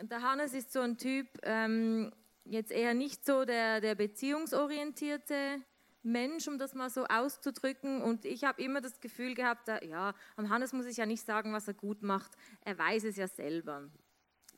der 0.00 0.22
Hannes 0.22 0.54
ist 0.54 0.72
so 0.72 0.78
ein 0.78 0.96
Typ, 0.96 1.26
ähm, 1.42 2.12
jetzt 2.44 2.70
eher 2.70 2.94
nicht 2.94 3.24
so 3.24 3.44
der, 3.44 3.80
der 3.80 3.94
beziehungsorientierte 3.94 5.62
Mensch, 6.02 6.46
um 6.46 6.58
das 6.58 6.74
mal 6.74 6.90
so 6.90 7.04
auszudrücken. 7.06 8.02
Und 8.02 8.24
ich 8.24 8.44
habe 8.44 8.62
immer 8.62 8.80
das 8.80 9.00
Gefühl 9.00 9.34
gehabt, 9.34 9.68
ja, 9.68 10.14
am 10.36 10.48
Hannes 10.50 10.72
muss 10.72 10.86
ich 10.86 10.98
ja 10.98 11.06
nicht 11.06 11.24
sagen, 11.24 11.52
was 11.52 11.66
er 11.66 11.74
gut 11.74 12.02
macht. 12.02 12.32
Er 12.60 12.78
weiß 12.78 13.04
es 13.04 13.16
ja 13.16 13.26
selber. 13.26 13.88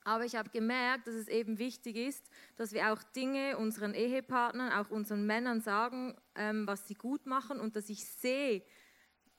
Aber 0.07 0.25
ich 0.25 0.37
habe 0.37 0.51
gemerkt, 0.51 1.09
dass 1.09 1.15
es 1.15 1.27
eben 1.27 1.59
wichtig 1.59 1.97
ist, 1.97 2.25
dass 2.57 2.73
wir 2.73 2.93
auch 2.93 3.03
Dinge 3.03 3.59
unseren 3.59 3.93
Ehepartnern, 3.93 4.73
auch 4.73 4.91
unseren 4.91 5.27
Männern 5.27 5.61
sagen, 5.61 6.15
ähm, 6.37 6.65
was 6.67 6.87
sie 6.87 6.95
gut 6.95 7.27
machen 7.27 7.59
und 7.59 7.75
dass 7.75 7.89
ich 7.89 8.05
sehe, 8.05 8.63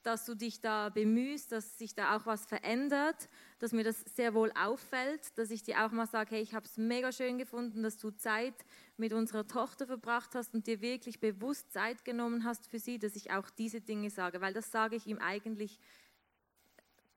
dass 0.08 0.26
du 0.26 0.36
dich 0.36 0.62
da 0.62 0.88
bemühst, 0.88 1.52
dass 1.52 1.78
sich 1.78 1.94
da 1.94 2.16
auch 2.16 2.26
was 2.26 2.46
verändert, 2.46 3.28
dass 3.60 3.74
mir 3.74 3.84
das 3.84 4.00
sehr 4.16 4.34
wohl 4.34 4.52
auffällt, 4.54 5.38
dass 5.38 5.52
ich 5.52 5.64
dir 5.64 5.86
auch 5.86 5.92
mal 5.92 6.08
sage, 6.08 6.36
hey, 6.36 6.42
ich 6.42 6.54
habe 6.54 6.66
es 6.66 6.78
mega 6.78 7.12
schön 7.12 7.38
gefunden, 7.38 7.84
dass 7.84 7.98
du 7.98 8.12
Zeit 8.12 8.56
mit 8.96 9.12
unserer 9.12 9.46
Tochter 9.46 9.86
verbracht 9.86 10.34
hast 10.34 10.54
und 10.54 10.66
dir 10.66 10.80
wirklich 10.80 11.20
bewusst 11.20 11.74
Zeit 11.74 12.06
genommen 12.06 12.46
hast 12.46 12.68
für 12.68 12.80
sie, 12.80 13.00
dass 13.00 13.18
ich 13.18 13.32
auch 13.32 13.50
diese 13.50 13.82
Dinge 13.82 14.10
sage, 14.10 14.40
weil 14.40 14.54
das 14.54 14.72
sage 14.72 14.96
ich 14.96 15.08
ihm 15.08 15.18
eigentlich 15.18 15.78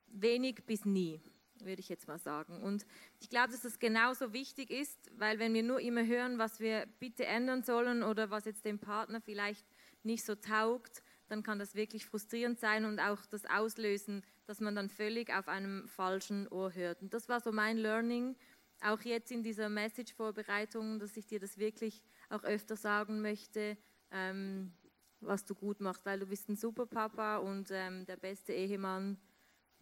wenig 0.09 0.67
bis 0.67 0.85
nie 0.85 1.23
würde 1.63 1.81
ich 1.81 1.91
jetzt 1.91 2.09
mal 2.09 2.19
sagen. 2.19 2.63
Und 2.63 2.87
ich 3.21 3.29
glaube, 3.29 3.51
dass 3.51 3.61
das 3.61 3.79
genauso 3.79 4.33
wichtig 4.33 4.71
ist, 4.71 5.11
weil 5.19 5.39
wenn 5.39 5.53
wir 5.53 5.63
nur 5.63 5.79
immer 5.81 6.07
hören, 6.07 6.39
was 6.39 6.59
wir 6.59 6.87
bitte 6.99 7.27
ändern 7.27 7.63
sollen 7.63 8.03
oder 8.03 8.31
was 8.31 8.47
jetzt 8.47 8.65
dem 8.65 8.79
Partner 8.79 9.21
vielleicht 9.21 9.67
nicht 10.03 10.25
so 10.25 10.35
taugt, 10.35 11.03
dann 11.31 11.43
kann 11.43 11.59
das 11.59 11.75
wirklich 11.75 12.07
frustrierend 12.07 12.59
sein 12.59 12.85
und 12.85 12.99
auch 12.99 13.25
das 13.27 13.45
auslösen, 13.47 14.23
dass 14.47 14.61
man 14.61 14.75
dann 14.75 14.89
völlig 14.89 15.33
auf 15.33 15.49
einem 15.49 15.87
falschen 15.89 16.49
Ohr 16.49 16.75
hört. 16.75 17.03
Und 17.03 17.15
das 17.15 17.29
war 17.29 17.41
so 17.41 17.53
mein 17.53 17.79
Learning, 17.79 18.37
auch 18.83 19.01
jetzt 19.03 19.31
in 19.31 19.43
dieser 19.43 19.69
Message-Vorbereitung, 19.69 20.99
dass 20.99 21.17
ich 21.17 21.27
dir 21.27 21.39
das 21.39 21.59
wirklich 21.59 22.03
auch 22.31 22.43
öfter 22.43 22.77
sagen 22.77 23.21
möchte, 23.21 23.77
ähm, 24.11 24.73
was 25.21 25.45
du 25.45 25.55
gut 25.55 25.81
machst, 25.81 26.05
weil 26.05 26.19
du 26.19 26.27
bist 26.27 26.49
ein 26.49 26.57
super 26.57 26.87
Papa 26.87 27.37
und 27.37 27.71
ähm, 27.71 28.07
der 28.07 28.17
beste 28.17 28.53
Ehemann, 28.53 29.19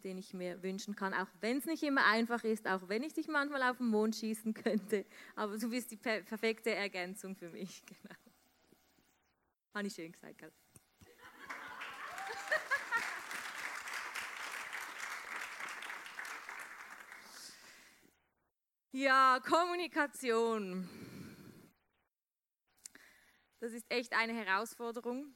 den 0.03 0.17
ich 0.17 0.33
mir 0.33 0.61
wünschen 0.61 0.95
kann, 0.95 1.13
auch 1.13 1.27
wenn 1.39 1.57
es 1.57 1.65
nicht 1.65 1.83
immer 1.83 2.05
einfach 2.05 2.43
ist, 2.43 2.67
auch 2.67 2.89
wenn 2.89 3.03
ich 3.03 3.13
dich 3.13 3.27
manchmal 3.27 3.63
auf 3.63 3.77
den 3.77 3.87
Mond 3.87 4.15
schießen 4.15 4.53
könnte, 4.53 5.05
aber 5.35 5.57
du 5.57 5.69
bist 5.69 5.91
die 5.91 5.97
per 5.97 6.21
perfekte 6.21 6.71
Ergänzung 6.71 7.35
für 7.35 7.49
mich. 7.49 7.83
Genau. 8.01 8.15
Habe 9.75 9.87
ich 9.87 9.93
schön 9.93 10.11
gesagt. 10.11 10.39
Gell? 10.39 10.51
Ja, 18.91 19.39
Kommunikation. 19.47 20.89
Das 23.59 23.71
ist 23.71 23.85
echt 23.87 24.13
eine 24.13 24.33
Herausforderung. 24.33 25.35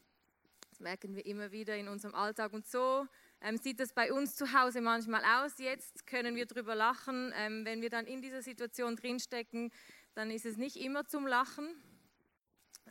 Das 0.72 0.80
merken 0.80 1.16
wir 1.16 1.24
immer 1.28 1.52
wieder 1.52 1.78
in 1.78 1.88
unserem 1.88 2.16
Alltag. 2.16 2.52
Und 2.54 2.66
so 2.66 3.06
ähm, 3.42 3.58
sieht 3.58 3.80
das 3.80 3.94
bei 3.94 4.12
uns 4.12 4.36
zu 4.36 4.60
Hause 4.60 4.82
manchmal 4.82 5.24
aus. 5.24 5.60
Jetzt 5.60 6.08
können 6.08 6.36
wir 6.36 6.48
drüber 6.48 6.74
lachen. 6.74 7.32
Ähm, 7.36 7.64
wenn 7.64 7.84
wir 7.84 7.92
dann 7.92 8.08
in 8.08 8.24
dieser 8.24 8.42
Situation 8.42 8.96
drinstecken, 8.96 9.70
dann 10.16 10.32
ist 10.32 10.48
es 10.48 10.58
nicht 10.58 10.78
immer 10.78 11.06
zum 11.06 11.28
Lachen. 11.28 11.76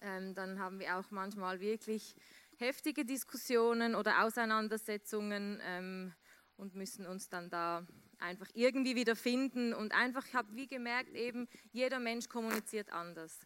Ähm, 0.01 0.33
dann 0.37 0.61
haben 0.61 0.79
wir 0.79 0.97
auch 0.97 1.11
manchmal 1.11 1.59
wirklich 1.59 2.15
heftige 2.55 3.05
Diskussionen 3.05 3.97
oder 3.97 4.23
Auseinandersetzungen 4.23 5.61
ähm, 5.65 6.15
und 6.57 6.77
müssen 6.77 7.05
uns 7.05 7.29
dann 7.29 7.51
da 7.51 7.85
einfach 8.23 8.49
irgendwie 8.55 8.97
wieder 8.97 9.17
finden 9.17 9.75
und 9.75 9.93
einfach, 9.93 10.27
ich 10.27 10.35
habe 10.35 10.55
wie 10.55 10.67
gemerkt, 10.67 11.15
eben 11.15 11.49
jeder 11.73 11.99
Mensch 11.99 12.29
kommuniziert 12.29 12.91
anders. 12.91 13.39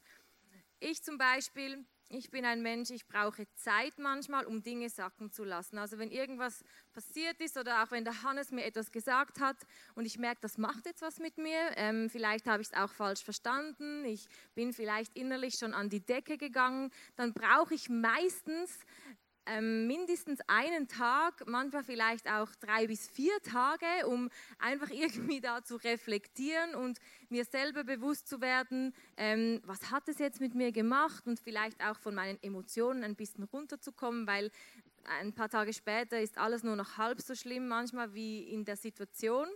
Ich 0.78 1.02
zum 1.02 1.18
Beispiel, 1.18 1.84
ich 2.08 2.30
bin 2.30 2.44
ein 2.44 2.62
Mensch, 2.62 2.90
ich 2.90 3.08
brauche 3.08 3.46
Zeit 3.54 3.98
manchmal, 3.98 4.46
um 4.46 4.62
Dinge 4.62 4.88
sacken 4.90 5.32
zu 5.32 5.42
lassen. 5.42 5.78
Also 5.78 5.98
wenn 5.98 6.10
irgendwas 6.10 6.62
passiert 6.92 7.40
ist 7.40 7.56
oder 7.56 7.82
auch 7.82 7.90
wenn 7.90 8.04
der 8.04 8.22
Hannes 8.22 8.52
mir 8.52 8.64
etwas 8.64 8.92
gesagt 8.92 9.40
hat 9.40 9.56
und 9.94 10.04
ich 10.04 10.18
merke, 10.18 10.40
das 10.42 10.58
macht 10.58 10.86
jetzt 10.86 11.02
was 11.02 11.18
mit 11.18 11.36
mir, 11.38 11.72
ähm, 11.76 12.08
vielleicht 12.08 12.46
habe 12.46 12.62
ich 12.62 12.68
es 12.68 12.74
auch 12.74 12.92
falsch 12.92 13.24
verstanden, 13.24 14.04
ich 14.04 14.28
bin 14.54 14.72
vielleicht 14.72 15.16
innerlich 15.16 15.56
schon 15.56 15.74
an 15.74 15.88
die 15.88 16.00
Decke 16.00 16.38
gegangen, 16.38 16.92
dann 17.16 17.32
brauche 17.32 17.74
ich 17.74 17.88
meistens 17.88 18.78
ähm, 19.46 19.86
mindestens 19.86 20.40
einen 20.46 20.88
Tag, 20.88 21.46
manchmal 21.46 21.84
vielleicht 21.84 22.28
auch 22.28 22.54
drei 22.56 22.86
bis 22.86 23.08
vier 23.08 23.38
Tage, 23.42 24.06
um 24.06 24.30
einfach 24.58 24.90
irgendwie 24.90 25.40
da 25.40 25.62
zu 25.62 25.76
reflektieren 25.76 26.74
und 26.74 26.98
mir 27.28 27.44
selber 27.44 27.84
bewusst 27.84 28.28
zu 28.28 28.40
werden, 28.40 28.94
ähm, 29.16 29.60
was 29.64 29.90
hat 29.90 30.08
es 30.08 30.18
jetzt 30.18 30.40
mit 30.40 30.54
mir 30.54 30.72
gemacht 30.72 31.26
und 31.26 31.40
vielleicht 31.40 31.82
auch 31.82 31.98
von 31.98 32.14
meinen 32.14 32.42
Emotionen 32.42 33.04
ein 33.04 33.16
bisschen 33.16 33.44
runterzukommen, 33.44 34.26
weil 34.26 34.50
ein 35.20 35.32
paar 35.32 35.48
Tage 35.48 35.72
später 35.72 36.20
ist 36.20 36.38
alles 36.38 36.62
nur 36.62 36.76
noch 36.76 36.98
halb 36.98 37.20
so 37.20 37.34
schlimm 37.34 37.68
manchmal 37.68 38.14
wie 38.14 38.42
in 38.42 38.64
der 38.64 38.76
Situation. 38.76 39.46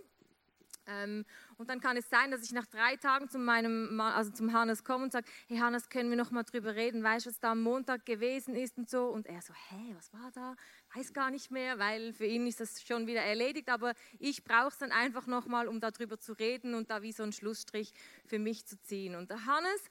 Ähm, 0.87 1.25
und 1.57 1.69
dann 1.69 1.79
kann 1.79 1.97
es 1.97 2.09
sein, 2.09 2.31
dass 2.31 2.43
ich 2.43 2.51
nach 2.51 2.65
drei 2.65 2.95
Tagen 2.95 3.29
zu 3.29 3.37
meinem, 3.37 3.99
also 3.99 4.31
zum 4.31 4.53
Hannes 4.53 4.83
komme 4.83 5.05
und 5.05 5.11
sage, 5.11 5.27
hey 5.47 5.57
Hannes, 5.57 5.89
können 5.89 6.09
wir 6.09 6.17
noch 6.17 6.31
mal 6.31 6.43
drüber 6.43 6.75
reden, 6.75 7.03
weißt 7.03 7.25
du, 7.25 7.29
was 7.29 7.39
da 7.39 7.51
am 7.51 7.61
Montag 7.61 8.05
gewesen 8.05 8.55
ist 8.55 8.77
und 8.77 8.89
so. 8.89 9.05
Und 9.07 9.27
er 9.27 9.41
so, 9.41 9.53
hä, 9.53 9.95
was 9.95 10.11
war 10.13 10.31
da? 10.31 10.55
Weiß 10.95 11.13
gar 11.13 11.31
nicht 11.31 11.51
mehr, 11.51 11.79
weil 11.79 12.13
für 12.13 12.25
ihn 12.25 12.47
ist 12.47 12.59
das 12.59 12.81
schon 12.81 13.07
wieder 13.07 13.21
erledigt, 13.21 13.69
aber 13.69 13.93
ich 14.19 14.43
brauche 14.43 14.69
es 14.69 14.77
dann 14.77 14.91
einfach 14.91 15.27
noch 15.27 15.45
mal, 15.45 15.67
um 15.67 15.79
darüber 15.79 16.19
zu 16.19 16.33
reden 16.33 16.73
und 16.73 16.89
da 16.89 17.01
wie 17.01 17.11
so 17.11 17.23
einen 17.23 17.33
Schlussstrich 17.33 17.93
für 18.25 18.39
mich 18.39 18.65
zu 18.65 18.81
ziehen. 18.81 19.15
Und 19.15 19.29
der 19.29 19.45
Hannes, 19.45 19.89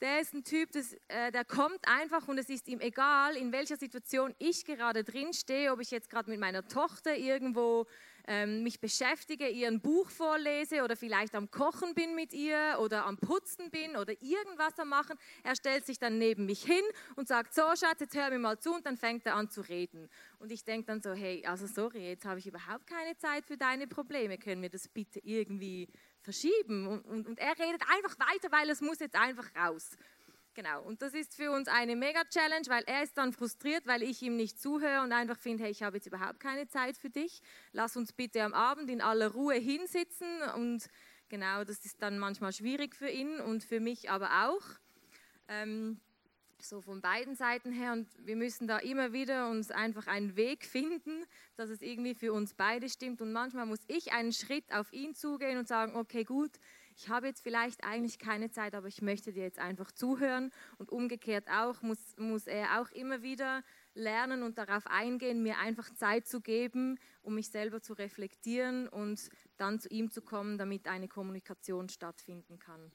der 0.00 0.20
ist 0.20 0.34
ein 0.34 0.44
Typ, 0.44 0.72
das, 0.72 0.94
äh, 1.08 1.32
der 1.32 1.44
kommt 1.44 1.88
einfach 1.88 2.28
und 2.28 2.38
es 2.38 2.50
ist 2.50 2.68
ihm 2.68 2.80
egal, 2.80 3.36
in 3.36 3.52
welcher 3.52 3.76
Situation 3.76 4.34
ich 4.38 4.64
gerade 4.64 5.04
drin 5.04 5.32
stehe, 5.32 5.72
ob 5.72 5.80
ich 5.80 5.90
jetzt 5.90 6.10
gerade 6.10 6.30
mit 6.30 6.38
meiner 6.38 6.68
Tochter 6.68 7.16
irgendwo 7.16 7.86
ähm, 8.26 8.62
mich 8.62 8.80
beschäftige, 8.80 9.48
ihr 9.48 9.68
ein 9.68 9.80
Buch 9.80 10.10
vorlese 10.10 10.82
oder 10.82 10.96
vielleicht 10.96 11.34
am 11.34 11.50
Kochen 11.50 11.94
bin 11.94 12.14
mit 12.14 12.32
ihr 12.32 12.78
oder 12.80 13.06
am 13.06 13.16
Putzen 13.16 13.70
bin 13.70 13.96
oder 13.96 14.12
irgendwas 14.20 14.78
am 14.78 14.88
Machen. 14.88 15.16
Er 15.42 15.54
stellt 15.56 15.86
sich 15.86 15.98
dann 15.98 16.18
neben 16.18 16.46
mich 16.46 16.64
hin 16.64 16.82
und 17.14 17.28
sagt, 17.28 17.54
so 17.54 17.62
Schatz, 17.76 18.00
jetzt 18.00 18.16
hör 18.16 18.30
mir 18.30 18.38
mal 18.38 18.58
zu 18.58 18.74
und 18.74 18.86
dann 18.86 18.96
fängt 18.96 19.26
er 19.26 19.34
an 19.34 19.50
zu 19.50 19.60
reden. 19.60 20.08
Und 20.38 20.50
ich 20.50 20.64
denke 20.64 20.86
dann 20.86 21.00
so, 21.00 21.12
hey, 21.12 21.44
also 21.46 21.66
sorry, 21.66 22.08
jetzt 22.08 22.24
habe 22.24 22.38
ich 22.38 22.46
überhaupt 22.46 22.86
keine 22.86 23.16
Zeit 23.16 23.46
für 23.46 23.56
deine 23.56 23.86
Probleme, 23.86 24.38
können 24.38 24.62
wir 24.62 24.70
das 24.70 24.88
bitte 24.88 25.20
irgendwie 25.20 25.88
verschieben? 26.20 26.86
Und, 26.86 27.04
und, 27.06 27.26
und 27.26 27.38
er 27.38 27.58
redet 27.58 27.82
einfach 27.88 28.18
weiter, 28.18 28.50
weil 28.50 28.68
es 28.70 28.80
muss 28.80 28.98
jetzt 28.98 29.16
einfach 29.16 29.48
raus. 29.54 29.96
Genau, 30.56 30.82
und 30.84 31.02
das 31.02 31.12
ist 31.12 31.34
für 31.34 31.50
uns 31.50 31.68
eine 31.68 31.96
Mega-Challenge, 31.96 32.64
weil 32.68 32.82
er 32.86 33.02
ist 33.02 33.18
dann 33.18 33.34
frustriert, 33.34 33.86
weil 33.86 34.02
ich 34.02 34.22
ihm 34.22 34.36
nicht 34.36 34.58
zuhöre 34.58 35.02
und 35.02 35.12
einfach 35.12 35.38
finde, 35.38 35.64
hey, 35.64 35.70
ich 35.70 35.82
habe 35.82 35.98
jetzt 35.98 36.06
überhaupt 36.06 36.40
keine 36.40 36.66
Zeit 36.66 36.96
für 36.96 37.10
dich. 37.10 37.42
Lass 37.72 37.94
uns 37.94 38.14
bitte 38.14 38.42
am 38.42 38.54
Abend 38.54 38.88
in 38.88 39.02
aller 39.02 39.32
Ruhe 39.32 39.56
hinsitzen 39.56 40.40
und 40.54 40.86
genau, 41.28 41.62
das 41.64 41.84
ist 41.84 42.00
dann 42.00 42.18
manchmal 42.18 42.54
schwierig 42.54 42.96
für 42.96 43.10
ihn 43.10 43.38
und 43.38 43.64
für 43.64 43.80
mich 43.80 44.08
aber 44.08 44.46
auch. 44.48 44.62
Ähm, 45.48 46.00
so 46.58 46.80
von 46.80 47.02
beiden 47.02 47.34
Seiten 47.34 47.70
her 47.70 47.92
und 47.92 48.08
wir 48.24 48.34
müssen 48.34 48.66
da 48.66 48.78
immer 48.78 49.12
wieder 49.12 49.50
uns 49.50 49.70
einfach 49.70 50.06
einen 50.06 50.36
Weg 50.36 50.64
finden, 50.64 51.26
dass 51.56 51.68
es 51.68 51.82
irgendwie 51.82 52.14
für 52.14 52.32
uns 52.32 52.54
beide 52.54 52.88
stimmt 52.88 53.20
und 53.20 53.30
manchmal 53.30 53.66
muss 53.66 53.80
ich 53.88 54.12
einen 54.12 54.32
Schritt 54.32 54.72
auf 54.72 54.90
ihn 54.90 55.14
zugehen 55.14 55.58
und 55.58 55.68
sagen, 55.68 55.96
okay, 55.96 56.24
gut, 56.24 56.52
ich 56.96 57.10
habe 57.10 57.26
jetzt 57.26 57.42
vielleicht 57.42 57.84
eigentlich 57.84 58.18
keine 58.18 58.50
Zeit, 58.50 58.74
aber 58.74 58.88
ich 58.88 59.02
möchte 59.02 59.32
dir 59.32 59.42
jetzt 59.42 59.58
einfach 59.58 59.92
zuhören. 59.92 60.50
Und 60.78 60.90
umgekehrt 60.90 61.46
auch 61.50 61.82
muss, 61.82 62.16
muss 62.16 62.46
er 62.46 62.80
auch 62.80 62.90
immer 62.90 63.22
wieder 63.22 63.62
lernen 63.94 64.42
und 64.42 64.56
darauf 64.56 64.86
eingehen, 64.86 65.42
mir 65.42 65.58
einfach 65.58 65.92
Zeit 65.94 66.26
zu 66.26 66.40
geben, 66.40 66.98
um 67.20 67.34
mich 67.34 67.50
selber 67.50 67.82
zu 67.82 67.92
reflektieren 67.92 68.88
und 68.88 69.28
dann 69.58 69.78
zu 69.78 69.90
ihm 69.90 70.10
zu 70.10 70.22
kommen, 70.22 70.56
damit 70.56 70.88
eine 70.88 71.06
Kommunikation 71.06 71.90
stattfinden 71.90 72.58
kann. 72.58 72.90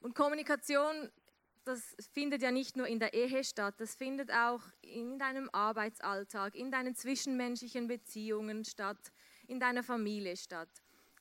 Und 0.00 0.14
Kommunikation, 0.14 1.10
das 1.64 1.96
findet 2.12 2.42
ja 2.42 2.50
nicht 2.50 2.76
nur 2.76 2.86
in 2.86 2.98
der 2.98 3.14
Ehe 3.14 3.42
statt, 3.42 3.74
das 3.78 3.94
findet 3.94 4.30
auch 4.30 4.62
in 4.82 5.18
deinem 5.18 5.48
Arbeitsalltag, 5.52 6.54
in 6.54 6.70
deinen 6.70 6.94
zwischenmenschlichen 6.94 7.88
Beziehungen 7.88 8.66
statt, 8.66 9.12
in 9.46 9.60
deiner 9.60 9.82
Familie 9.82 10.36
statt. 10.36 10.68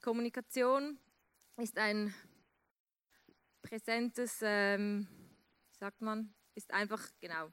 Kommunikation 0.01 0.99
ist 1.57 1.77
ein 1.77 2.13
präsentes, 3.61 4.39
ähm, 4.41 5.07
sagt 5.71 6.01
man, 6.01 6.33
ist 6.55 6.73
einfach, 6.73 7.01
genau, 7.19 7.51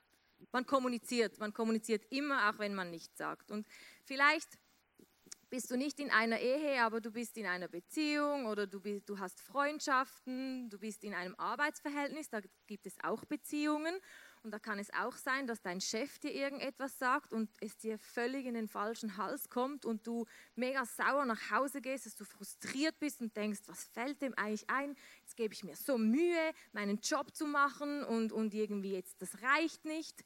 man 0.52 0.66
kommuniziert, 0.66 1.38
man 1.38 1.52
kommuniziert 1.52 2.04
immer, 2.10 2.48
auch 2.48 2.58
wenn 2.58 2.74
man 2.74 2.90
nichts 2.90 3.18
sagt. 3.18 3.50
Und 3.50 3.66
vielleicht 4.04 4.58
bist 5.50 5.70
du 5.70 5.76
nicht 5.76 6.00
in 6.00 6.10
einer 6.10 6.40
Ehe, 6.40 6.82
aber 6.82 7.00
du 7.00 7.10
bist 7.10 7.36
in 7.36 7.46
einer 7.46 7.68
Beziehung 7.68 8.46
oder 8.46 8.66
du, 8.66 8.80
bist, 8.80 9.08
du 9.08 9.18
hast 9.18 9.40
Freundschaften, 9.40 10.68
du 10.68 10.78
bist 10.78 11.04
in 11.04 11.14
einem 11.14 11.34
Arbeitsverhältnis, 11.36 12.28
da 12.28 12.40
gibt 12.66 12.86
es 12.86 12.94
auch 13.02 13.24
Beziehungen 13.24 13.94
und 14.44 14.50
da 14.50 14.58
kann 14.58 14.78
es 14.78 14.92
auch 14.92 15.16
sein, 15.16 15.46
dass 15.46 15.62
dein 15.62 15.80
Chef 15.80 16.18
dir 16.18 16.32
irgendetwas 16.32 16.98
sagt 16.98 17.32
und 17.32 17.50
es 17.60 17.78
dir 17.78 17.98
völlig 17.98 18.44
in 18.44 18.54
den 18.54 18.68
falschen 18.68 19.16
Hals 19.16 19.48
kommt 19.48 19.86
und 19.86 20.06
du 20.06 20.26
mega 20.54 20.84
sauer 20.84 21.24
nach 21.24 21.50
Hause 21.50 21.80
gehst, 21.80 22.04
dass 22.04 22.14
du 22.14 22.24
frustriert 22.24 22.98
bist 23.00 23.22
und 23.22 23.34
denkst, 23.36 23.60
was 23.66 23.84
fällt 23.84 24.20
dem 24.20 24.34
eigentlich 24.34 24.68
ein? 24.68 24.94
Jetzt 25.22 25.36
gebe 25.36 25.54
ich 25.54 25.64
mir 25.64 25.76
so 25.76 25.96
Mühe, 25.96 26.52
meinen 26.72 26.98
Job 27.00 27.34
zu 27.34 27.46
machen 27.46 28.04
und, 28.04 28.32
und 28.32 28.52
irgendwie 28.52 28.92
jetzt, 28.92 29.20
das 29.22 29.40
reicht 29.42 29.86
nicht. 29.86 30.22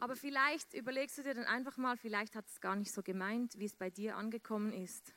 Aber 0.00 0.16
vielleicht 0.16 0.74
überlegst 0.74 1.16
du 1.18 1.22
dir 1.22 1.34
dann 1.34 1.44
einfach 1.44 1.76
mal, 1.76 1.96
vielleicht 1.96 2.34
hat 2.34 2.48
es 2.48 2.60
gar 2.60 2.74
nicht 2.74 2.92
so 2.92 3.04
gemeint, 3.04 3.56
wie 3.56 3.66
es 3.66 3.76
bei 3.76 3.88
dir 3.88 4.16
angekommen 4.16 4.72
ist. 4.72 5.14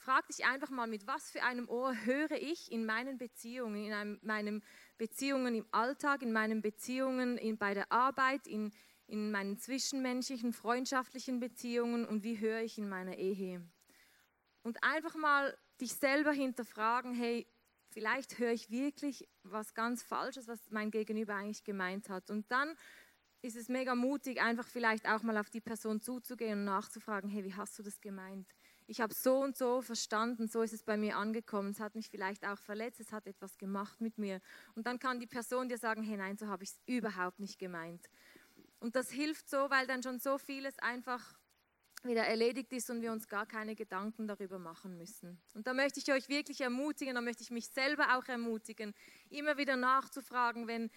Frag 0.00 0.26
dich 0.28 0.46
einfach 0.46 0.70
mal, 0.70 0.86
mit 0.86 1.06
was 1.06 1.30
für 1.30 1.42
einem 1.42 1.68
Ohr 1.68 1.94
höre 2.06 2.32
ich 2.32 2.72
in 2.72 2.86
meinen 2.86 3.18
Beziehungen, 3.18 3.84
in 3.84 3.92
einem, 3.92 4.18
meinen 4.22 4.64
Beziehungen 4.96 5.54
im 5.54 5.66
Alltag, 5.72 6.22
in 6.22 6.32
meinen 6.32 6.62
Beziehungen 6.62 7.36
in, 7.36 7.58
bei 7.58 7.74
der 7.74 7.92
Arbeit, 7.92 8.46
in, 8.46 8.72
in 9.06 9.30
meinen 9.30 9.58
zwischenmenschlichen, 9.58 10.54
freundschaftlichen 10.54 11.38
Beziehungen 11.38 12.06
und 12.06 12.24
wie 12.24 12.40
höre 12.40 12.62
ich 12.62 12.78
in 12.78 12.88
meiner 12.88 13.18
Ehe. 13.18 13.62
Und 14.62 14.82
einfach 14.82 15.14
mal 15.16 15.54
dich 15.82 15.92
selber 15.92 16.32
hinterfragen, 16.32 17.12
hey, 17.12 17.46
vielleicht 17.90 18.38
höre 18.38 18.52
ich 18.52 18.70
wirklich 18.70 19.28
was 19.42 19.74
ganz 19.74 20.02
Falsches, 20.02 20.48
was 20.48 20.70
mein 20.70 20.90
Gegenüber 20.90 21.34
eigentlich 21.34 21.62
gemeint 21.62 22.08
hat. 22.08 22.30
Und 22.30 22.50
dann 22.50 22.74
ist 23.42 23.54
es 23.56 23.68
mega 23.68 23.94
mutig, 23.94 24.40
einfach 24.40 24.66
vielleicht 24.66 25.06
auch 25.06 25.22
mal 25.22 25.36
auf 25.36 25.50
die 25.50 25.60
Person 25.60 26.00
zuzugehen 26.00 26.60
und 26.60 26.64
nachzufragen, 26.64 27.28
hey, 27.28 27.44
wie 27.44 27.54
hast 27.54 27.78
du 27.78 27.82
das 27.82 28.00
gemeint? 28.00 28.48
Ich 28.90 29.00
habe 29.00 29.14
so 29.14 29.36
und 29.38 29.56
so 29.56 29.82
verstanden, 29.82 30.48
so 30.48 30.62
ist 30.62 30.72
es 30.72 30.82
bei 30.82 30.96
mir 30.96 31.16
angekommen, 31.16 31.70
es 31.70 31.78
hat 31.78 31.94
mich 31.94 32.10
vielleicht 32.10 32.44
auch 32.44 32.58
verletzt, 32.58 32.98
es 32.98 33.12
hat 33.12 33.28
etwas 33.28 33.56
gemacht 33.56 34.00
mit 34.00 34.18
mir. 34.18 34.40
Und 34.74 34.88
dann 34.88 34.98
kann 34.98 35.20
die 35.20 35.28
Person 35.28 35.68
dir 35.68 35.78
sagen, 35.78 36.02
hey 36.02 36.16
nein, 36.16 36.36
so 36.36 36.48
habe 36.48 36.64
ich 36.64 36.70
es 36.70 36.80
überhaupt 36.86 37.38
nicht 37.38 37.60
gemeint. 37.60 38.10
Und 38.80 38.96
das 38.96 39.08
hilft 39.08 39.48
so, 39.48 39.70
weil 39.70 39.86
dann 39.86 40.02
schon 40.02 40.18
so 40.18 40.38
vieles 40.38 40.76
einfach 40.80 41.38
wieder 42.02 42.24
erledigt 42.24 42.72
ist 42.72 42.90
und 42.90 43.00
wir 43.00 43.12
uns 43.12 43.28
gar 43.28 43.46
keine 43.46 43.76
Gedanken 43.76 44.26
darüber 44.26 44.58
machen 44.58 44.96
müssen. 44.96 45.40
Und 45.54 45.68
da 45.68 45.72
möchte 45.72 46.00
ich 46.00 46.10
euch 46.10 46.28
wirklich 46.28 46.60
ermutigen, 46.60 47.14
da 47.14 47.20
möchte 47.20 47.44
ich 47.44 47.50
mich 47.50 47.68
selber 47.68 48.16
auch 48.16 48.26
ermutigen, 48.26 48.92
immer 49.28 49.56
wieder 49.56 49.76
nachzufragen, 49.76 50.66
wenn 50.66 50.90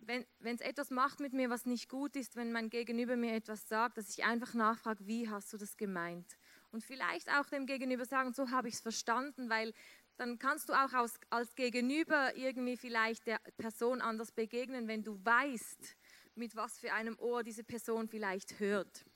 wenn 0.00 0.26
es 0.42 0.60
etwas 0.60 0.90
macht 0.90 1.20
mit 1.20 1.32
mir, 1.32 1.50
was 1.50 1.66
nicht 1.66 1.88
gut 1.88 2.16
ist, 2.16 2.36
wenn 2.36 2.52
mein 2.52 2.70
Gegenüber 2.70 3.16
mir 3.16 3.34
etwas 3.34 3.66
sagt, 3.68 3.98
dass 3.98 4.10
ich 4.10 4.24
einfach 4.24 4.54
nachfrage, 4.54 5.06
wie 5.06 5.28
hast 5.28 5.52
du 5.52 5.56
das 5.56 5.76
gemeint? 5.76 6.36
Und 6.76 6.84
vielleicht 6.84 7.30
auch 7.30 7.46
dem 7.46 7.64
Gegenüber 7.64 8.04
sagen, 8.04 8.34
so 8.34 8.50
habe 8.50 8.68
ich 8.68 8.74
es 8.74 8.80
verstanden, 8.80 9.48
weil 9.48 9.72
dann 10.18 10.38
kannst 10.38 10.68
du 10.68 10.74
auch 10.74 10.92
als, 10.92 11.18
als 11.30 11.54
Gegenüber 11.54 12.36
irgendwie 12.36 12.76
vielleicht 12.76 13.26
der 13.26 13.38
Person 13.56 14.02
anders 14.02 14.30
begegnen, 14.30 14.86
wenn 14.86 15.02
du 15.02 15.18
weißt, 15.24 15.96
mit 16.34 16.54
was 16.54 16.78
für 16.78 16.92
einem 16.92 17.18
Ohr 17.18 17.42
diese 17.42 17.64
Person 17.64 18.08
vielleicht 18.08 18.60
hört. 18.60 19.06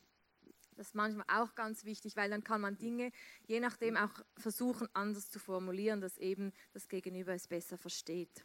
Das 0.77 0.89
ist 0.89 0.95
manchmal 0.95 1.27
auch 1.29 1.55
ganz 1.55 1.85
wichtig, 1.85 2.17
weil 2.17 2.31
dann 2.31 2.43
kann 2.43 2.63
man 2.63 2.79
Dinge 2.79 3.13
je 3.47 3.61
nachdem 3.61 3.99
auch 3.99 4.23
versuchen 4.39 4.89
anders 4.95 5.29
zu 5.29 5.39
formulieren, 5.39 6.01
dass 6.01 6.17
eben 6.17 6.55
das 6.73 6.89
Gegenüber 6.89 7.35
es 7.35 7.47
besser 7.47 7.77
versteht. 7.77 8.43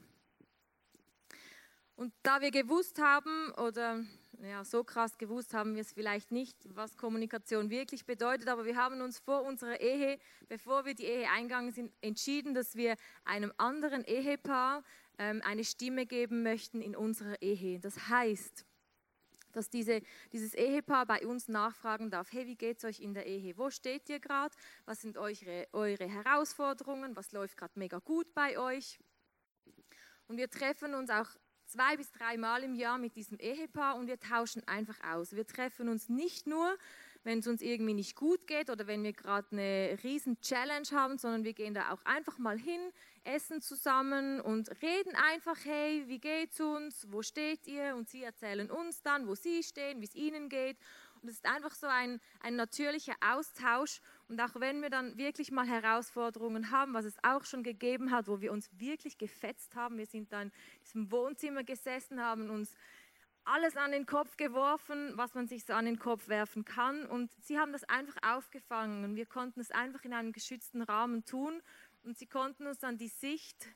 Und 1.95 2.13
da 2.23 2.41
wir 2.41 2.51
gewusst 2.51 2.99
haben, 2.99 3.51
oder 3.53 4.03
ja, 4.41 4.65
so 4.65 4.83
krass 4.83 5.17
gewusst 5.17 5.53
haben 5.53 5.75
wir 5.75 5.81
es 5.81 5.93
vielleicht 5.93 6.31
nicht, 6.31 6.57
was 6.75 6.97
Kommunikation 6.97 7.69
wirklich 7.69 8.05
bedeutet, 8.05 8.49
aber 8.49 8.65
wir 8.65 8.75
haben 8.75 9.01
uns 9.01 9.19
vor 9.19 9.43
unserer 9.43 9.79
Ehe, 9.79 10.19
bevor 10.49 10.85
wir 10.85 10.93
die 10.93 11.05
Ehe 11.05 11.29
eingegangen 11.29 11.71
sind, 11.71 11.93
entschieden, 12.01 12.53
dass 12.53 12.75
wir 12.75 12.95
einem 13.23 13.53
anderen 13.57 14.03
Ehepaar 14.03 14.83
ähm, 15.17 15.41
eine 15.45 15.63
Stimme 15.63 16.05
geben 16.05 16.43
möchten 16.43 16.81
in 16.81 16.97
unserer 16.97 17.41
Ehe. 17.41 17.79
Das 17.79 18.09
heißt, 18.09 18.65
dass 19.53 19.69
diese, 19.69 20.01
dieses 20.33 20.53
Ehepaar 20.53 21.05
bei 21.05 21.25
uns 21.25 21.47
nachfragen 21.47 22.11
darf, 22.11 22.33
hey, 22.33 22.45
wie 22.45 22.57
geht 22.57 22.79
es 22.79 22.83
euch 22.83 22.99
in 22.99 23.13
der 23.13 23.25
Ehe? 23.25 23.57
Wo 23.57 23.69
steht 23.69 24.09
ihr 24.09 24.19
gerade? 24.19 24.53
Was 24.83 25.01
sind 25.01 25.17
eure, 25.17 25.65
eure 25.71 26.07
Herausforderungen? 26.09 27.15
Was 27.15 27.31
läuft 27.31 27.55
gerade 27.55 27.79
mega 27.79 27.99
gut 27.99 28.33
bei 28.33 28.59
euch? 28.59 28.99
Und 30.27 30.35
wir 30.35 30.49
treffen 30.49 30.93
uns 30.93 31.09
auch 31.09 31.29
zwei 31.75 31.97
bis 31.97 32.09
drei 32.13 32.37
Mal 32.37 32.63
im 32.63 32.73
Jahr 32.73 32.97
mit 32.97 33.17
diesem 33.17 33.37
Ehepaar 33.37 33.97
und 33.97 34.07
wir 34.07 34.17
tauschen 34.17 34.65
einfach 34.65 34.95
aus. 35.03 35.35
Wir 35.35 35.45
treffen 35.45 35.89
uns 35.89 36.07
nicht 36.07 36.47
nur, 36.47 36.77
wenn 37.25 37.39
es 37.39 37.47
uns 37.47 37.61
irgendwie 37.61 37.93
nicht 37.93 38.15
gut 38.15 38.47
geht 38.47 38.69
oder 38.69 38.87
wenn 38.87 39.03
wir 39.03 39.11
gerade 39.11 39.47
eine 39.51 39.97
riesen 40.01 40.39
Challenge 40.39 40.87
haben, 40.93 41.17
sondern 41.17 41.43
wir 41.43 41.51
gehen 41.51 41.73
da 41.73 41.91
auch 41.91 42.05
einfach 42.05 42.37
mal 42.37 42.57
hin, 42.57 42.79
essen 43.25 43.61
zusammen 43.61 44.39
und 44.39 44.69
reden 44.81 45.15
einfach, 45.15 45.57
hey, 45.65 46.05
wie 46.07 46.19
geht's 46.19 46.61
uns, 46.61 47.07
wo 47.09 47.21
steht 47.21 47.67
ihr? 47.67 47.95
Und 47.97 48.07
sie 48.07 48.23
erzählen 48.23 48.71
uns 48.71 49.01
dann, 49.01 49.27
wo 49.27 49.35
sie 49.35 49.61
stehen, 49.61 49.99
wie 49.99 50.05
es 50.05 50.15
ihnen 50.15 50.47
geht. 50.47 50.77
Und 51.21 51.27
es 51.27 51.35
ist 51.35 51.45
einfach 51.45 51.73
so 51.73 51.87
ein, 51.87 52.21
ein 52.39 52.55
natürlicher 52.55 53.15
Austausch. 53.19 53.99
Und 54.27 54.39
auch 54.41 54.55
wenn 54.55 54.81
wir 54.81 54.89
dann 54.89 55.17
wirklich 55.17 55.51
mal 55.51 55.67
Herausforderungen 55.67 56.71
haben, 56.71 56.93
was 56.93 57.05
es 57.05 57.15
auch 57.23 57.45
schon 57.45 57.61
gegeben 57.61 58.11
hat, 58.11 58.27
wo 58.27 58.41
wir 58.41 58.51
uns 58.51 58.69
wirklich 58.79 59.17
gefetzt 59.17 59.75
haben, 59.75 59.97
wir 59.97 60.07
sind 60.07 60.31
dann 60.31 60.47
in 60.47 60.83
diesem 60.83 61.11
Wohnzimmer 61.11 61.63
gesessen, 61.63 62.19
haben 62.19 62.49
uns 62.49 62.75
alles 63.43 63.77
an 63.77 63.91
den 63.91 64.07
Kopf 64.07 64.37
geworfen, 64.37 65.13
was 65.15 65.35
man 65.35 65.47
sich 65.47 65.65
so 65.65 65.73
an 65.73 65.85
den 65.85 65.99
Kopf 65.99 66.27
werfen 66.27 66.65
kann. 66.65 67.05
Und 67.05 67.31
sie 67.43 67.59
haben 67.59 67.71
das 67.71 67.83
einfach 67.83 68.17
aufgefangen 68.23 69.03
und 69.03 69.15
wir 69.15 69.27
konnten 69.27 69.59
es 69.59 69.69
einfach 69.69 70.03
in 70.03 70.13
einem 70.13 70.31
geschützten 70.31 70.81
Rahmen 70.81 71.25
tun. 71.25 71.61
Und 72.03 72.17
sie 72.17 72.25
konnten 72.25 72.65
uns 72.65 72.79
dann 72.79 72.97
die 72.97 73.07
Sicht 73.07 73.67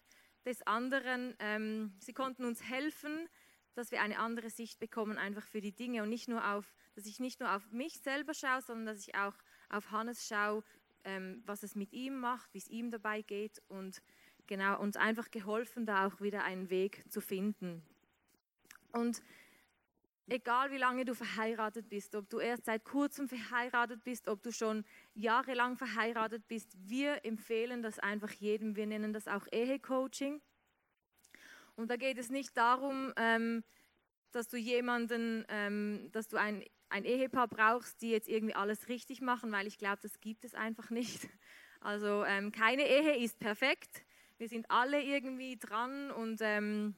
des 0.45 0.65
anderen, 0.65 1.35
ähm, 1.39 1.93
sie 1.99 2.13
konnten 2.13 2.45
uns 2.45 2.63
helfen, 2.63 3.29
dass 3.75 3.91
wir 3.91 4.01
eine 4.01 4.17
andere 4.19 4.49
Sicht 4.49 4.79
bekommen 4.79 5.17
einfach 5.17 5.45
für 5.45 5.62
die 5.62 5.71
Dinge 5.71 6.01
und 6.03 6.09
nicht 6.09 6.27
nur 6.27 6.45
auf, 6.45 6.73
dass 6.95 7.05
ich 7.05 7.19
nicht 7.19 7.39
nur 7.39 7.53
auf 7.55 7.71
mich 7.71 8.01
selber 8.01 8.33
schaue, 8.33 8.62
sondern 8.62 8.88
dass 8.88 9.07
ich 9.07 9.15
auch 9.15 9.35
auf 9.69 9.91
Hannes 9.91 10.27
schaue, 10.27 10.63
ähm, 11.03 11.41
was 11.45 11.63
es 11.63 11.75
mit 11.75 11.93
ihm 11.93 12.19
macht, 12.19 12.53
wie 12.53 12.60
es 12.60 12.67
ihm 12.67 12.91
dabei 12.91 13.21
geht 13.21 13.62
und 13.67 14.01
genau 14.47 14.79
uns 14.79 14.97
einfach 14.97 15.32
geholfen, 15.32 15.86
da 15.86 16.08
auch 16.08 16.21
wieder 16.21 16.43
einen 16.43 16.69
Weg 16.69 17.03
zu 17.10 17.21
finden. 17.21 17.84
Und 18.91 19.21
egal 20.27 20.71
wie 20.71 20.77
lange 20.77 21.05
du 21.05 21.13
verheiratet 21.13 21.89
bist, 21.89 22.15
ob 22.15 22.29
du 22.29 22.39
erst 22.39 22.65
seit 22.65 22.84
kurzem 22.84 23.27
verheiratet 23.27 24.03
bist, 24.03 24.27
ob 24.27 24.41
du 24.41 24.51
schon 24.51 24.86
jahrelang 25.13 25.77
verheiratet 25.77 26.47
bist, 26.47 26.75
wir 26.77 27.25
empfehlen 27.25 27.82
das 27.82 27.99
einfach 27.99 28.32
jedem. 28.32 28.75
Wir 28.75 28.88
nennen 28.88 29.13
das 29.13 29.27
auch 29.27 29.47
Ehecoaching. 29.51 30.41
Und 31.75 31.89
da 31.89 31.95
geht 31.95 32.17
es 32.17 32.29
nicht 32.29 32.58
darum, 32.58 33.13
ähm, 33.15 33.63
dass 34.32 34.47
du 34.47 34.58
jemanden, 34.58 35.45
ähm, 35.49 36.10
dass 36.12 36.27
du 36.27 36.38
ein, 36.38 36.63
ein 36.89 37.06
Ehepaar 37.06 37.47
brauchst, 37.47 38.02
die 38.02 38.10
jetzt 38.10 38.28
irgendwie 38.28 38.56
alles 38.56 38.88
richtig 38.88 39.21
machen, 39.21 39.52
weil 39.52 39.67
ich 39.67 39.78
glaube, 39.78 39.99
das 40.02 40.19
gibt 40.19 40.45
es 40.45 40.54
einfach 40.56 40.89
nicht. 40.89 41.28
Also 41.82 42.25
ähm, 42.25 42.52
keine 42.52 42.86
Ehe 42.86 43.23
ist 43.23 43.39
perfekt. 43.39 44.04
Wir 44.38 44.49
sind 44.49 44.69
alle 44.69 45.02
irgendwie 45.02 45.56
dran 45.56 46.12
und 46.12 46.39
ähm, 46.41 46.93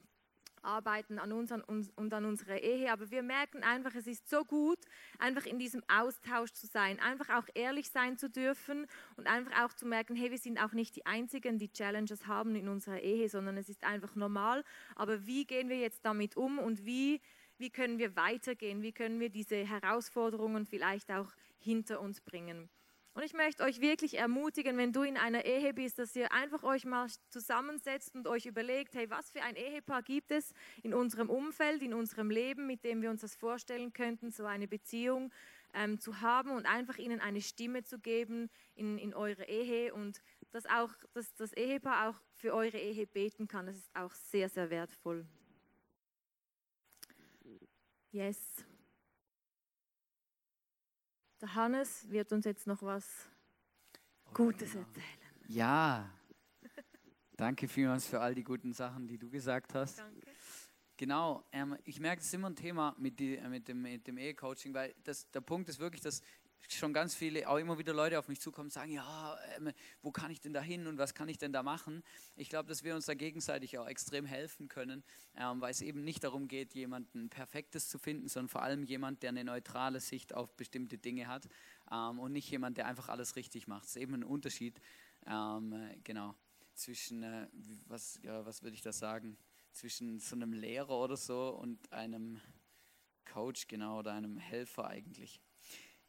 arbeiten 0.62 1.18
an 1.18 1.32
uns 1.32 1.52
und 1.52 2.14
an 2.14 2.24
unserer 2.24 2.60
Ehe, 2.60 2.92
aber 2.92 3.10
wir 3.10 3.22
merken 3.22 3.62
einfach, 3.62 3.94
es 3.94 4.06
ist 4.06 4.28
so 4.28 4.44
gut, 4.44 4.78
einfach 5.18 5.44
in 5.46 5.58
diesem 5.58 5.82
Austausch 5.88 6.52
zu 6.52 6.66
sein, 6.66 7.00
einfach 7.00 7.30
auch 7.30 7.48
ehrlich 7.54 7.90
sein 7.90 8.16
zu 8.16 8.30
dürfen 8.30 8.86
und 9.16 9.26
einfach 9.26 9.64
auch 9.64 9.72
zu 9.72 9.86
merken, 9.86 10.14
hey, 10.14 10.30
wir 10.30 10.38
sind 10.38 10.62
auch 10.62 10.72
nicht 10.72 10.96
die 10.96 11.06
Einzigen, 11.06 11.58
die 11.58 11.72
Challenges 11.72 12.26
haben 12.26 12.54
in 12.54 12.68
unserer 12.68 13.00
Ehe, 13.00 13.28
sondern 13.28 13.56
es 13.56 13.68
ist 13.68 13.84
einfach 13.84 14.14
normal. 14.14 14.64
Aber 14.94 15.26
wie 15.26 15.44
gehen 15.44 15.68
wir 15.68 15.78
jetzt 15.78 16.04
damit 16.04 16.36
um 16.36 16.58
und 16.58 16.84
wie, 16.84 17.20
wie 17.58 17.70
können 17.70 17.98
wir 17.98 18.16
weitergehen? 18.16 18.82
Wie 18.82 18.92
können 18.92 19.20
wir 19.20 19.30
diese 19.30 19.56
Herausforderungen 19.56 20.66
vielleicht 20.66 21.10
auch 21.10 21.32
hinter 21.58 22.00
uns 22.00 22.20
bringen? 22.20 22.68
Und 23.14 23.22
ich 23.22 23.34
möchte 23.34 23.62
euch 23.62 23.82
wirklich 23.82 24.16
ermutigen, 24.16 24.78
wenn 24.78 24.92
du 24.92 25.02
in 25.02 25.18
einer 25.18 25.44
Ehe 25.44 25.74
bist, 25.74 25.98
dass 25.98 26.16
ihr 26.16 26.32
einfach 26.32 26.62
euch 26.62 26.86
mal 26.86 27.08
zusammensetzt 27.28 28.14
und 28.14 28.26
euch 28.26 28.46
überlegt, 28.46 28.94
hey, 28.94 29.10
was 29.10 29.28
für 29.28 29.42
ein 29.42 29.54
Ehepaar 29.54 30.02
gibt 30.02 30.30
es 30.30 30.54
in 30.82 30.94
unserem 30.94 31.28
Umfeld, 31.28 31.82
in 31.82 31.92
unserem 31.92 32.30
Leben, 32.30 32.66
mit 32.66 32.84
dem 32.84 33.02
wir 33.02 33.10
uns 33.10 33.20
das 33.20 33.34
vorstellen 33.34 33.92
könnten, 33.92 34.30
so 34.30 34.46
eine 34.46 34.66
Beziehung 34.66 35.30
ähm, 35.74 36.00
zu 36.00 36.22
haben 36.22 36.52
und 36.52 36.64
einfach 36.64 36.96
ihnen 36.96 37.20
eine 37.20 37.42
Stimme 37.42 37.82
zu 37.82 37.98
geben 37.98 38.48
in, 38.74 38.96
in 38.96 39.12
eure 39.12 39.44
Ehe 39.44 39.92
und 39.92 40.22
dass 40.50 40.64
auch 40.66 40.92
dass 41.12 41.34
das 41.34 41.52
Ehepaar 41.52 42.08
auch 42.08 42.20
für 42.32 42.54
eure 42.54 42.78
Ehe 42.78 43.06
beten 43.06 43.46
kann. 43.46 43.66
Das 43.66 43.76
ist 43.76 43.94
auch 43.94 44.12
sehr, 44.12 44.48
sehr 44.48 44.70
wertvoll. 44.70 45.26
Yes. 48.12 48.38
Der 51.40 51.54
Hannes 51.54 52.08
wird 52.10 52.30
uns 52.32 52.44
jetzt 52.44 52.66
noch 52.66 52.82
was 52.82 53.26
Gutes 54.34 54.74
erzählen. 54.74 55.04
Ja, 55.48 56.10
danke 57.36 57.66
vielmals 57.68 58.06
für 58.06 58.20
all 58.20 58.34
die 58.34 58.44
guten 58.44 58.74
Sachen, 58.74 59.08
die 59.08 59.18
du 59.18 59.30
gesagt 59.30 59.74
hast. 59.74 59.98
Danke. 59.98 60.30
Genau, 60.98 61.42
ähm, 61.52 61.76
ich 61.84 61.98
merke, 62.00 62.20
es 62.20 62.26
ist 62.26 62.34
immer 62.34 62.50
ein 62.50 62.54
Thema 62.54 62.94
mit, 62.98 63.18
die, 63.18 63.36
äh, 63.36 63.48
mit 63.48 63.66
dem, 63.66 63.80
mit 63.80 64.06
dem 64.06 64.18
Ehe-Coaching, 64.18 64.74
weil 64.74 64.94
das, 65.02 65.28
der 65.30 65.40
Punkt 65.40 65.68
ist 65.70 65.78
wirklich, 65.78 66.02
dass 66.02 66.22
schon 66.68 66.92
ganz 66.92 67.14
viele, 67.14 67.48
auch 67.48 67.58
immer 67.58 67.78
wieder 67.78 67.92
Leute 67.92 68.18
auf 68.18 68.28
mich 68.28 68.40
zukommen 68.40 68.66
und 68.66 68.72
sagen, 68.72 68.92
ja, 68.92 69.38
ähm, 69.56 69.72
wo 70.02 70.10
kann 70.10 70.30
ich 70.30 70.40
denn 70.40 70.52
da 70.52 70.60
hin 70.60 70.86
und 70.86 70.98
was 70.98 71.14
kann 71.14 71.28
ich 71.28 71.38
denn 71.38 71.52
da 71.52 71.62
machen? 71.62 72.02
Ich 72.36 72.48
glaube, 72.48 72.68
dass 72.68 72.84
wir 72.84 72.94
uns 72.94 73.06
da 73.06 73.14
gegenseitig 73.14 73.78
auch 73.78 73.86
extrem 73.86 74.24
helfen 74.24 74.68
können, 74.68 75.02
ähm, 75.36 75.60
weil 75.60 75.70
es 75.70 75.80
eben 75.80 76.04
nicht 76.04 76.24
darum 76.24 76.48
geht, 76.48 76.74
jemanden 76.74 77.28
Perfektes 77.28 77.88
zu 77.88 77.98
finden, 77.98 78.28
sondern 78.28 78.48
vor 78.48 78.62
allem 78.62 78.84
jemand, 78.84 79.22
der 79.22 79.30
eine 79.30 79.44
neutrale 79.44 80.00
Sicht 80.00 80.34
auf 80.34 80.54
bestimmte 80.56 80.98
Dinge 80.98 81.26
hat 81.26 81.48
ähm, 81.90 82.18
und 82.18 82.32
nicht 82.32 82.50
jemand, 82.50 82.78
der 82.78 82.86
einfach 82.86 83.08
alles 83.08 83.36
richtig 83.36 83.66
macht. 83.66 83.84
Es 83.84 83.96
ist 83.96 84.02
eben 84.02 84.14
ein 84.14 84.24
Unterschied, 84.24 84.80
genau, 86.02 86.34
zwischen, 86.74 87.22
äh, 87.22 87.48
was, 87.86 88.18
ja, 88.22 88.44
was 88.44 88.62
würde 88.62 88.74
ich 88.74 88.82
da 88.82 88.92
sagen, 88.92 89.36
zwischen 89.72 90.18
so 90.18 90.36
einem 90.36 90.52
Lehrer 90.52 90.98
oder 90.98 91.16
so 91.16 91.50
und 91.50 91.92
einem 91.92 92.40
Coach, 93.24 93.68
genau, 93.68 94.00
oder 94.00 94.12
einem 94.12 94.36
Helfer 94.36 94.88
eigentlich. 94.88 95.40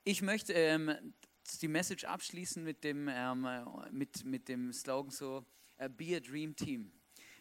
Ich 0.05 0.21
möchte 0.21 0.51
ähm, 0.51 1.13
die 1.61 1.69
Message 1.69 2.03
abschließen 2.03 2.61
mit 2.61 2.83
dem, 2.83 3.07
ähm, 3.09 3.47
mit, 3.91 4.25
mit 4.25 4.49
dem 4.49 4.73
Slogan 4.73 5.11
so, 5.11 5.45
uh, 5.81 5.87
Be 5.87 6.17
a 6.17 6.19
Dream 6.19 6.57
Team. 6.57 6.91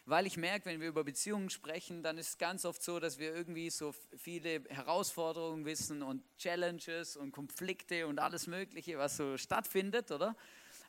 Weil 0.05 0.25
ich 0.25 0.37
merke, 0.37 0.67
wenn 0.67 0.79
wir 0.79 0.87
über 0.87 1.03
Beziehungen 1.03 1.49
sprechen, 1.49 2.03
dann 2.03 2.17
ist 2.17 2.29
es 2.29 2.37
ganz 2.37 2.63
oft 2.63 2.81
so, 2.81 3.01
dass 3.01 3.19
wir 3.19 3.35
irgendwie 3.35 3.69
so 3.69 3.93
viele 4.15 4.63
Herausforderungen 4.69 5.65
wissen 5.65 6.01
und 6.03 6.23
Challenges 6.37 7.17
und 7.17 7.33
Konflikte 7.33 8.07
und 8.07 8.19
alles 8.19 8.47
Mögliche, 8.47 8.97
was 8.97 9.17
so 9.17 9.35
stattfindet, 9.37 10.09
oder? 10.11 10.33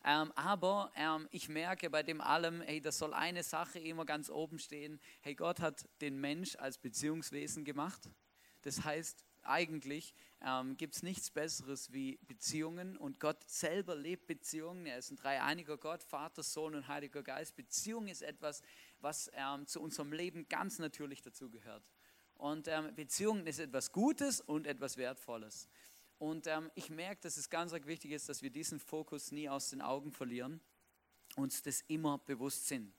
Ähm, 0.05 0.31
aber 0.37 0.93
ähm, 0.95 1.27
ich 1.33 1.49
merke 1.49 1.91
bei 1.91 2.05
dem 2.05 2.21
allem, 2.21 2.61
hey, 2.61 2.81
das 2.81 2.99
soll 2.99 3.13
eine 3.13 3.43
Sache 3.43 3.81
immer 3.81 4.05
ganz 4.05 4.31
oben 4.31 4.61
stehen. 4.61 5.01
Hey, 5.23 5.35
Gott 5.35 5.59
hat 5.59 5.89
den 6.01 6.21
Mensch 6.21 6.55
als 6.55 6.79
Beziehungswesen 6.79 7.65
gemacht. 7.65 8.09
Das 8.63 8.85
heißt, 8.85 9.25
eigentlich 9.47 10.15
ähm, 10.41 10.77
gibt 10.77 10.97
es 10.97 11.03
nichts 11.03 11.31
Besseres 11.31 11.93
wie 11.93 12.19
Beziehungen 12.27 12.97
und 12.97 13.21
Gott 13.21 13.43
selber 13.49 13.95
lebt 13.95 14.27
Beziehungen. 14.27 14.87
Er 14.87 14.99
ist 14.99 15.11
ein 15.11 15.17
dreieiniger 15.17 15.77
Gott, 15.77 16.03
Vater, 16.03 16.43
Sohn 16.43 16.75
und 16.75 16.89
Heiliger 16.89 17.23
Geist. 17.23 17.57
Beziehung 17.57 18.09
ist 18.09 18.23
etwas, 18.23 18.63
was 19.01 19.31
ähm, 19.35 19.67
zu 19.67 19.81
unserem 19.81 20.13
Leben 20.13 20.49
ganz 20.49 20.79
natürlich 20.79 21.23
dazugehört. 21.23 21.85
Und 22.35 22.69
ähm, 22.69 22.95
Beziehungen 22.95 23.47
ist 23.47 23.59
etwas 23.59 23.93
Gutes 23.93 24.41
und 24.41 24.67
etwas 24.67 24.97
Wertvolles. 24.97 25.69
Und 26.19 26.47
ähm, 26.47 26.71
ich 26.75 26.91
merke, 26.91 27.23
dass 27.23 27.37
es 27.37 27.51
ganz 27.51 27.73
wichtig 27.73 28.13
ist, 28.13 28.29
dass 28.29 28.43
wir 28.43 28.51
diesen 28.51 28.81
Fokus 28.81 29.33
nie 29.33 29.49
aus 29.49 29.71
den 29.71 29.83
Augen 29.83 30.13
verlieren, 30.13 30.61
uns 31.37 31.63
das 31.63 31.83
immer 31.83 32.19
bewusst 32.19 32.67
sind. 32.67 32.93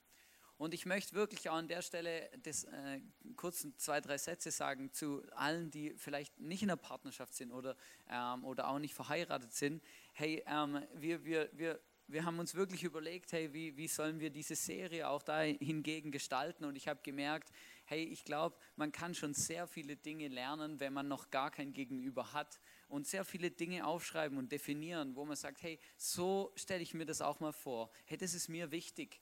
Und 0.57 0.73
ich 0.73 0.85
möchte 0.85 1.15
wirklich 1.15 1.49
auch 1.49 1.55
an 1.55 1.67
der 1.67 1.81
Stelle 1.81 2.29
das, 2.43 2.63
äh, 2.63 3.01
kurz 3.35 3.67
zwei, 3.77 3.99
drei 3.99 4.17
Sätze 4.17 4.51
sagen 4.51 4.91
zu 4.93 5.21
allen, 5.31 5.69
die 5.69 5.93
vielleicht 5.97 6.39
nicht 6.39 6.63
in 6.63 6.69
einer 6.69 6.77
Partnerschaft 6.77 7.33
sind 7.33 7.51
oder, 7.51 7.75
ähm, 8.09 8.43
oder 8.45 8.69
auch 8.69 8.79
nicht 8.79 8.93
verheiratet 8.93 9.53
sind. 9.53 9.83
Hey, 10.13 10.43
ähm, 10.47 10.81
wir, 10.93 11.25
wir, 11.25 11.49
wir, 11.51 11.81
wir 12.07 12.23
haben 12.23 12.39
uns 12.39 12.55
wirklich 12.55 12.83
überlegt, 12.83 13.31
hey, 13.33 13.51
wie, 13.53 13.75
wie 13.75 13.87
sollen 13.87 14.19
wir 14.19 14.29
diese 14.29 14.55
Serie 14.55 15.09
auch 15.09 15.23
da 15.23 15.41
hingegen 15.41 16.11
gestalten? 16.11 16.63
Und 16.63 16.75
ich 16.75 16.87
habe 16.87 17.01
gemerkt, 17.03 17.51
hey, 17.85 18.03
ich 18.03 18.23
glaube, 18.23 18.57
man 18.75 18.91
kann 18.91 19.13
schon 19.13 19.33
sehr 19.33 19.67
viele 19.67 19.95
Dinge 19.95 20.27
lernen, 20.27 20.79
wenn 20.79 20.93
man 20.93 21.07
noch 21.07 21.31
gar 21.31 21.51
kein 21.51 21.73
Gegenüber 21.73 22.31
hat 22.31 22.59
und 22.87 23.07
sehr 23.07 23.25
viele 23.25 23.51
Dinge 23.51 23.85
aufschreiben 23.85 24.37
und 24.37 24.51
definieren, 24.51 25.15
wo 25.15 25.25
man 25.25 25.35
sagt, 25.35 25.63
hey, 25.63 25.79
so 25.97 26.51
stelle 26.55 26.83
ich 26.83 26.93
mir 26.93 27.05
das 27.05 27.21
auch 27.21 27.39
mal 27.39 27.53
vor. 27.53 27.91
Hey, 28.05 28.17
das 28.17 28.33
ist 28.33 28.49
mir 28.49 28.71
wichtig. 28.71 29.19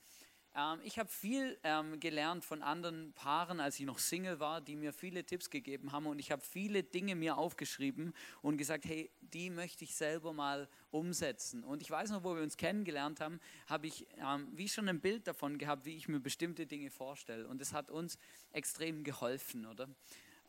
Ähm, 0.56 0.80
ich 0.84 1.00
habe 1.00 1.10
viel 1.10 1.58
ähm, 1.64 2.00
gelernt 2.00 2.46
von 2.46 2.62
anderen 2.62 3.14
Paaren, 3.14 3.60
als 3.60 3.80
ich 3.80 3.86
noch 3.86 4.00
Single 4.00 4.40
war, 4.40 4.62
die 4.62 4.76
mir 4.76 4.94
viele 4.94 5.24
Tipps 5.24 5.50
gegeben 5.50 5.92
haben 5.92 6.06
und 6.06 6.20
ich 6.20 6.32
habe 6.32 6.42
viele 6.42 6.84
Dinge 6.84 7.16
mir 7.16 7.38
aufgeschrieben 7.38 8.14
und 8.42 8.58
gesagt, 8.58 8.86
hey, 8.86 9.10
die 9.22 9.50
möchte 9.50 9.84
ich 9.84 9.96
selber 9.96 10.34
mal 10.34 10.70
umsetzen. 10.92 11.64
Und 11.64 11.82
ich 11.82 11.90
weiß 11.90 12.12
noch, 12.12 12.24
wo 12.24 12.36
wir 12.36 12.44
uns 12.44 12.58
kennengelernt 12.58 13.20
haben, 13.20 13.40
habe 13.68 13.88
ich 13.88 14.08
ähm, 14.18 14.48
wie 14.54 14.70
schon 14.70 14.88
ein 14.90 15.02
Bild 15.02 15.28
davon 15.28 15.58
gehabt, 15.58 15.86
wie 15.86 15.96
ich 15.96 16.08
mir 16.08 16.20
bestimmte 16.20 16.68
Dinge 16.68 16.92
vorstelle 16.92 17.48
und 17.48 17.62
es 17.62 17.74
hat 17.74 17.90
uns 17.90 18.18
extrem 18.52 19.04
geholfen, 19.04 19.66
oder? 19.66 19.90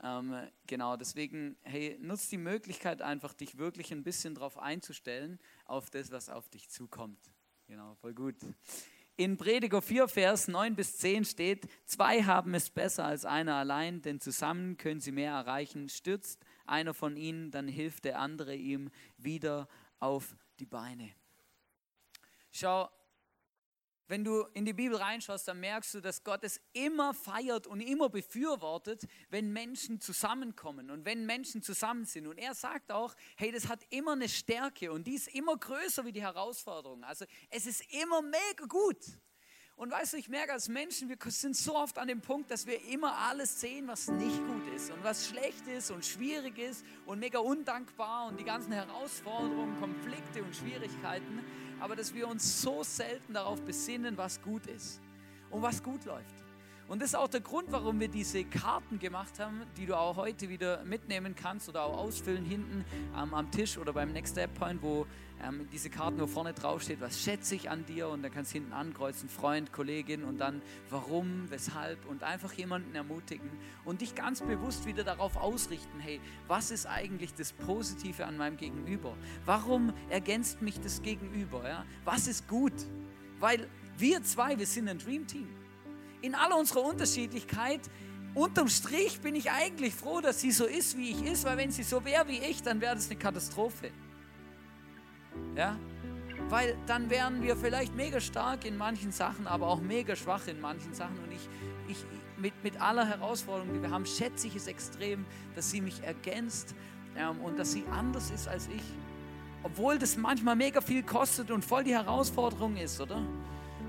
Ähm, 0.03 0.35
genau, 0.67 0.97
deswegen, 0.97 1.57
hey, 1.63 1.97
nutz 2.01 2.29
die 2.29 2.37
Möglichkeit 2.37 3.01
einfach, 3.01 3.33
dich 3.33 3.57
wirklich 3.57 3.93
ein 3.93 4.03
bisschen 4.03 4.35
darauf 4.35 4.59
einzustellen, 4.59 5.39
auf 5.65 5.89
das, 5.89 6.11
was 6.11 6.29
auf 6.29 6.49
dich 6.51 6.69
zukommt. 6.69 7.19
Genau, 7.69 7.95
voll 7.95 8.13
gut. 8.13 8.37
In 9.17 9.37
Prediger 9.37 9.81
4, 9.81 10.09
Vers 10.09 10.49
9 10.49 10.75
bis 10.75 10.97
10 10.99 11.25
steht, 11.25 11.69
zwei 11.85 12.25
haben 12.25 12.53
es 12.55 12.69
besser 12.69 13.05
als 13.05 13.25
einer 13.25 13.55
allein, 13.55 14.03
denn 14.03 14.19
zusammen 14.19 14.77
können 14.77 14.99
sie 14.99 15.13
mehr 15.13 15.33
erreichen. 15.33 15.89
Stürzt 15.89 16.45
einer 16.67 16.95
von 16.95 17.17
ihnen, 17.17 17.53
dann 17.53 17.69
hilft 17.69 18.07
der 18.07 18.19
andere 18.19 18.57
ihm 18.57 18.91
wieder 19.17 19.69
auf 20.01 20.35
die 20.59 20.67
Beine. 20.67 21.15
Schau, 22.51 22.91
wenn 24.07 24.25
du 24.25 24.43
in 24.53 24.65
die 24.65 24.73
Bibel 24.73 24.97
reinschaust, 24.97 25.49
dann 25.49 25.61
merkst 25.61 25.95
du, 25.95 26.01
dass 26.01 26.25
Gott 26.25 26.45
es 26.45 26.61
immer 26.73 27.15
feiert 27.15 27.67
und 27.67 27.81
immer 27.81 28.09
befürwortet, 28.09 29.03
wenn 29.31 29.53
Menschen 29.53 30.01
zusammenkommen 30.01 30.91
und 30.91 31.05
wenn 31.05 31.25
Menschen 31.25 31.63
zusammen 31.63 32.05
sind. 32.05 32.27
Und 32.27 32.39
er 32.39 32.55
sagt 32.55 32.93
auch, 32.93 33.15
hey, 33.37 33.51
das 33.51 33.69
hat 33.69 33.81
immer 33.91 34.13
eine 34.13 34.29
Stärke 34.29 34.93
und 34.93 35.07
die 35.07 35.15
ist 35.15 35.29
immer 35.29 35.57
größer 35.57 36.05
wie 36.05 36.13
die 36.13 36.23
Herausforderung. 36.23 37.03
Also 37.05 37.25
es 37.51 37.67
ist 37.67 37.83
immer 38.03 38.21
mega 38.21 38.67
gut. 38.69 38.99
Und 39.77 39.91
weißt 39.91 40.13
du, 40.13 40.19
ich 40.19 40.29
merke 40.29 40.53
als 40.53 40.69
Menschen, 40.69 41.09
wir 41.09 41.17
sind 41.27 41.57
so 41.57 41.75
oft 41.75 41.99
an 41.99 42.07
dem 42.07 42.21
Punkt, 42.21 42.51
dass 42.51 42.65
wir 42.67 42.81
immer 42.85 43.17
alles 43.19 43.61
sehen, 43.61 43.89
was 43.89 44.07
nicht 44.07 44.39
gut 44.47 44.73
ist 44.73 44.93
und 44.93 45.03
was 45.03 45.27
schlecht 45.27 45.67
ist 45.67 45.91
und 45.91 46.05
schwierig 46.05 46.59
ist 46.59 46.85
und 47.07 47.19
mega 47.19 47.41
undankbar 47.41 48.29
und 48.29 48.39
die 48.39 48.45
ganzen 48.45 48.71
Herausforderungen, 48.71 49.77
Konflikte 49.81 50.45
und 50.45 50.55
Schwierigkeiten 50.55 51.41
aber 51.81 51.97
dass 51.97 52.15
wir 52.15 52.29
uns 52.29 52.63
so 52.63 52.83
selten 52.83 53.35
darauf 53.35 53.61
besinnen, 53.63 54.17
was 54.17 54.41
gut 54.43 54.67
ist 54.67 55.01
und 55.51 55.63
was 55.63 55.83
gut 55.83 56.05
läuft. 56.05 56.45
Und 56.87 57.01
das 57.01 57.11
ist 57.11 57.15
auch 57.15 57.29
der 57.29 57.41
Grund, 57.41 57.73
warum 57.73 57.99
wir 57.99 58.09
diese 58.09 58.45
Karten 58.45 58.99
gemacht 58.99 59.39
haben, 59.39 59.63
die 59.77 59.87
du 59.87 59.97
auch 59.97 60.17
heute 60.17 60.51
wieder 60.51 60.85
mitnehmen 60.85 61.35
kannst 61.35 61.69
oder 61.69 61.83
auch 61.85 61.97
ausfüllen 61.97 62.45
hinten 62.45 62.85
ähm, 63.17 63.33
am 63.33 63.51
Tisch 63.51 63.79
oder 63.79 63.93
beim 63.95 64.13
Next 64.13 64.33
Step 64.33 64.53
Point, 64.55 64.83
wo 64.83 65.07
ähm, 65.43 65.69
diese 65.73 65.91
Karten, 65.91 66.21
wo 66.21 66.27
vorne 66.27 66.53
drauf 66.53 66.83
steht, 66.83 67.01
was 67.01 67.21
schätze 67.21 67.55
ich 67.55 67.71
an 67.71 67.85
dir 67.87 68.09
und 68.09 68.23
dann 68.23 68.33
kannst 68.33 68.53
du 68.53 68.59
hinten 68.59 68.73
ankreuzen, 68.73 69.29
Freund, 69.29 69.73
Kollegin 69.73 70.25
und 70.25 70.39
dann 70.39 70.63
warum, 70.91 71.51
weshalb 71.51 72.07
und 72.07 72.23
einfach 72.23 72.53
jemanden 72.53 72.95
ermutigen 72.95 73.51
und 73.85 74.01
dich 74.01 74.15
ganz 74.15 74.41
bewusst 74.41 74.87
wieder 74.87 75.05
darauf 75.05 75.37
ausrichten, 75.37 76.01
hey, 76.01 76.21
was 76.49 76.71
ist 76.71 76.87
eigentlich 76.87 77.35
das 77.35 77.53
Positive 77.53 78.25
an 78.27 78.37
meinem 78.37 78.57
Gegenüber? 78.57 79.17
Warum 79.45 79.93
ergänzt 80.11 80.63
mich 80.63 80.81
das 80.81 81.03
Gegenüber? 81.03 81.69
Ja? 81.69 81.85
Was 82.05 82.27
ist 82.27 82.49
gut? 82.49 82.75
Weil 83.41 83.69
wir 83.99 84.23
zwei, 84.23 84.59
wir 84.59 84.67
sind 84.67 84.89
ein 84.89 84.99
Dream 84.99 85.27
Team 85.27 85.49
in 86.25 86.35
aller 86.35 86.57
unserer 86.57 86.83
Unterschiedlichkeit, 86.83 87.83
unterm 88.35 88.69
Strich 88.69 89.21
bin 89.21 89.35
ich 89.35 89.51
eigentlich 89.51 89.95
froh, 89.95 90.23
dass 90.23 90.41
sie 90.41 90.53
so 90.53 90.65
ist, 90.65 90.97
wie 90.97 91.11
ich 91.11 91.23
ist, 91.23 91.45
weil 91.45 91.59
wenn 91.59 91.71
sie 91.71 91.83
so 91.83 92.03
wäre 92.05 92.27
wie 92.29 92.39
ich, 92.39 92.63
dann 92.63 92.81
wäre 92.81 92.95
das 92.95 93.11
eine 93.11 93.19
Katastrophe. 93.19 93.91
Ja? 95.57 95.77
Weil 96.49 96.77
dann 96.87 97.11
wären 97.11 97.43
wir 97.43 97.57
vielleicht 97.57 97.95
mega 97.95 98.21
stark 98.21 98.65
in 98.65 98.77
manchen 98.77 99.13
Sachen, 99.13 99.47
aber 99.47 99.69
auch 99.69 99.81
mega 99.81 100.15
schwach 100.15 100.47
in 100.47 100.61
manchen 100.61 100.95
Sachen. 100.95 101.19
Und 101.19 101.33
ich, 101.33 101.49
ich 101.89 102.05
mit, 102.37 102.53
mit 102.63 102.81
aller 102.81 103.07
Herausforderung, 103.07 103.73
die 103.73 103.83
wir 103.83 103.91
haben, 103.91 104.07
schätze 104.07 104.47
ich 104.47 104.57
es 104.57 104.67
extrem, 104.67 105.25
dass 105.55 105.71
sie 105.71 105.81
mich 105.81 106.03
ergänzt 106.03 106.75
ähm, 107.17 107.41
und 107.41 107.59
dass 107.59 107.73
sie 107.73 107.85
anders 107.91 108.31
ist 108.31 108.49
als 108.49 108.69
ich. 108.69 108.83
Obwohl 109.63 109.99
das 109.99 110.17
manchmal 110.17 110.57
mega 110.57 110.81
viel 110.81 111.03
kostet 111.03 111.51
und 111.51 111.65
voll 111.65 111.85
die 111.85 111.95
Herausforderung 111.95 112.77
ist, 112.77 113.01
oder? 113.01 113.23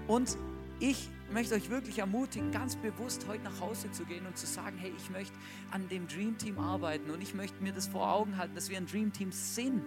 Und 0.08 0.38
ich 0.79 1.10
möchte 1.31 1.55
euch 1.55 1.69
wirklich 1.69 1.99
ermutigen, 1.99 2.51
ganz 2.51 2.75
bewusst 2.75 3.25
heute 3.27 3.43
nach 3.43 3.60
Hause 3.60 3.91
zu 3.91 4.05
gehen 4.05 4.25
und 4.25 4.38
zu 4.38 4.45
sagen, 4.45 4.77
hey, 4.77 4.93
ich 4.95 5.10
möchte 5.10 5.34
an 5.71 5.89
dem 5.89 6.08
Dream 6.08 6.38
Team 6.38 6.60
arbeiten 6.60 7.10
und 7.10 7.21
ich 7.21 7.34
möchte 7.34 7.62
mir 7.62 7.73
das 7.73 7.88
vor 7.88 8.10
Augen 8.13 8.38
halten, 8.38 8.55
dass 8.55 8.69
wir 8.69 8.77
ein 8.77 8.86
Dream 8.86 9.12
Team 9.12 9.31
sind 9.31 9.81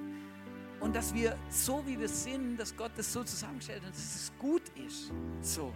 und 0.81 0.95
dass 0.95 1.13
wir 1.15 1.37
so 1.51 1.85
wie 1.87 1.99
wir 1.99 2.09
sind, 2.09 2.57
dass 2.57 2.77
Gott 2.77 2.93
das 2.97 3.13
so 3.13 3.25
zusammenstellt 3.25 3.83
und 3.85 3.91
dass 3.91 3.99
es 3.99 4.33
gut 4.39 4.63
ist. 4.87 5.13
So. 5.43 5.73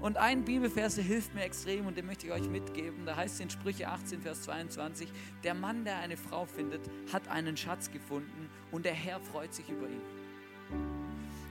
Und 0.00 0.16
ein 0.16 0.44
Bibelverse 0.44 1.02
hilft 1.02 1.34
mir 1.34 1.42
extrem 1.42 1.86
und 1.86 1.96
den 1.96 2.06
möchte 2.06 2.26
ich 2.26 2.32
euch 2.32 2.48
mitgeben. 2.48 3.04
Da 3.04 3.16
heißt 3.16 3.34
es 3.34 3.40
in 3.40 3.50
Sprüche 3.50 3.88
18, 3.88 4.22
Vers 4.22 4.42
22, 4.42 5.12
der 5.44 5.54
Mann, 5.54 5.84
der 5.84 5.98
eine 5.98 6.16
Frau 6.16 6.46
findet, 6.46 6.80
hat 7.12 7.28
einen 7.28 7.56
Schatz 7.56 7.90
gefunden 7.90 8.48
und 8.70 8.86
der 8.86 8.94
Herr 8.94 9.20
freut 9.20 9.52
sich 9.52 9.68
über 9.68 9.86
ihn. 9.86 10.00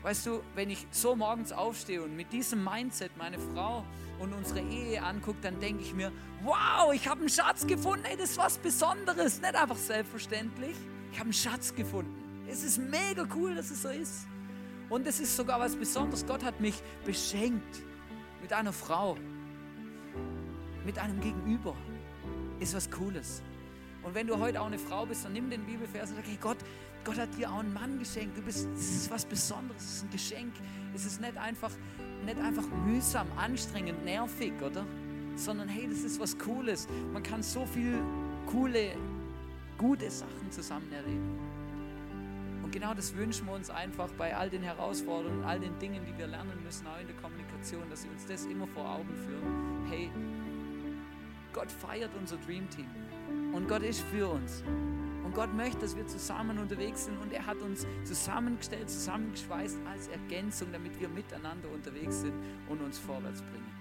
Weißt 0.01 0.25
du, 0.25 0.41
wenn 0.55 0.69
ich 0.69 0.87
so 0.91 1.15
morgens 1.15 1.51
aufstehe 1.51 2.01
und 2.01 2.15
mit 2.15 2.31
diesem 2.31 2.63
Mindset 2.63 3.11
meine 3.17 3.37
Frau 3.37 3.85
und 4.17 4.33
unsere 4.33 4.61
Ehe 4.61 5.03
angucke, 5.03 5.39
dann 5.41 5.59
denke 5.59 5.83
ich 5.83 5.93
mir, 5.93 6.11
wow, 6.43 6.91
ich 6.93 7.07
habe 7.07 7.19
einen 7.19 7.29
Schatz 7.29 7.67
gefunden, 7.67 8.05
ey, 8.05 8.17
das 8.17 8.31
ist 8.31 8.37
was 8.37 8.57
Besonderes, 8.57 9.41
nicht 9.41 9.55
einfach 9.55 9.77
selbstverständlich. 9.77 10.75
Ich 11.11 11.19
habe 11.19 11.25
einen 11.25 11.33
Schatz 11.33 11.75
gefunden. 11.75 12.28
Es 12.49 12.63
ist 12.63 12.79
mega 12.79 13.27
cool, 13.35 13.55
dass 13.55 13.69
es 13.69 13.81
so 13.83 13.89
ist. 13.89 14.27
Und 14.89 15.05
es 15.05 15.19
ist 15.19 15.35
sogar 15.35 15.59
was 15.59 15.75
Besonderes. 15.75 16.25
Gott 16.25 16.43
hat 16.43 16.59
mich 16.59 16.81
beschenkt 17.05 17.83
mit 18.41 18.51
einer 18.51 18.73
Frau, 18.73 19.17
mit 20.83 20.97
einem 20.97 21.19
Gegenüber. 21.21 21.75
Ist 22.59 22.73
was 22.73 22.89
Cooles. 22.89 23.43
Und 24.01 24.15
wenn 24.15 24.25
du 24.25 24.39
heute 24.39 24.59
auch 24.59 24.65
eine 24.65 24.79
Frau 24.79 25.05
bist, 25.05 25.25
dann 25.25 25.33
nimm 25.33 25.49
den 25.49 25.63
Bibelvers 25.65 26.09
und 26.09 26.15
sag, 26.15 26.25
hey 26.25 26.37
Gott, 26.41 26.57
Gott 27.03 27.17
hat 27.17 27.37
dir 27.37 27.51
auch 27.51 27.59
einen 27.59 27.73
Mann 27.73 27.99
geschenkt. 27.99 28.37
Du 28.37 28.41
bist, 28.41 28.67
es 28.75 28.95
ist 28.95 29.11
was 29.11 29.25
Besonderes, 29.25 29.83
es 29.83 29.93
ist 29.95 30.03
ein 30.03 30.09
Geschenk. 30.09 30.53
Es 30.95 31.05
ist 31.05 31.21
nicht 31.21 31.37
einfach, 31.37 31.71
nicht 32.25 32.39
einfach 32.39 32.65
mühsam, 32.85 33.27
anstrengend, 33.37 34.03
nervig, 34.03 34.53
oder? 34.61 34.85
Sondern 35.35 35.69
hey, 35.69 35.87
das 35.87 35.99
ist 35.99 36.19
was 36.19 36.37
Cooles. 36.37 36.87
Man 37.13 37.21
kann 37.21 37.43
so 37.43 37.65
viel 37.65 37.99
coole, 38.47 38.95
gute 39.77 40.09
Sachen 40.09 40.51
zusammen 40.51 40.91
erleben. 40.91 41.48
Und 42.69 42.73
genau 42.73 42.93
das 42.93 43.15
wünschen 43.15 43.47
wir 43.47 43.53
uns 43.53 43.71
einfach 43.71 44.11
bei 44.11 44.37
all 44.37 44.47
den 44.47 44.61
Herausforderungen, 44.61 45.43
all 45.43 45.59
den 45.59 45.79
Dingen, 45.79 46.05
die 46.05 46.15
wir 46.19 46.27
lernen 46.27 46.63
müssen, 46.63 46.85
auch 46.85 47.01
in 47.01 47.07
der 47.07 47.15
Kommunikation, 47.15 47.81
dass 47.89 48.03
sie 48.03 48.09
uns 48.09 48.27
das 48.27 48.45
immer 48.45 48.67
vor 48.67 48.87
Augen 48.87 49.09
führen. 49.25 49.87
Hey, 49.89 50.11
Gott 51.51 51.71
feiert 51.71 52.11
unser 52.15 52.37
Dream 52.37 52.69
Team 52.69 52.85
und 53.55 53.67
Gott 53.67 53.81
ist 53.81 54.01
für 54.01 54.27
uns. 54.27 54.63
Und 55.23 55.33
Gott 55.33 55.51
möchte, 55.55 55.79
dass 55.79 55.97
wir 55.97 56.05
zusammen 56.05 56.59
unterwegs 56.59 57.05
sind 57.05 57.17
und 57.17 57.33
er 57.33 57.43
hat 57.43 57.57
uns 57.57 57.87
zusammengestellt, 58.03 58.87
zusammengeschweißt 58.87 59.79
als 59.91 60.07
Ergänzung, 60.09 60.71
damit 60.71 60.99
wir 60.99 61.09
miteinander 61.09 61.69
unterwegs 61.73 62.21
sind 62.21 62.35
und 62.67 62.81
uns 62.81 62.99
vorwärts 62.99 63.41
bringen. 63.41 63.73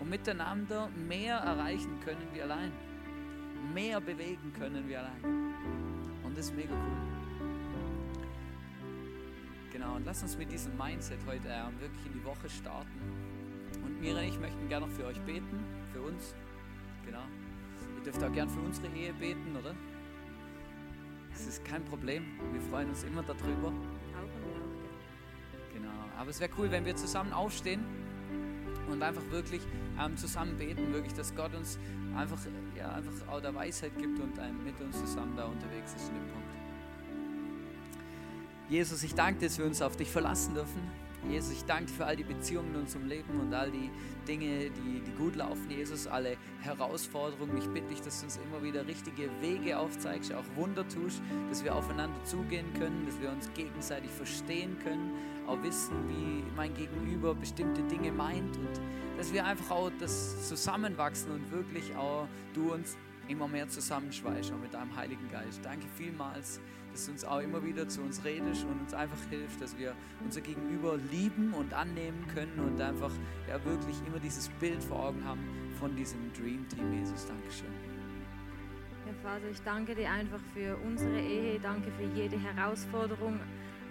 Und 0.00 0.10
miteinander 0.10 0.90
mehr 1.08 1.36
erreichen 1.36 1.98
können 2.04 2.28
wir 2.34 2.42
allein. 2.42 2.72
Mehr 3.72 4.02
bewegen 4.02 4.52
können 4.52 4.86
wir 4.86 4.98
allein. 4.98 5.54
Und 6.22 6.36
das 6.36 6.50
ist 6.50 6.56
mega 6.56 6.74
cool. 6.74 7.15
Genau, 9.76 9.96
und 9.96 10.06
lass 10.06 10.22
uns 10.22 10.38
mit 10.38 10.50
diesem 10.50 10.74
Mindset 10.78 11.18
heute 11.26 11.48
äh, 11.48 11.80
wirklich 11.82 12.06
in 12.06 12.14
die 12.14 12.24
Woche 12.24 12.48
starten. 12.48 12.98
Und 13.84 14.00
Mira 14.00 14.20
und 14.20 14.24
ich 14.24 14.40
möchten 14.40 14.66
gerne 14.70 14.86
noch 14.86 14.92
für 14.94 15.04
euch 15.04 15.20
beten, 15.20 15.62
für 15.92 16.00
uns. 16.00 16.34
Genau. 17.04 17.20
Ihr 17.98 18.02
dürft 18.02 18.24
auch 18.24 18.32
gern 18.32 18.48
für 18.48 18.60
unsere 18.60 18.86
Ehe 18.96 19.12
beten, 19.12 19.54
oder? 19.54 19.74
Das 21.30 21.46
ist 21.46 21.62
kein 21.66 21.84
Problem. 21.84 22.24
Wir 22.54 22.62
freuen 22.62 22.88
uns 22.88 23.02
immer 23.02 23.22
darüber. 23.22 23.70
Genau. 25.74 25.90
Aber 26.16 26.30
es 26.30 26.40
wäre 26.40 26.50
cool, 26.56 26.70
wenn 26.70 26.86
wir 26.86 26.96
zusammen 26.96 27.34
aufstehen 27.34 27.84
und 28.90 29.02
einfach 29.02 29.30
wirklich 29.30 29.60
ähm, 30.00 30.16
zusammen 30.16 30.56
beten, 30.56 30.90
wirklich, 30.94 31.12
dass 31.12 31.34
Gott 31.34 31.54
uns 31.54 31.78
einfach, 32.16 32.38
ja, 32.74 32.92
einfach 32.92 33.28
auch 33.28 33.42
der 33.42 33.54
Weisheit 33.54 33.92
gibt 33.98 34.18
und 34.20 34.38
ähm, 34.38 34.64
mit 34.64 34.80
uns 34.80 34.98
zusammen 35.00 35.36
da 35.36 35.44
unterwegs 35.44 35.92
ist 35.92 36.08
in 36.08 36.14
dem 36.14 36.28
Punkt. 36.28 36.45
Jesus, 38.68 39.04
ich 39.04 39.14
danke 39.14 39.44
dass 39.44 39.58
wir 39.58 39.64
uns 39.64 39.80
auf 39.80 39.96
dich 39.96 40.10
verlassen 40.10 40.54
dürfen. 40.54 40.80
Jesus, 41.30 41.52
ich 41.52 41.64
danke 41.64 41.90
für 41.90 42.04
all 42.04 42.16
die 42.16 42.24
Beziehungen 42.24 42.74
in 42.74 42.80
unserem 42.80 43.06
Leben 43.06 43.40
und 43.40 43.52
all 43.52 43.70
die 43.70 43.90
Dinge, 44.28 44.70
die, 44.70 45.00
die 45.00 45.12
gut 45.12 45.36
laufen. 45.36 45.70
Jesus, 45.70 46.06
alle 46.06 46.36
Herausforderungen. 46.60 47.56
Ich 47.58 47.68
bitte 47.68 47.88
dich, 47.88 48.00
dass 48.00 48.20
du 48.20 48.26
uns 48.26 48.38
immer 48.38 48.62
wieder 48.62 48.86
richtige 48.86 49.28
Wege 49.40 49.78
aufzeigst, 49.78 50.32
auch 50.32 50.44
Wunder 50.54 50.86
tust, 50.88 51.20
dass 51.48 51.64
wir 51.64 51.74
aufeinander 51.74 52.22
zugehen 52.24 52.66
können, 52.74 53.06
dass 53.06 53.20
wir 53.20 53.30
uns 53.30 53.52
gegenseitig 53.54 54.10
verstehen 54.10 54.76
können, 54.82 55.12
auch 55.46 55.62
wissen, 55.62 55.96
wie 56.08 56.44
mein 56.56 56.74
Gegenüber 56.74 57.34
bestimmte 57.34 57.82
Dinge 57.82 58.12
meint 58.12 58.56
und 58.56 58.80
dass 59.16 59.32
wir 59.32 59.44
einfach 59.44 59.70
auch 59.70 59.90
das 59.98 60.48
zusammenwachsen 60.48 61.32
und 61.32 61.50
wirklich 61.50 61.94
auch 61.96 62.28
du 62.52 62.72
uns 62.72 62.96
immer 63.28 63.48
mehr 63.48 63.68
zusammenschweißt, 63.68 64.52
auch 64.52 64.58
mit 64.58 64.74
deinem 64.74 64.94
Heiligen 64.96 65.30
Geist. 65.30 65.60
Danke 65.64 65.86
vielmals 65.96 66.60
dass 66.96 67.04
du 67.04 67.12
uns 67.12 67.24
auch 67.26 67.40
immer 67.40 67.62
wieder 67.62 67.86
zu 67.86 68.00
uns 68.00 68.24
redest 68.24 68.64
und 68.64 68.80
uns 68.80 68.94
einfach 68.94 69.18
hilft, 69.28 69.60
dass 69.60 69.76
wir 69.76 69.92
unser 70.24 70.40
Gegenüber 70.40 70.96
lieben 71.12 71.52
und 71.52 71.74
annehmen 71.74 72.26
können 72.32 72.58
und 72.58 72.80
einfach 72.80 73.10
ja 73.46 73.62
wirklich 73.66 73.96
immer 74.06 74.18
dieses 74.18 74.48
Bild 74.48 74.82
vor 74.82 75.08
Augen 75.08 75.22
haben 75.22 75.40
von 75.78 75.94
diesem 75.94 76.32
Dream 76.32 76.66
Team 76.70 76.90
Jesus. 76.94 77.26
Dankeschön. 77.26 77.68
Ja, 79.06 79.12
Vater, 79.22 79.44
ich 79.52 79.60
danke 79.60 79.94
dir 79.94 80.10
einfach 80.10 80.40
für 80.54 80.78
unsere 80.86 81.20
Ehe, 81.20 81.60
danke 81.60 81.90
für 81.92 82.18
jede 82.18 82.38
Herausforderung, 82.38 83.40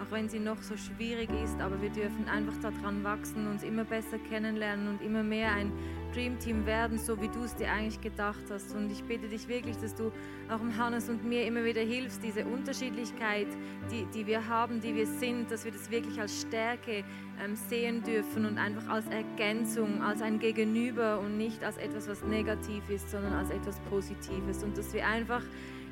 auch 0.02 0.12
wenn 0.12 0.28
sie 0.28 0.40
noch 0.40 0.60
so 0.64 0.76
schwierig 0.76 1.30
ist, 1.44 1.62
aber 1.62 1.80
wir 1.84 1.92
dürfen 1.92 2.28
einfach 2.28 2.58
daran 2.60 3.04
wachsen, 3.04 3.46
uns 3.46 3.62
immer 3.62 3.84
besser 3.84 4.18
kennenlernen 4.18 4.88
und 4.88 5.02
immer 5.04 5.22
mehr 5.22 5.52
ein 5.52 5.72
Dream 6.16 6.40
Team 6.40 6.66
werden, 6.66 6.98
so 6.98 7.22
wie 7.22 7.28
du 7.28 7.44
es 7.44 7.56
dir 7.56 7.70
eigentlich 7.70 8.00
gedacht 8.00 8.46
hast. 8.50 8.74
Und 8.74 8.90
ich 8.90 9.04
bitte 9.04 9.28
dich 9.28 9.50
wirklich, 9.50 9.76
dass 9.78 9.94
du 9.94 10.14
auch 10.50 10.62
im 10.62 10.78
Hannes 10.78 11.10
und 11.10 11.26
mir 11.26 11.46
immer 11.46 11.66
wieder 11.66 11.82
hilfst, 11.82 12.24
diese 12.24 12.46
Unterschiedlichkeit, 12.46 13.48
die, 13.92 14.06
die 14.14 14.26
wir 14.26 14.48
haben, 14.48 14.80
die 14.80 14.96
wir 14.96 15.08
sind, 15.08 15.52
dass 15.52 15.66
wir 15.66 15.74
das 15.74 15.92
wirklich 15.92 16.20
als 16.20 16.42
Stärke 16.42 17.04
ähm, 17.44 17.56
sehen 17.56 18.02
dürfen 18.02 18.46
und 18.46 18.58
einfach 18.58 18.88
als 18.88 19.08
Ergänzung, 19.08 20.02
als 20.02 20.22
ein 20.22 20.40
Gegenüber 20.40 21.20
und 21.20 21.38
nicht 21.38 21.62
als 21.66 21.76
etwas, 21.78 22.08
was 22.08 22.24
negativ 22.24 22.90
ist, 22.90 23.12
sondern 23.12 23.34
als 23.34 23.50
etwas 23.50 23.78
Positives. 23.90 24.64
Und 24.64 24.78
dass 24.78 24.94
wir 24.94 25.06
einfach 25.06 25.44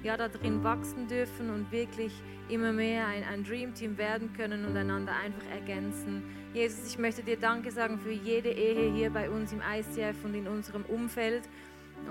ja, 0.04 0.18
da 0.18 0.28
drin 0.28 0.64
wachsen 0.64 1.08
dürfen 1.08 1.50
und 1.50 1.72
wirklich 1.72 2.12
immer 2.50 2.74
mehr 2.74 3.08
ein, 3.08 3.24
ein 3.24 3.44
Dream 3.44 3.74
Team 3.74 3.98
werden 3.98 4.34
können 4.34 4.66
und 4.66 4.76
einander 4.76 5.14
einfach 5.16 5.44
ergänzen. 5.50 6.24
Jesus, 6.54 6.88
ich 6.88 7.00
möchte 7.00 7.24
dir 7.24 7.38
Danke 7.38 7.72
sagen 7.72 7.98
für 7.98 8.12
jede 8.12 8.50
Ehe 8.50 8.92
hier 8.94 9.10
bei 9.10 9.30
uns 9.30 9.54
im 9.54 9.62
ICF 9.62 10.24
und 10.26 10.36
in 10.36 10.48
unserem 10.48 10.84
Umfeld. 10.86 11.44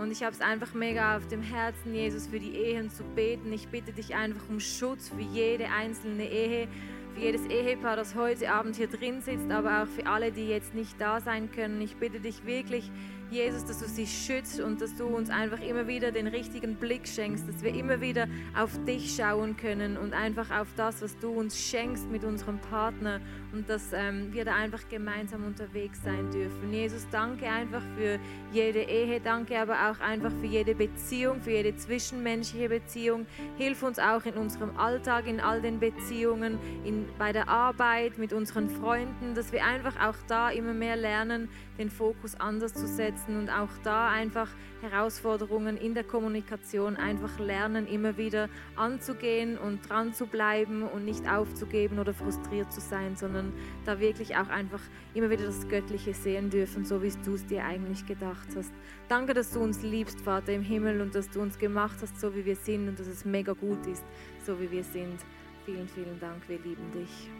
Und 0.00 0.10
ich 0.10 0.22
habe 0.22 0.32
es 0.32 0.40
einfach 0.40 0.72
mega 0.72 1.16
auf 1.16 1.28
dem 1.28 1.42
Herzen, 1.42 1.94
Jesus, 1.94 2.26
für 2.26 2.40
die 2.40 2.56
Ehen 2.56 2.88
zu 2.88 3.04
beten. 3.04 3.52
Ich 3.52 3.68
bitte 3.68 3.92
dich 3.92 4.14
einfach 4.14 4.48
um 4.48 4.58
Schutz 4.58 5.10
für 5.10 5.20
jede 5.20 5.66
einzelne 5.68 6.28
Ehe, 6.28 6.66
für 7.14 7.20
jedes 7.20 7.44
Ehepaar, 7.46 7.96
das 7.96 8.14
heute 8.14 8.50
Abend 8.50 8.76
hier 8.76 8.88
drin 8.88 9.20
sitzt, 9.20 9.50
aber 9.50 9.82
auch 9.82 9.86
für 9.86 10.06
alle, 10.06 10.32
die 10.32 10.48
jetzt 10.48 10.74
nicht 10.74 10.98
da 10.98 11.20
sein 11.20 11.50
können. 11.52 11.80
Ich 11.82 11.96
bitte 11.96 12.20
dich 12.20 12.46
wirklich, 12.46 12.90
Jesus, 13.32 13.64
dass 13.64 13.78
du 13.78 13.86
sie 13.86 14.06
schützt 14.06 14.60
und 14.60 14.82
dass 14.82 14.94
du 14.94 15.06
uns 15.06 15.30
einfach 15.30 15.60
immer 15.60 15.86
wieder 15.86 16.12
den 16.12 16.26
richtigen 16.26 16.76
Blick 16.76 17.08
schenkst, 17.08 17.48
dass 17.48 17.62
wir 17.62 17.74
immer 17.74 18.02
wieder 18.02 18.28
auf 18.54 18.70
dich 18.84 19.16
schauen 19.16 19.56
können 19.56 19.96
und 19.96 20.12
einfach 20.12 20.50
auf 20.50 20.68
das, 20.76 21.00
was 21.00 21.18
du 21.18 21.30
uns 21.30 21.58
schenkst 21.58 22.10
mit 22.10 22.24
unserem 22.24 22.58
Partner 22.58 23.20
und 23.52 23.68
dass 23.68 23.92
ähm, 23.92 24.32
wir 24.32 24.44
da 24.44 24.54
einfach 24.54 24.88
gemeinsam 24.88 25.44
unterwegs 25.44 26.02
sein 26.02 26.30
dürfen. 26.30 26.72
Jesus, 26.72 27.06
danke 27.10 27.46
einfach 27.46 27.82
für 27.96 28.18
jede 28.52 28.80
Ehe, 28.80 29.20
danke 29.20 29.58
aber 29.58 29.90
auch 29.90 30.00
einfach 30.00 30.32
für 30.40 30.46
jede 30.46 30.74
Beziehung, 30.74 31.40
für 31.40 31.52
jede 31.52 31.76
zwischenmenschliche 31.76 32.68
Beziehung. 32.68 33.26
Hilf 33.56 33.82
uns 33.82 33.98
auch 33.98 34.24
in 34.24 34.34
unserem 34.34 34.76
Alltag, 34.76 35.26
in 35.26 35.40
all 35.40 35.60
den 35.60 35.78
Beziehungen, 35.78 36.58
in, 36.84 37.06
bei 37.18 37.32
der 37.32 37.48
Arbeit, 37.48 38.18
mit 38.18 38.32
unseren 38.32 38.70
Freunden, 38.70 39.34
dass 39.34 39.52
wir 39.52 39.64
einfach 39.64 39.94
auch 40.00 40.16
da 40.28 40.50
immer 40.50 40.74
mehr 40.74 40.96
lernen, 40.96 41.48
den 41.78 41.90
Fokus 41.90 42.34
anders 42.38 42.74
zu 42.74 42.86
setzen 42.86 43.36
und 43.36 43.50
auch 43.50 43.70
da 43.82 44.08
einfach 44.08 44.48
Herausforderungen 44.82 45.76
in 45.76 45.94
der 45.94 46.04
Kommunikation 46.04 46.96
einfach 46.96 47.38
lernen, 47.38 47.86
immer 47.86 48.16
wieder 48.16 48.48
anzugehen 48.76 49.56
und 49.56 49.88
dran 49.88 50.12
zu 50.12 50.26
bleiben 50.26 50.82
und 50.82 51.04
nicht 51.04 51.28
aufzugeben 51.28 51.98
oder 51.98 52.12
frustriert 52.12 52.72
zu 52.72 52.80
sein, 52.80 53.16
sondern 53.42 53.52
da 53.84 54.00
wirklich 54.00 54.36
auch 54.36 54.48
einfach 54.48 54.80
immer 55.14 55.30
wieder 55.30 55.44
das 55.44 55.68
Göttliche 55.68 56.14
sehen 56.14 56.50
dürfen, 56.50 56.84
so 56.84 57.02
wie 57.02 57.12
du 57.24 57.34
es 57.34 57.46
dir 57.46 57.64
eigentlich 57.64 58.06
gedacht 58.06 58.48
hast. 58.56 58.72
Danke, 59.08 59.34
dass 59.34 59.50
du 59.50 59.60
uns 59.60 59.82
liebst, 59.82 60.20
Vater 60.20 60.52
im 60.52 60.62
Himmel, 60.62 61.00
und 61.00 61.14
dass 61.14 61.28
du 61.30 61.40
uns 61.40 61.58
gemacht 61.58 61.96
hast, 62.00 62.20
so 62.20 62.34
wie 62.34 62.44
wir 62.44 62.56
sind 62.56 62.88
und 62.88 62.98
dass 62.98 63.06
es 63.06 63.24
mega 63.24 63.52
gut 63.52 63.84
ist, 63.86 64.04
so 64.46 64.58
wie 64.60 64.70
wir 64.70 64.84
sind. 64.84 65.18
Vielen, 65.64 65.88
vielen 65.88 66.18
Dank, 66.20 66.42
wir 66.48 66.58
lieben 66.58 66.90
dich. 66.92 67.30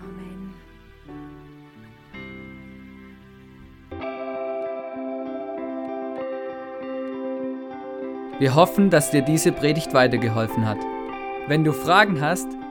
Amen. 0.00 0.54
Wir 8.38 8.54
hoffen, 8.56 8.90
dass 8.90 9.10
dir 9.10 9.22
diese 9.22 9.52
Predigt 9.52 9.94
weitergeholfen 9.94 10.66
hat. 10.66 10.78
Wenn 11.46 11.62
du 11.62 11.72
Fragen 11.72 12.20
hast, 12.20 12.48